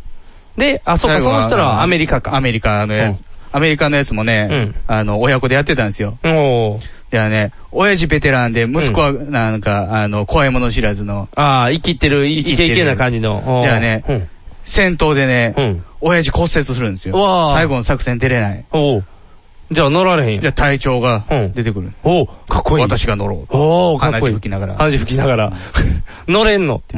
[0.58, 2.36] で、あ、そっか、その人らはアメリカか。
[2.36, 3.24] アメリカのやつ。
[3.52, 6.18] アメリカのやつもね、あの、親子でやってたんですよ。
[6.24, 6.80] お
[7.10, 11.28] ではね、親父ベテランで、息子はなんか、あの、怖いもの知らずの。
[11.36, 13.62] ああ、生きってる、イケイケな感じの。
[13.64, 14.30] ではね、
[14.66, 17.52] 戦闘でね、親父骨折するんですよ。
[17.54, 18.66] 最後の作戦出れない。
[18.72, 19.06] おう
[19.72, 21.94] じゃあ乗られへんじゃあ隊長が出てくる。
[22.04, 22.84] おうかっこいい。
[22.84, 23.56] 私が乗ろう。
[23.56, 24.34] おー、かっこいい。
[24.34, 25.54] 吹きながら鼻血吹きながら。
[26.28, 26.78] 乗れんの？
[26.78, 26.98] って。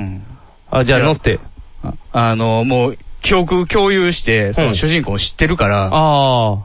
[0.70, 1.40] あ、じゃあ乗って。
[1.84, 6.58] ああの、もう、記憶共有して、その主人公を知ってるから、ああ。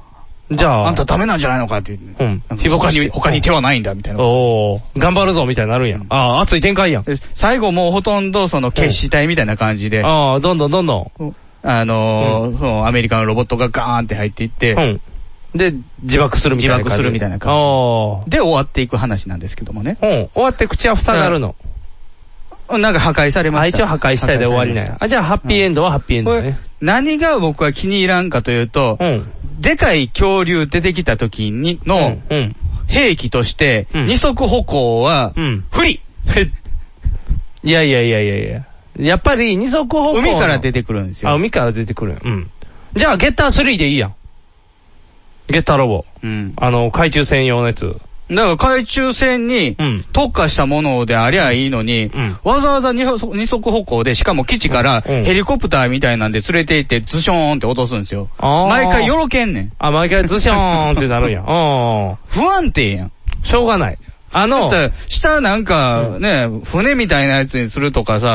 [0.51, 0.88] じゃあ。
[0.88, 2.24] あんたダメなんじゃないのかって言って。
[2.24, 2.70] うん。
[2.70, 4.22] 他に、他に手はないんだ、みたいな。
[4.22, 5.99] おー、頑張るぞ、みたいになるんや。
[6.09, 7.03] ああ、熱い展開やん。
[7.03, 11.34] で最後もうほとんどその決死隊みたいな感じで、ああ、どんどんどんどん。
[11.62, 15.01] あのーそのアメリカのロボットがガーンって入っていって、うん。
[15.59, 16.90] で、自爆するみたいな感じ。
[16.90, 19.99] 自爆するみたいな感じあで終わっていく話なんですけどもね。
[20.01, 20.07] あ。
[20.07, 20.28] うん。
[20.32, 21.57] 終わって口は塞がるの。
[22.68, 23.78] なんか破壊されまあ、した。
[23.78, 24.97] 一応破壊したいで終わりなんや。
[25.01, 26.59] あ、じゃあハッピーエンドはハッピーエンドだね。
[26.80, 28.99] 何が僕は気に入らんかというと、
[29.59, 32.19] でかい恐竜出てきた時にの、
[32.87, 35.35] 兵器として、二足歩行は、
[35.71, 36.01] 不利
[37.63, 38.67] いやいやいやいやいや。
[38.99, 40.31] やっぱり二足歩行の。
[40.31, 41.31] 海から出てくるんですよ。
[41.31, 42.19] あ、海から出てくる。
[42.23, 42.51] うん。
[42.95, 44.15] じゃあ、ゲッター3でいいやん。
[45.49, 46.05] ゲッターロボ。
[46.23, 46.55] うん。
[46.57, 47.97] あの、海中専用のやつ。
[48.31, 49.77] だから海中戦に
[50.12, 52.11] 特化したものでありゃいいのに、
[52.43, 53.05] わざわざ二
[53.47, 58.29] 足歩行で、しかも基地からヘリコプターみたいなんで連れて行ってズショーンって落とすんですよ。
[58.41, 59.72] 毎回よろけんねん。
[59.79, 61.41] あ、毎回ズショーンってなるんや。
[61.47, 61.53] う
[62.12, 62.16] ん。
[62.29, 63.12] 不安定やん。
[63.43, 63.99] しょうがない。
[64.39, 64.70] あの、
[65.09, 68.26] 下なんかね、船みたいなやつにするとかさ、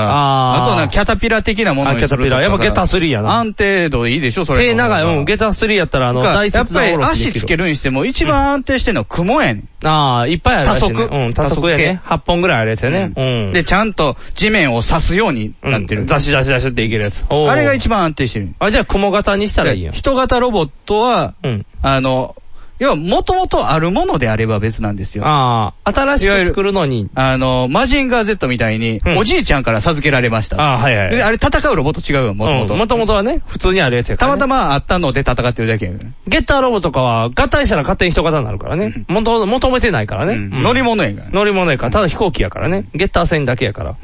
[0.56, 4.70] あとなキャタピラ的なものにするとかキャタピラやっぱゲタ3やな安定度いいでしょ、それ。
[4.70, 9.88] 手長い、うん、ゲター3やったら、あの、が大やっぱり切なおろしできる足つけるにしても一番安定してるのは雲やねん。
[9.88, 12.02] ああ、いっぱいあるらしいね多足うん、多足やね。
[12.04, 13.14] 8本ぐらいあるやつやね。
[13.16, 13.54] うん。
[13.54, 16.08] で、ちゃんと地面を刺すようになってる。
[16.08, 17.24] ザシザシザシっていけるやつ。
[17.30, 18.56] あれが一番安定してる。
[18.58, 19.93] あ、じゃあ雲型にしたらいいやん。
[19.93, 21.66] 人型ロボットは、うん。
[21.84, 22.36] あの、
[22.82, 25.24] 要は、もともとあるものであれば別なんですよ。
[25.24, 27.12] ああ、新しく作るのに。
[27.14, 30.60] あの、マジンガー Z みたいに、おじいちゃんから授けられました。
[30.60, 31.12] ああ、はいはい。
[31.12, 32.76] であれ戦うロボット違うよ、もともと。
[32.76, 35.92] もともとはね、普通にあるやつやから、たまたまあったので戦ってるだけや
[36.28, 39.06] ゲッターロボとかは、合体したら勝手に人型になるからね。
[39.08, 40.38] もと、求めてないからね。
[40.40, 41.30] 乗り物やから。
[41.30, 41.92] 乗り物やから。
[41.92, 42.86] ただ飛行機やからね。
[42.96, 43.96] ゲッター戦だけやから。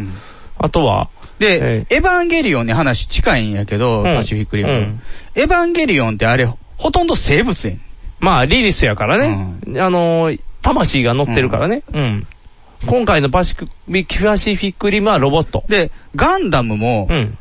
[0.59, 1.09] あとは、
[1.39, 4.99] で、エヴァンゲリオンに話近いんやけど、パシフィックリム、
[5.33, 6.47] エヴァンゲリオンってあれ、
[6.77, 7.81] ほとんど生物やん。
[8.19, 9.55] まあ、リリスやからね。
[9.79, 11.83] あのー、魂が乗ってるからね。
[11.93, 12.27] うん。
[12.85, 15.63] 今回のパシフィパシフィックリムはロボット。
[15.67, 17.37] で、ガンダムも、うん。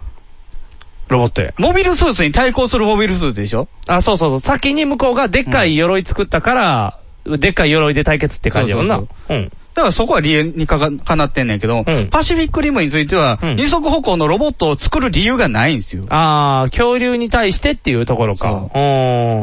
[1.08, 1.52] ロボットや。
[1.56, 3.68] モビルスーツに対抗するモビルスーツでしょ？
[3.86, 4.40] あ、そうそうそう。
[4.40, 8.96] 先に向こうがでっかい鎧作ったから、でっかい鎧で対決って感じやもんな。
[8.96, 9.52] そううん。
[9.76, 16.04] だからそこは理由にかかかなってんねんけど、パシフィックリムについては、二足歩行のロボットを作る理由がないんですよ。
[16.08, 18.48] ああ、恐竜に対してっていうところか。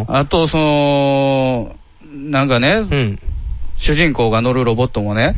[0.08, 1.76] あと、その、
[2.16, 2.82] なんかね、
[3.78, 5.34] 主人公が乗るロボットもね、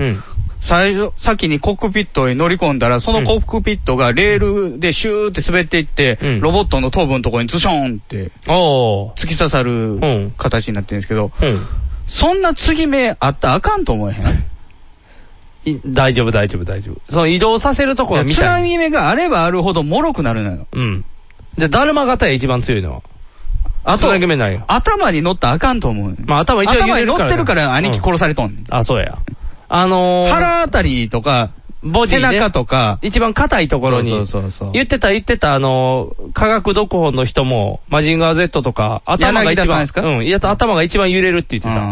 [0.61, 8.31] 最初、先にコックピットに乗り込んだら、そのコックピットがレールでシューって滑っていって、ロボットの頭部のところにズショーンって、
[9.17, 9.99] 突き刺さる
[10.37, 11.31] 形になってるんですけど、
[12.07, 14.45] そんな継ぎ目あったらあかんと思えへん？
[15.65, 17.01] い大丈夫大丈夫大丈夫。
[17.09, 20.67] その移動させるところみつたないぎ目があればあるほど脆くなるのよ。
[20.71, 21.05] うん。
[21.57, 23.01] じゃあ、だるま型や一番強いのは。
[23.83, 24.63] あとつなぎ目ないよ。
[24.67, 26.15] 頭に乗ったらあかんと思う。
[26.25, 28.65] まあ頭一応揺頭に乗ってるから兄貴殺されとんねん。
[28.69, 29.19] あ、そうや。
[29.67, 31.51] あのー、腹あたりとか、
[31.83, 41.85] ボディ、ね、背中とか、一番硬いところに、そうそうそう言ってた言ってたあのー、科学読本の人も、マジンガー Z とか、頭が一番、うん、いや、頭が一番揺れるって言ってた。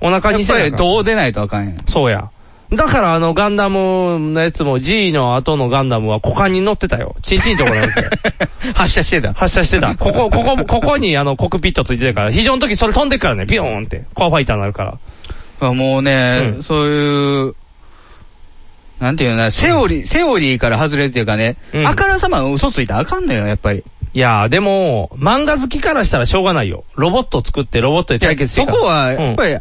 [0.00, 1.84] お腹にやっぱりどう出ないとあかんやん。
[1.86, 2.30] そうや。
[2.72, 7.16] だからあのガンダムのやつも G の後のガンダムは股間に乗ってたよ。
[7.22, 8.10] チンチンところに乗って。
[8.74, 9.32] 発射してた。
[9.34, 9.94] 発射してた。
[9.98, 14.04] ここ、ここ、ここにあのコックピットついてるから、非常の時それ飛んでくからね、ビヨーンって。
[14.14, 14.98] コアファイターになるか
[15.60, 15.72] ら。
[15.72, 17.54] もうね、そういう、
[19.00, 23.82] なんていうのな、セオリー、セオリーから外れるっていうかね、あからさま嘘ついたらあかんのよ、やっぱり。
[24.12, 26.84] いやー、でも、漫画好きからしたらしょうがないよ。
[26.96, 29.56] ロボット作ってロボットで対決してそこは、やっぱり、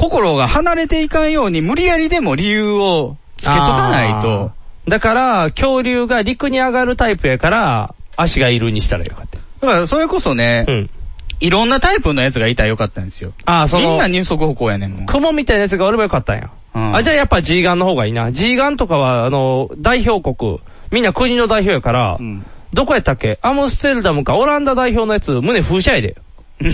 [0.00, 4.52] 心が離れていかんように、無理やりでも理由をつけとかないと。
[4.88, 9.38] だから、恐竜が陸に上がるタイプやから、足がいるにしたらよかった。
[9.66, 10.64] だから、それこそね、
[11.40, 13.32] いろんなタイプのやつがいたらよかったんですよ。
[13.44, 15.06] ああ、その、みんな二足歩行やねんもん。
[15.06, 16.50] 雲みたいなやつがおればよかったんや。
[16.96, 18.30] あ、じゃあやっぱ G ガンの方がいいな。
[18.32, 22.18] G ガンとかは、あの、代表国、みんな国の代表やから、
[22.72, 23.38] どこやったっけ？
[23.42, 26.16] アムステルダムかオランダ代表のやつ、胸風車やで。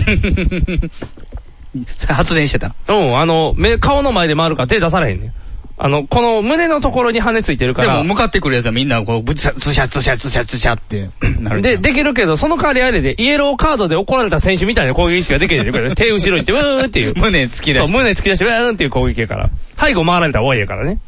[2.07, 2.75] 発電してた。
[2.87, 5.33] うん、あの、目、顔の前で回るから手出されへんねん。
[5.79, 7.87] あの、この胸のところに羽ついてるから。
[7.89, 11.61] でも向かってくるやつはみんなこう、ブツツシャツシャツシャツシャってなる。
[11.61, 17.13] で、できるけど、その代わりあれで、イエローカードで怒られた選手みたいな攻撃しかできないから、手後ろに行って、うーんっていう。
[17.21, 17.79] 胸突き出して。
[17.79, 19.51] そう、胸突き出して、うーんっていう攻撃やから。
[19.79, 20.99] 背後回られたら終わりやからね。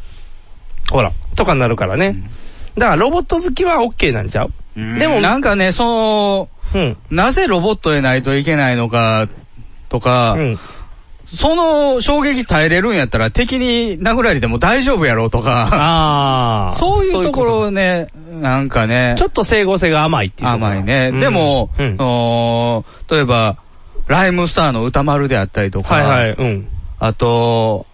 [0.91, 2.17] ほら、とかになるからね。
[2.77, 4.51] だから、ロボット好きは OK なんちゃう？
[4.99, 9.27] でも、なんかね、その、なぜロボットでないといけないのか、
[9.89, 10.37] とか、
[11.25, 15.69] その衝撃耐えれるんやったら敵に殴られても大丈夫やろうとか、
[16.71, 18.07] あそういうところをね、
[18.41, 20.49] なんかね、ちょっと整合性が甘いっていう。
[20.49, 21.11] 甘いね。
[21.11, 21.69] でも、
[21.99, 23.57] お例えば、
[24.07, 26.67] ライムスターの歌丸であったりとか、はいはい、うん。
[26.97, 27.85] あと、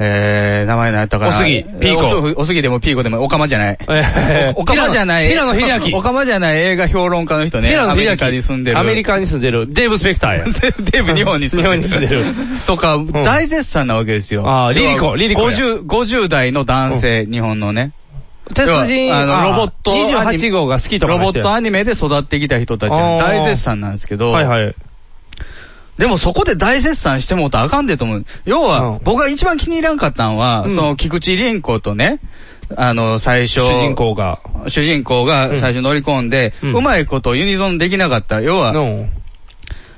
[0.00, 1.36] えー、名前何やったかな。
[1.36, 3.78] おすぎピーコおすぎでもピーコでも、オカマじゃない。
[3.88, 5.28] えーオカマじゃない。
[5.28, 7.68] 平野秀明オカマじゃない映画評論家の人ね。
[7.70, 8.78] 平野秀明アメリカに住んでる。
[8.78, 9.72] アメリカに住んでる。
[9.72, 10.44] デーブ・スペクターや。
[10.44, 11.78] デーブ日本に住んでる。
[11.78, 12.24] 日本に住んでる。
[12.66, 14.44] とか、大絶賛なわけですよ。
[14.46, 17.92] あーリリコリリコや50、50代の男性、日本のね。
[18.54, 19.92] 鉄人、あの、ロボット。
[19.92, 24.30] 28号が好きとかロボットアニメで育ってきた人たちは大絶賛なんですけど。
[24.32, 24.74] はいはい。
[25.98, 28.24] でもそこで大絶賛してもうたらあかんでと思う。
[28.44, 32.20] 要は、僕が一番気に入らんかったのは、その、菊池凛子とね、
[32.76, 33.60] あの、最初。
[33.60, 34.40] 主人公が。
[34.68, 38.40] 主人公が最初乗り込んで、うまいことユニゾンできなかった。
[38.40, 38.72] 要は、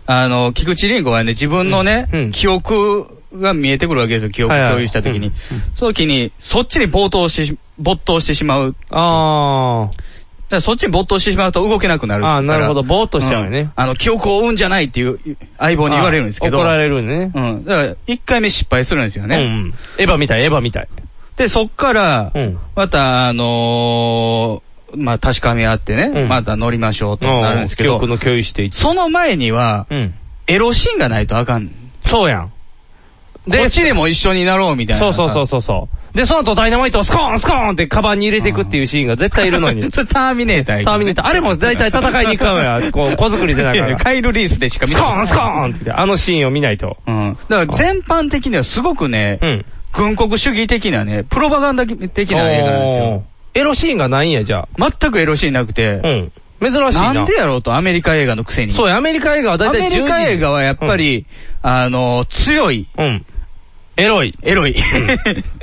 [0.06, 5.32] あの、菊池凛子はね、自分のね、記憶が見えてくるわけですよ、記憶共有した時に。
[5.74, 8.74] その時に、そっちに没頭してし、没頭してしまう。
[8.90, 10.09] ああ。
[10.60, 12.26] そっちに没頭してしまうと動けなくなる。
[12.26, 13.70] ああ、なるほど、ぼーっとしちゃうよね。
[13.76, 15.20] あの、記憶を追うんじゃないっていう
[15.58, 16.58] 相棒に言われるんですけど。
[16.58, 17.30] 怒られるね。
[17.32, 17.64] うん。
[17.64, 19.36] だから、一回目失敗するんですよね。
[19.36, 19.74] うん。
[19.98, 20.88] エヴァみたい、エヴァみたい。
[21.36, 22.32] で、そっから、
[22.74, 29.86] また、あのー、まあ、確かめ合ってね、また乗りましょうとなるんですけど、記憶の共有していその前には、
[30.48, 31.70] エロシーンがないとあかん。
[32.00, 32.52] そうやん。
[33.46, 35.12] で、こっちでも一緒になろうみたいな。
[35.12, 35.99] そうそうそうそうそう。
[36.14, 39.90] で、その後ダイナマイトをスコーンスコーンってカバンに入れていくっていうシーンが絶対いるのに。
[39.90, 41.26] そ れターミネーターターミネーター。
[41.26, 43.96] あれも大体戦いに行く から、こう、子作りでなんいか。
[44.04, 46.96] カイル・リースでしか見スコーンスコーンってあのシーンを見ないと。
[47.06, 47.38] うん。
[47.48, 49.64] だから全般的にはすごくね、うん。
[49.92, 53.22] 軍国主義的なね、プロパガンダ的な映画なんですよ。
[53.54, 56.06] エロシーンがないんや、じゃ全くエロシーンなくて、あ。
[56.06, 56.32] うん。
[56.62, 57.14] 珍しいな。
[57.14, 58.72] なんでやろうと、アメリカ映画のくせに。
[58.74, 61.26] そうや、アメリカ映画は大ア体メリカ映画はやっぱり、
[61.62, 62.86] あの、強い。
[62.98, 63.24] うん。
[64.00, 64.36] エロい。
[64.42, 64.74] エロい。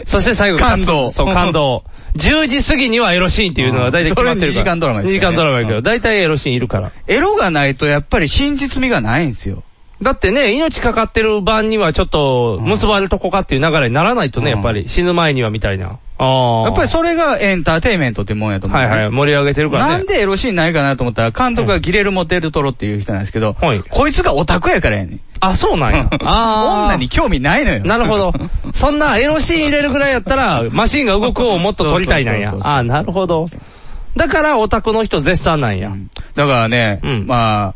[0.05, 1.83] そして最後、感動そう、感動。
[2.15, 4.41] 10時過ぎにはエロシーンっていうのは大体決まってるから。
[4.41, 6.91] それ二時間ドラマですよね2時間ドラマやけど、大体エロシーンいるから。
[7.07, 9.63] エロがないとやっぱり真実味がないんですよ。
[10.01, 15.99] だってね、命かかってる版にはちょっと、結ばれとこかっていう流れにならないとね、やっぱり死ぬ前にはみたいな。
[16.19, 16.67] ああ。
[16.67, 19.93] やっぱりそれがエンターテインメントってもんやと思う、はいはい、盛り上げてるからね。
[19.93, 23.55] なんでエロシーンないかなと思ったら、監督がギレルモ・デルトロっていう人なんですけど、
[23.89, 25.21] こいつがオタクやからやねん。
[25.39, 26.09] あ、そうなんや。
[26.23, 26.85] ああ。
[26.85, 27.83] 女に興味ないのよ。
[27.83, 28.33] なるほど。
[28.73, 33.47] そんなエロシーン入れるぐらいやったら、マシンが動くをもっと撮りたいなんやああ、なるほど。
[34.15, 35.91] だからオタクの人絶賛なんや。
[36.35, 37.75] だからね、ま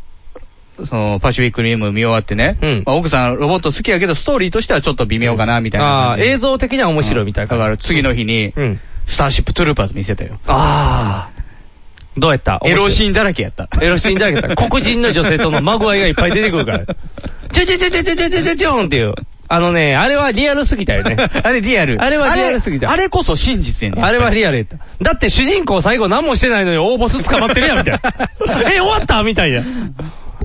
[0.86, 6.30] その、パシフィックリム見終わってね、まあ、奥さんロボット好きやけど、ストーリーとしてはちょっと微妙かな、みたいなああ、感じで。
[6.32, 7.50] 映像的には面白いみたいな。
[7.50, 8.52] だから次の日に、
[9.06, 10.38] スターシップトゥルーパーズ見せたよ。
[10.46, 11.42] ああ。
[12.14, 12.60] どうやった？
[12.66, 13.70] エロシーンだらけやった。
[13.80, 14.68] エロシーンだらけやった。
[14.68, 16.84] 黒人の女性とのまぐわいがいっぱい出てくるから。
[17.50, 19.14] ちょちょちょちょちょちょちょちょちょんっていう。
[19.48, 21.16] あのね、あれはリアルすぎたよね。
[21.42, 22.02] あれリアル。
[22.02, 22.90] あれはリアルすぎた。
[22.90, 24.04] あれこそ真実やねん。
[24.04, 24.76] あれはリアルやった。
[25.00, 28.72] だって主人公最後何もしてないのに大ボス捕まってるやん、みたいな。
[28.72, 29.62] え、終わったみたいな。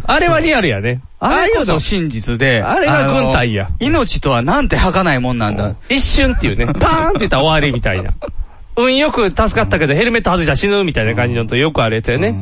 [0.08, 1.02] あれはリアルやね。
[1.20, 2.64] あれこそ真実で。
[2.64, 5.76] あれが軍隊やあの命とはなんて儚いもんなんだ。
[5.90, 6.66] 一瞬っていうね。
[6.80, 8.14] パーンって言ったら終わりみたいな。
[8.78, 12.36] 運よく助かったけどヘルメット外したら死ぬみたいな感じのとよくあるやつよね。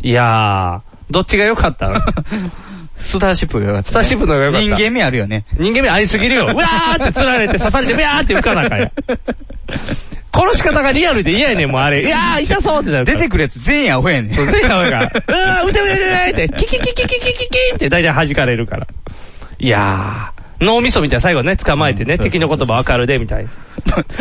[0.00, 2.00] いやー、どっちが良かったの？
[3.02, 4.60] スターシップが良かった、スターシップの方かった。
[4.60, 5.44] 人間味あるよね。
[5.58, 6.44] 人間味ありすぎるよ。
[6.52, 8.90] うわーって釣られて刺されて、うわーって浮かなあかんや。
[10.34, 12.00] 殺し方がリアルで嫌やねん、もうあれ。
[12.06, 13.04] いやー、痛そうってなる。
[13.04, 14.34] 出てくるやつ全員アホやねん。
[14.34, 15.02] そう全員アホやから。
[15.28, 18.86] うわー、撃て撃て撃て撃てって、キキキキキキキキって大体弾かれるから。
[19.58, 23.50] いやー、脳みそみたいな最後ね、捕まえてね、敵の言葉わかるで、みたいな。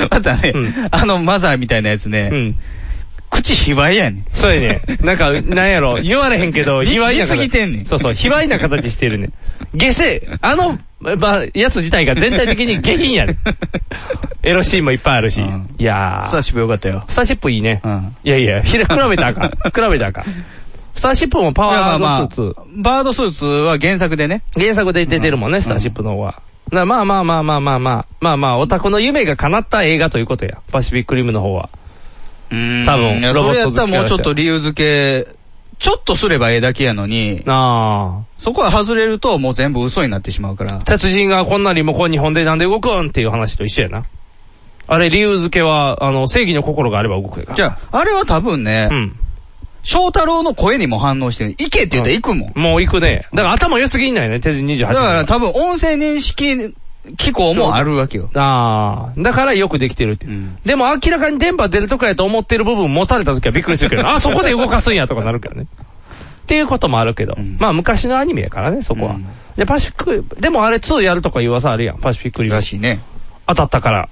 [0.09, 0.53] またね、
[0.91, 2.55] あのマザーみたいなやつね、
[3.31, 4.25] 口卑猥やねん。
[4.33, 4.81] そうやね。
[4.99, 7.37] なんか、なんやろ、 言われへんけど、卑猥な見す形。
[7.39, 9.29] ぎてんねんそうそう、卑猥な形してるね。
[9.73, 13.37] 下世、あの、ま、やつ自体が全体的に下品やね。
[14.43, 15.41] エロシーンもいっぱいあるし。
[15.41, 16.27] いやー。
[16.27, 17.03] スターシップよかったよ。
[17.07, 17.81] スターシップいいね。
[18.23, 19.49] いやいや、ひら比べたらあかん。
[19.49, 20.25] 比べたらあかん。
[20.93, 22.55] スターシップもパワードスーツ。
[22.75, 24.43] バードスーツは原作でね。
[24.59, 26.41] 原作で出てるもんね、スターシップの方は。
[26.71, 30.59] なまあまあまあまあまあまあ、まあまあ、オタクの夢が叶った映画ということや。
[30.71, 31.69] パシフィックリムの方は。
[32.51, 35.31] うん多分ロボットそれやったらもうちょっと理由付け、
[35.79, 40.81] ちょっとすればええだけやのに、あそこは外れるともう全部嘘になってしまうから。
[40.85, 44.05] 殺人がこんなリモコン2本でなんで動くんっていう話と一緒やな。
[44.87, 47.55] あれ理由付けは、あの、正義の心があれば動くやから。
[47.55, 48.89] じゃあ、あれは多分ね、
[49.83, 51.51] 翔太郎の声にも反応してる。
[51.51, 52.53] 行けって言ったら行くもん。
[52.55, 53.27] もう行くね。
[53.33, 56.75] だから頭良すぎんないね、手28だから多分音声認識
[57.17, 58.29] 機構もあるわけよ。
[58.35, 60.57] ああ、だからよくできてるっていう。
[60.65, 65.63] でも明らかに電波出るとこやと思ってる部分持たれた時はびっくりするけど、 あ、そこで動かすんやとかなるからね。
[65.63, 67.35] っていうこともあるけど。
[67.59, 69.15] まあ昔のアニメやからね、そこは。
[69.57, 72.55] で、パシフィック、でもあれ2やるとかいう噂あるやん、パシフィックリム。
[72.55, 72.99] らしいね。
[73.47, 74.09] 当たったから。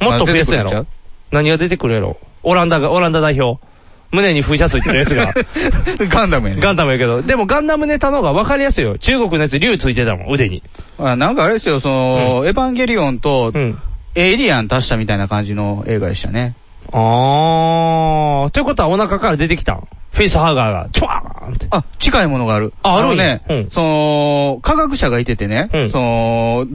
[0.00, 0.86] もっと増やすんやろ。
[1.30, 2.18] 何が出てくるやろ。
[2.42, 3.62] オランダが、オランダ代表。
[4.12, 5.32] 胸に風車ついてるやつが。
[6.08, 6.60] ガンダムやね。
[6.60, 7.22] ガンダムやけど。
[7.22, 8.98] でもガンダムネタの方が分かりやすいよ。
[8.98, 10.62] 中国のやつ竜ついてたもん、腕に。
[10.98, 13.52] あなんかあれですよ、その、エヴァンゲリオンと、
[14.14, 16.54] エイリアン足したみたいな感じの映画でしたね。
[16.92, 18.50] あー。
[18.50, 21.66] ということはお腹から出てきたんフェイスハーガーが、チュワーンって。
[21.70, 22.74] あ、近いものがある。
[22.82, 26.66] ああるんのやね、その、科学者がいててね、その、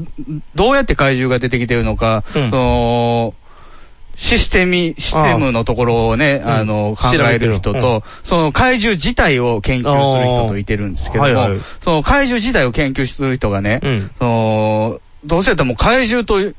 [0.56, 3.34] どうやって怪獣が出てきてるのか、その、
[4.18, 13.80] システミ、システムのところをね、うんあの、考える人うんと、その怪獣自体を研究する人といてるんですけどもその怪獣自体を研究する人がね、
[14.18, 16.54] その、どうせやったらもう怪獣と、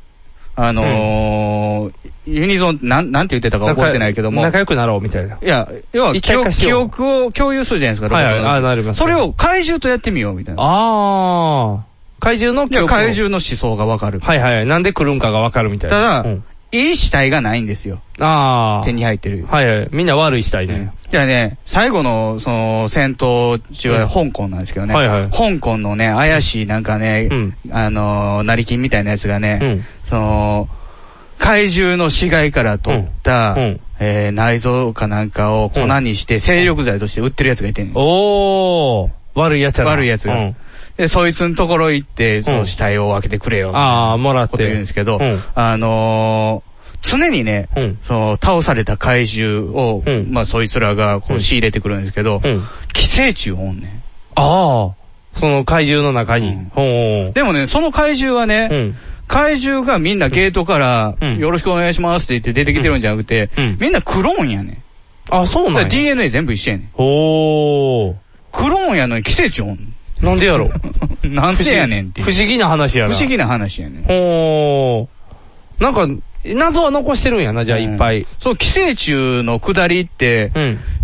[0.55, 1.93] あのー
[2.29, 5.39] ユニゾン、なん、なんて言ってたか覚えてないけども、仲良くなろうみたいな。
[5.41, 10.63] いや、要は一記憶記憶を共有するじゃないですか、はいはいあなりますそれを怪獣とやってみようみたいな。
[10.63, 11.89] あー。
[12.21, 14.21] 怪獣の怪獣の思想がわかる。
[14.21, 14.67] はいはい。
[14.67, 15.97] なんで来るんかが分かるみたいな。
[15.97, 18.01] ただ、うんいい死体がないんですよ。
[18.19, 18.87] あー。
[18.87, 19.47] 手に入ってる。
[19.47, 19.89] はいはい。
[19.91, 20.93] みんな悪い死体ね。
[21.11, 24.95] じゃあね、最後の、その、戦闘中は香港なんですけどね。
[24.95, 27.31] はいはい香港のね、怪しいなんかね、
[27.71, 30.69] あのー、成金みたいなやつがね、その、
[31.39, 33.57] 怪獣の死骸から取った、
[34.01, 39.11] えー内臓かなんかを粉にして、精力剤として売ってるやつがいてんねんおー。
[39.35, 40.37] 悪いやつ悪いやつが。
[40.37, 40.57] うん
[40.99, 43.71] で、そいつのところ行って、その死体を分けてくれよ。
[43.75, 44.51] あー、もらって。
[44.53, 45.19] こと言うんですけど、
[45.55, 46.69] あのー
[47.01, 47.69] 常にね、
[48.03, 52.43] その倒された怪獣を、まあそいつらがこう仕入れてくるんですけど、
[52.93, 54.03] 寄生虫おんねん。
[54.35, 54.95] ああ。
[55.35, 56.57] その怪獣の中に。
[56.73, 58.95] ほうでもね、その怪獣はね、
[59.29, 64.83] 怪獣がみんなゲートから、よろしくお願いしますって言って出てきてるんじゃなくて、みんなクローンやねん。
[65.31, 65.85] あ、そうなんや。
[65.85, 66.91] DNA 全部一緒やねん。
[66.95, 68.15] おー。
[68.51, 69.95] クローンやのに寄生虫おん。
[70.23, 70.71] なんでやろ
[71.23, 73.15] なんでやねんっていう不思議な話やな。
[73.15, 74.05] 不思議な話やねん。
[74.05, 75.83] ほー。
[75.83, 76.07] なんか、
[76.45, 78.27] 謎は残してるんやな、じゃあいっぱい。
[78.39, 80.53] そう、寄生虫の下りって、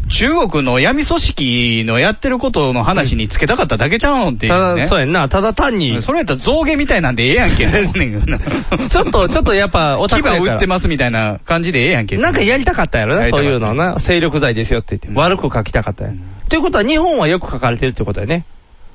[0.08, 4.58] 中国の闇組織のやってることの話につけたかっただけちゃうのっていうね。
[4.58, 5.28] ただ、そうやんな。
[5.28, 6.02] ただ単に。
[6.02, 7.66] それやったら象牙みたいなんでええやんけ。
[8.88, 12.16] ちょっと、ちょっとやっぱ、オタ牙クやから売ってますみたいな感じでええやんけ。
[12.16, 13.98] なんかやりたかったやろな、そういうのはな。
[13.98, 15.20] 精力剤ですよって言って。
[15.20, 16.20] 悪く書きたかったやん。
[16.48, 18.44] ということは、日本はよく書かれてるってことやね。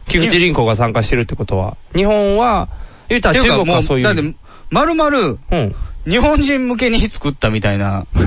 [0.10, 1.78] 菊池凛子が参加してるってことは。
[1.96, 2.70] 日本は、
[3.08, 4.04] 言うたら中国はそういう。
[4.04, 4.36] だって、
[4.70, 5.40] まるまる、
[6.08, 8.06] 日本人向けに作ったみたいな。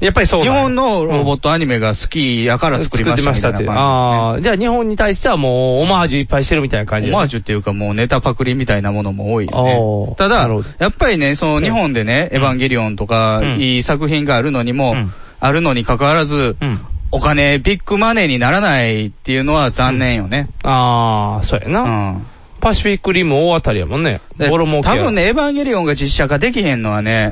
[0.00, 3.70] やっぱりそう日本のロボットアニメが好きやから作りましたみたいな感じ。
[3.70, 10.14] ああ、じゃあ日本に対してはもう、オマージュいっぱいしてるみたいな感じオマージュっていうかもうネタパクリみたいなものも多いよね。
[10.16, 14.96] ただ、やっぱりね、その日本でね、エヴァンゲリオンとか、いい作品があるのにも、
[15.38, 16.56] あるのに関わらず、
[17.12, 20.48] お金、ビッグマネーにならないっていうのは残念よね。
[20.62, 22.20] ああ、そうやな。
[22.60, 24.20] パシフィックリム大当たりやもんね。
[24.38, 27.30] ボロ儲けや多分ね、エヴァンゲリオンが実写化できへんのはね、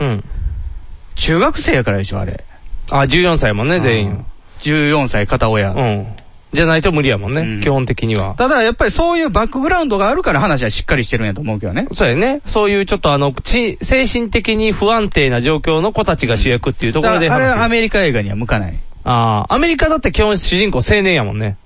[1.15, 2.45] 中学生やからでしょ、あれ。
[2.91, 4.25] あ、14歳やもんね、全員。
[4.63, 5.73] 14歳片親。
[5.73, 6.07] うん。
[6.53, 8.35] じゃないと無理やもんね、基本的には。
[8.39, 11.87] ただやっぱりそういうバックグラウンドがあるから話はしっかりしてるんやと思うけどね。
[11.93, 12.41] そうやね。
[12.47, 18.79] そういうちょっとあの、ち精神的に不安定な状況の子たちが主役っていうところでだからあれはア話メリカ映画には向かない。
[19.05, 21.57] ああ、アメリカだって基本主人公青年やもんね。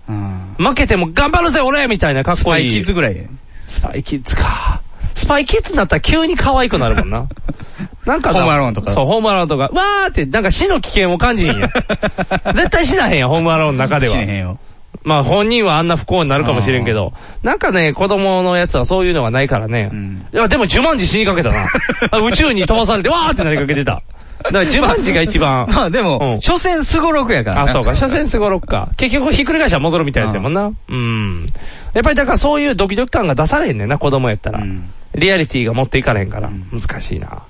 [0.58, 2.42] 負けても頑張るぜ俺みたいなかっこいい。
[2.42, 3.28] スパイキッズぐらいで。
[3.68, 4.82] スパイキッズか。
[5.14, 7.28] スパイキッズになったら急に可愛くなるもんな。
[8.06, 9.64] なんかなホームアローンとかそう、ホームアローンとか。
[9.64, 11.70] わーって、なんか死の危険を感じひんやん。
[12.54, 14.12] 絶対死なへんやん、ホームアローンの中では。
[14.12, 14.58] 死ねへんよ。
[15.04, 19.90] まあ本人はあんな不幸になるかもしれんけど、なんかね、子供のやつはそういうのがないからね。
[20.32, 21.66] いや、でもジュマンジ死にかけたな。
[22.10, 24.02] あ宇宙に飛ばされて、わーってなりかけてた。
[24.44, 25.66] だからジュマンジが一番。
[25.72, 28.90] まあでも、所詮スゴロクやからなあ、そうか、所詮すごろくか。
[28.96, 30.72] 結局ひっくり返したら戻るみたいなやつやもんな。
[30.88, 31.52] うん。
[31.94, 34.62] やっぱりだからそういうドキドキ感が出されへんねんな、子供やったら。
[35.14, 36.50] リアリティが持っていかれへんから。
[36.72, 37.42] 難しいな。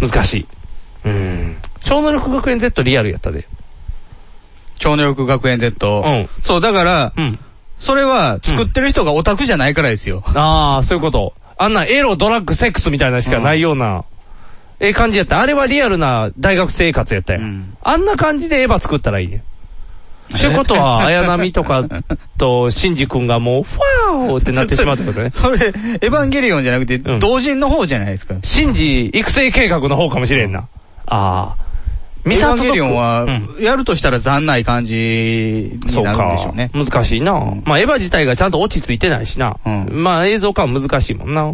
[0.00, 0.46] 難しい。
[1.04, 1.56] うん。
[1.84, 3.46] 超能力学園 Z リアルやったで。
[4.78, 6.28] 超能力学園 Z。
[6.42, 7.12] そう、だから、
[7.78, 10.22] それは作ってる人がオタクじゃないからですよ。
[10.34, 11.34] ああ、そういうこと。
[11.58, 14.04] あんなエロ、ドラッグ、セックスみたいなしかないような、
[14.80, 15.40] ええ感じやった。
[15.40, 17.40] あれはリアルな大学生活やったよ。
[17.82, 19.42] あんな感じでエヴァ作ったらいいね。
[20.34, 21.84] ってことは、 綾波とか
[22.36, 25.30] と、シンジ君がもう、ファーってなってしまうってことね。
[25.32, 28.34] それ、エヴァンゲリオンじゃなくて、同人の方じゃないですか。
[28.42, 30.66] シンジ育成計画の方かもしれんな。
[31.06, 31.66] ああ。
[32.24, 33.26] エヴァンゲリオンは、
[33.60, 36.70] やるとしたら残ない感じになるんでしょうね。
[36.74, 37.34] 難しいな。
[37.64, 39.56] まあ、エヴァ自体がちゃんと落ち着いてないしな。
[39.90, 41.52] まあ、映像化は難しいもんな。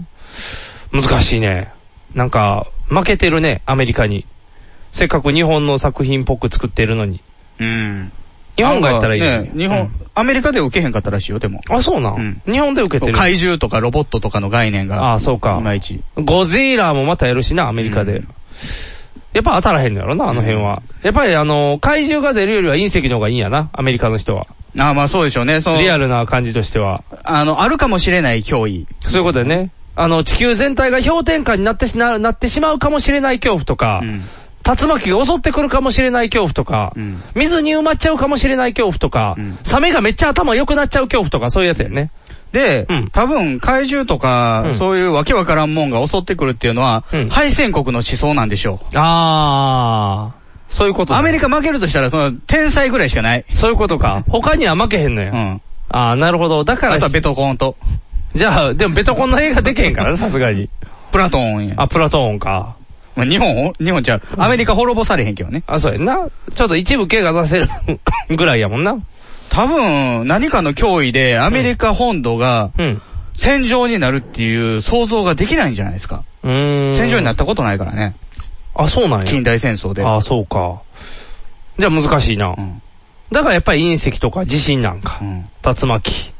[0.93, 1.73] 難しいね。
[2.15, 4.27] なんか、負けてるね、アメリカに。
[4.93, 7.21] せっかく日本の作品っぽく作ってるのに。
[7.59, 8.13] うん。
[8.57, 9.51] 日本がやったらいいね。
[9.57, 11.63] 日本、アメリカで受けへんかったらしいよ、でも。
[11.71, 13.17] あ、そうなん、日本で受けてる？
[13.17, 15.15] 怪獣とかロボットとかの概念が。
[15.15, 15.57] あそうか。
[15.59, 16.03] いまいち。
[16.17, 18.23] ゴジラもまたやるしな、アメリカで。
[19.33, 20.83] やっぱ当たらへんのやろな、あの辺は。
[21.03, 24.47] やっぱりあの、怪獣が出るよりは隕石の方がいいんやな、アメリカの人は。
[24.79, 25.63] ああ、まあそうでしょうね。
[25.63, 27.05] そのリアルな感じとしては。
[27.25, 28.87] あの、あるかもしれない脅威。
[29.01, 29.71] そういうことでね。
[29.95, 34.03] あの、地球全体が氷点下になってしななってしまうかもしれない恐怖とか、
[34.65, 36.95] 竜巻が襲ってくるかもしれない恐怖とか、
[37.35, 42.11] 水に埋まっちゃうかもしれない恐怖とか、サメがめっちゃ頭良くなっちゃう恐怖とか、そういうやつやね。
[42.53, 48.87] で、多分怪獣とか、そういうわけわからんもんが襲ってくるっていうのは、敗戦国の思想なんでしょう。
[48.95, 50.43] あー。
[50.69, 53.45] そういうことアメリカ負けるとしたら、その、天才ぐらいしかない。
[53.55, 54.25] そういうことか。
[54.29, 55.31] 他には負けへんのよ。
[55.35, 55.63] うん。
[55.91, 56.65] あー、なるほど。
[56.65, 56.95] だから。
[56.95, 57.77] あとはベトコンと。
[58.35, 60.71] じゃあ、でもベトコンの映画でけへんからね、さすがに。
[61.11, 61.75] プラトーンや。
[61.79, 62.77] あ、プラトーンか。
[63.15, 65.63] まあ、日本、日本じゃアメリカ滅ぼされへんけどね。
[65.67, 66.29] あ、そうやんな。
[66.55, 67.69] ちょっと一部怪我出せる
[68.35, 68.97] ぐらいやもんな。
[69.51, 72.71] 多分、何かの脅威でアメリカ本土が、
[73.35, 76.25] 戦場になるっていう想像ができないんじゃないですか。
[76.43, 76.95] うん。
[76.97, 78.15] 戦場になったことないからね。
[78.75, 79.25] あ、そうなんや。
[79.27, 80.03] 近代戦争で。
[80.03, 80.81] あ、そうか。
[81.79, 82.55] じゃあ難しいな。
[83.31, 85.21] だからやっぱり隕石とか地震なんか。
[85.65, 86.33] 竜巻。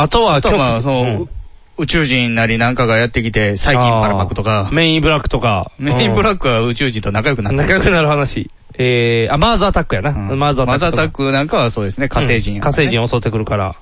[0.00, 1.28] あとは、あとはまあ、その、
[1.76, 4.68] 宇宙人なりなんかがやってきて、細菌ばらまくとか。
[4.72, 5.72] メインブラックとか。
[5.78, 7.56] メインブラックは宇宙人と仲良くなった。
[7.56, 8.48] 仲良くなる話。
[8.74, 10.12] えー、あ、マーズアタックやな。
[10.12, 10.76] マーズアタック。
[10.76, 13.74] マーズアタックなんかはそうですね、火星人や、火星人襲ってくるから。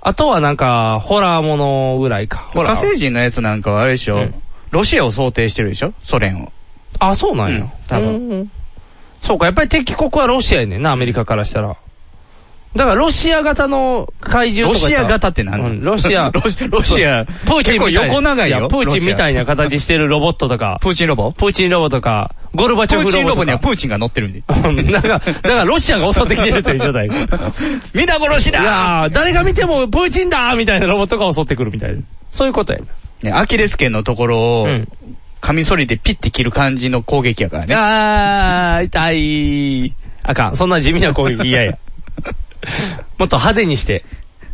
[0.00, 2.50] あとはなんか、ホラーものぐらいか。
[2.54, 4.28] 火星人のやつなんかはあれでしょ、
[4.70, 5.92] ロシアを想定してるでしょ？
[6.02, 6.52] ソ連を。
[6.98, 7.66] あ、そうなんや。
[7.88, 8.08] 多分。
[8.08, 8.50] うん
[9.20, 11.76] そうか、やっぱり敵国はロシアやねんな、アメリカからしたら。
[12.76, 16.30] だからロシア型の怪獣とかロシア型って何うん、ロシア。
[16.34, 20.78] ロシロシアプーチンみたいな結構横長いよやプーチンみたいな形してるロボットとか。
[20.80, 21.32] プーチンロボ？
[21.32, 23.18] プーチンロボとか、ゴルバチョフロボとか。
[23.18, 24.42] プーチンロボにはプーチンが乗ってるんで。
[24.64, 27.08] うんだから、だからロシアが襲ってきてるという状態。
[27.94, 32.02] 皆殺しだいやー誰が見てもプーチンだーみたいなロボットが襲ってくるみたいな。
[32.30, 32.80] そういうことや
[33.22, 34.68] ね、アキレス腱のところを、
[35.40, 37.74] カミソリでピッて切る感じの攻撃やからね。
[37.74, 40.56] あー、痛いあかん。
[40.56, 41.78] そんな地味な攻撃嫌や。
[43.18, 44.04] もっと派手にして。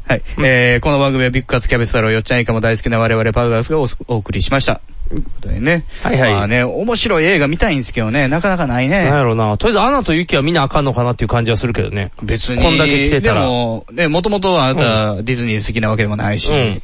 [0.06, 0.22] はい。
[0.44, 4.82] えー、この番組はビッグカツキャベツ太郎よっちゃんいかも大好きな我々パウダースがおお送りしました。
[5.08, 5.86] ということでね。
[6.02, 8.98] はいはいまあね、面白い映画見たいんですけどね、なかなかないね。
[8.98, 9.56] なんやろな。
[9.56, 12.12] とりあえず、アナとユキは見なあかんのかなっていう感じはするけどね。
[12.22, 12.62] 別に。
[12.62, 13.40] こんだけ来てたら。
[13.40, 16.52] でも、ね、もともとあなた、ディズニー好きなわけでもないし。
[16.52, 16.82] うん。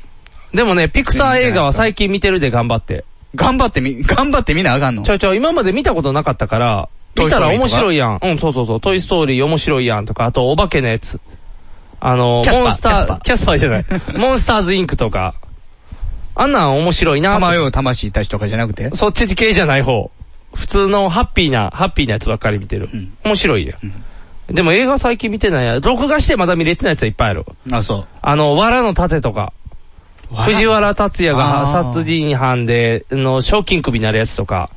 [0.55, 3.05] でもね、ピクサー映画は最近見てるで頑張って。
[3.35, 5.03] 頑張ってみ、頑張ってみなあかんの？
[5.03, 8.19] ちょいちょい、今まで見たことなかったから、見たら面白いやん。
[8.23, 8.81] うん、そうそうそう。
[8.81, 11.21] トイストーリー面白いやんとか、あと、お化けのやつ。
[12.01, 13.85] あの、モンスター、キャスパーじゃない。
[14.17, 15.35] モンスターズインクとか。
[16.35, 17.33] あんなん面白いな。
[17.35, 18.91] さまよう魂たちとかじゃなくて？
[18.95, 20.11] そっち系じゃない方。
[20.55, 22.89] 普通のハッピーな、ハッピーなやつばっかり見てる。
[23.25, 23.77] 面白いや、
[24.49, 25.79] でも映画最近見てないや。
[25.81, 27.47] 録画してまだ見れてないやつはいっぱいある。
[27.71, 28.07] あ、そう。
[28.23, 29.53] あの、藁の盾とか。
[30.33, 34.71] 藤原達也が殺人犯で、の、賞金首になるやつとか。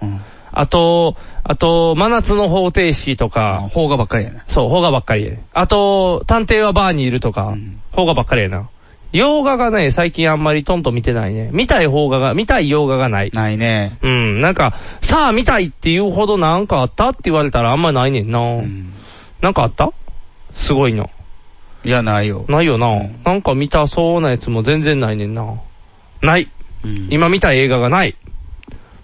[0.55, 3.69] あと、あと、真夏の方程式とか。
[3.73, 4.43] 邦画ばっかりやな。
[4.47, 5.33] そう、邦画ばっかりや。
[5.53, 7.55] あと、探偵はバーにいるとか。
[7.93, 8.69] 邦画ばっかりやな。
[9.11, 11.49] 洋画がね、最近あんまりトンと見てないね。
[11.53, 13.31] 見たい邦画が、見たい洋画がない。
[13.31, 13.97] ないね。
[14.01, 18.39] うん、なんか、さあ見たいっていうほどなんかあったって言われたらあんまないねんな。
[19.41, 19.91] なんかあった？
[20.53, 21.09] すごいの。
[21.83, 22.45] いや、ないよ。
[22.47, 22.87] ないよな。
[23.23, 25.61] なんか見たそうなやつも全然ないねんな。
[26.21, 26.49] ない。
[27.09, 28.15] 今見た映画がない。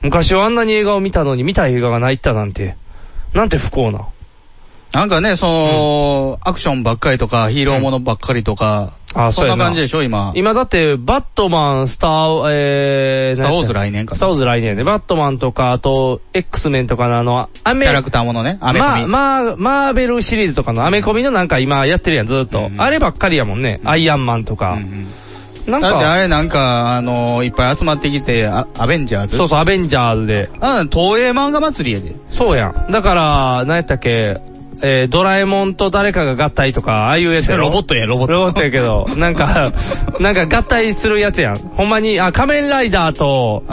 [0.01, 2.75] 昔はあんなに映画を見たのに見た映画がないったなんて。
[3.33, 4.07] なんて不幸な。
[4.91, 10.33] なんかね、その、アクションばっかりとか、ヒーローものばっかりとか、あそんな感じでしょ、今。
[10.35, 14.83] 今だって、バットマン、スター、えー、スターウォーズ来年かなスターウォーズ来年ね。
[14.83, 19.05] バットマンとか、あと、X メンとかのあの、アメキャラクターものね、アメコミ。
[19.05, 22.71] まあ、まあ、マーベルシリーズとかのアメコミのなんか今やってるやん、ずっと。
[22.77, 23.79] あればっかりやもんね。
[23.83, 24.75] アイアンマンとか。
[25.69, 29.37] なんか、だってあれなんか、あの、いっぱい集まってきて、あアベンジャーズ？
[29.37, 30.49] そうそう、アベンジャーズで。
[30.59, 32.15] あ、東映漫画祭りやで。
[32.31, 32.91] そうやん。
[32.91, 34.33] だから、何やったっけ、
[34.81, 37.65] えー、ドラえもんと誰かが合体とか、ああいうやつやろ？
[37.69, 38.33] ロボットや、ロボット。
[38.33, 39.71] ロボットやけど、 なんか、
[40.19, 41.55] なんか合体するやつやん。
[41.55, 43.63] ほんまに、あ、仮面ライダーと、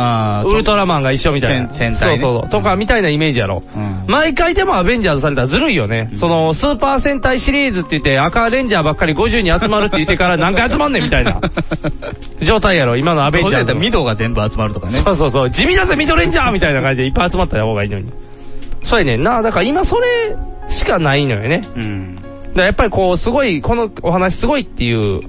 [0.48, 1.68] ウルトラマンが一緒みたいな。
[1.72, 2.50] 戦戦隊ねそうそう。
[2.50, 3.60] とか、みたいなイメージやろ。
[4.08, 6.10] 毎回でもアベンジャーズされたらずるいよね。
[6.16, 11.40] その、スーパー戦隊シリーズって言って、赤レンジャーばっかり50人集まるって言ってから何回集まんねんみたいな。
[12.42, 13.80] 状態やろ、今のアベンジャーズの。
[13.80, 14.94] ミドが全部集まるとかね。
[15.04, 15.50] そうそうそう。
[15.50, 18.04] 地味だぜ、ミドレンジャーみたいな感じでいっぱい集まった方がいいのに。
[18.86, 19.42] そうやねんな。
[19.42, 20.36] だから今それ
[20.68, 21.62] しかないのよね。
[21.74, 22.18] うん。
[22.54, 25.22] だやっぱりこう、すごい、このお話すごいっていう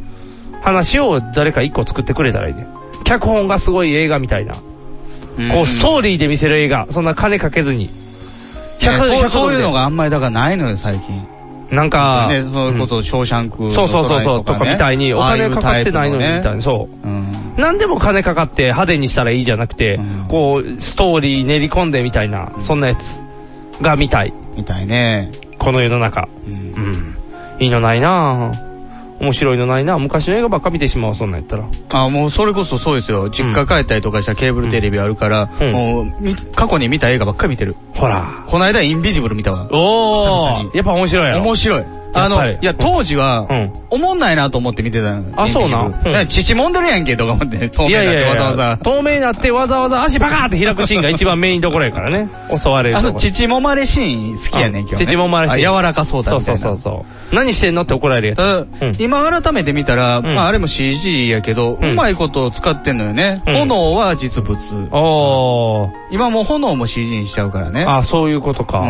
[0.62, 2.68] 話を誰か一個作ってくれたらいいね。
[3.04, 4.54] 脚本がすごい映画みたいな。
[4.54, 6.88] こう、ストーリーで見せる映画。
[6.92, 7.86] そんな金かけずに。
[7.86, 11.28] いやそうそういうのがあんまりだからないのよ、最近。
[11.72, 17.08] なんか、ね、それこそ、ショーシャンク、そうそうそうそう、とかみたいに、お金かかってないのにみたいな、そう。
[17.08, 17.32] うん。
[17.58, 23.00] なんでも金かかって派手にしたらいいじゃなくて、こう、ストーリー練り込んでみたいな、そんなやつ
[23.82, 24.32] が見たい。
[24.56, 25.32] みたいね。
[25.60, 26.28] この世の中。
[26.46, 27.18] うん。
[27.60, 28.68] いいのないなぁ。
[29.20, 30.00] 面白いのないなぁ。
[30.00, 31.68] 昔の映画ばっか見てしまう、そんなんやったら。
[31.92, 33.30] あ、もうそれこそそうですよ。
[33.30, 37.76] 実家帰ったりとかしたケーブルテレビあるから、もう、み過去に見た映画ばっかり見てる。
[37.96, 38.46] ほら。
[38.48, 39.68] この間インビジブル見たわ。
[39.72, 41.44] おーやっぱ面白いやろ。
[41.44, 41.86] 面白い。
[42.24, 43.48] あの、いや、当時は、
[43.90, 45.24] おもんないなと思って見てたの。
[45.36, 45.92] あそうな
[46.28, 47.70] 父もんでるやんけ、とか思って。
[47.70, 48.78] 透い明になってわざわざ。
[48.78, 52.30] 透明になってわざわざ足バカーって開くシーンが一番メインどころやからね。
[52.56, 53.14] 襲われるあの。
[53.14, 55.06] 父もまれシーン好きやねん、今日、ね。
[55.06, 56.60] 父もまれシーンあ柔らかそうだみたいな。
[56.60, 57.36] そうそうそうそう。
[57.36, 59.00] 何してんのって怒られるやつ。
[59.00, 63.42] 今改めて見たら、まああれも CG やけど、うまいことを使ってんのよね。
[63.46, 64.58] 炎は実物。
[66.12, 67.86] 今もう炎も CG にしちゃうからね。
[67.88, 68.84] あ、そういうことか。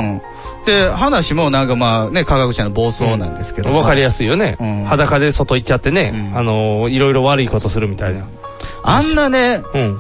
[0.72, 0.88] うん。
[0.88, 3.74] で、話もなんかまあね、科学者の暴走なんですけど。
[3.74, 4.58] わかりやすいよね。
[4.60, 8.22] うん裸で外行っちゃってね、あのー、いろいろ悪いことするみたいな。
[8.84, 10.00] あんなね、うん。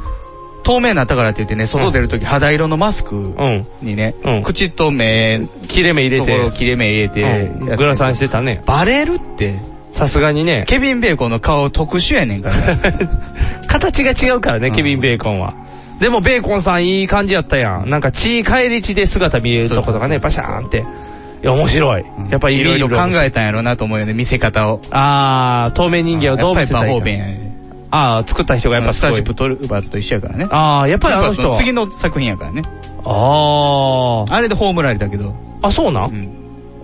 [0.64, 3.34] 透明になったからって言ってね、外出るとき肌色のマスク
[3.82, 8.62] にね、口と目、切れ目入れてところ切れ目入れて、うんグラサンしてたね。
[8.66, 9.62] バレるって。
[9.82, 10.66] さすがにね。
[10.68, 12.82] ケビン・ベーコンの顔特殊やねんからね。
[13.68, 15.56] 形が違うからね、ケビン・ベーコンは。
[16.00, 17.90] でもベーコンさんいい感じやったやん。
[17.90, 20.80] なんか血返り血で姿見えるとことかね、バシャーンって。
[20.80, 22.04] いや、面白い。
[22.30, 24.82] やっぱりいろいろ考えたんやろうなと思うよね、見せ方を。
[24.92, 27.58] あー、透明人間をどう見せたらいいかやっぱ。
[27.90, 29.24] あー、作った人がやっぱスタジ。
[29.24, 30.48] プトルバーズと一緒やからね。
[30.50, 31.58] あー、やっぱりあの人は。
[31.58, 32.62] 次の作品やからね。
[33.04, 35.34] ああれで葬られたけど。
[35.62, 36.30] あ、そうなん、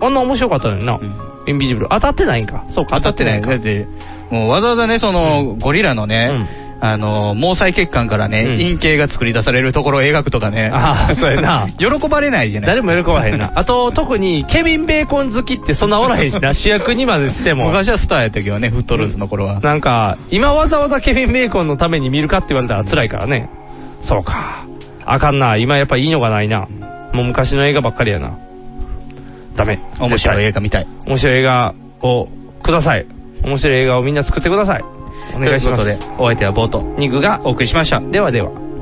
[0.00, 0.98] あんな面白かったのにな。
[1.46, 1.88] インビジブル。
[1.90, 2.64] 当たってないんか。
[2.68, 3.40] そうか、当たってない。
[3.42, 3.86] かだって、
[4.30, 6.38] もうわざわざね、その、ゴリラのね、
[6.80, 10.70] あの、毛細血管からね、陰茎が作り出されるところを描くとかね。
[10.72, 11.68] ああ、そうやな。
[11.78, 13.52] 喜ばれないじゃない誰も喜ばへんな。
[13.56, 17.68] あと、特に、ケビン・ベーコン好きってそんなおらへんしな、主役にまでしても。
[17.68, 19.60] 昔はスターやったけどね、フットルースの頃は。
[19.60, 23.48] なんか、今わざわざケビン・ベーコンのために見るかって言われたら辛いからね。
[24.00, 24.66] そうか。
[25.06, 25.56] あかんな。
[25.56, 26.66] 今やっぱいいのがないな。
[27.12, 28.36] もう昔の映画ばっかりやな。
[29.54, 29.78] ダメ。
[30.00, 30.86] 面白い映画見たい。
[31.06, 32.28] 面白い映画を
[32.62, 33.06] ください。
[33.44, 35.03] 面白い映画をみんな作ってください。
[35.34, 35.84] お願いします。
[35.84, 36.78] ということで、お相手はボート。
[36.98, 38.00] 肉がお送りしました。
[38.00, 38.73] ではでは。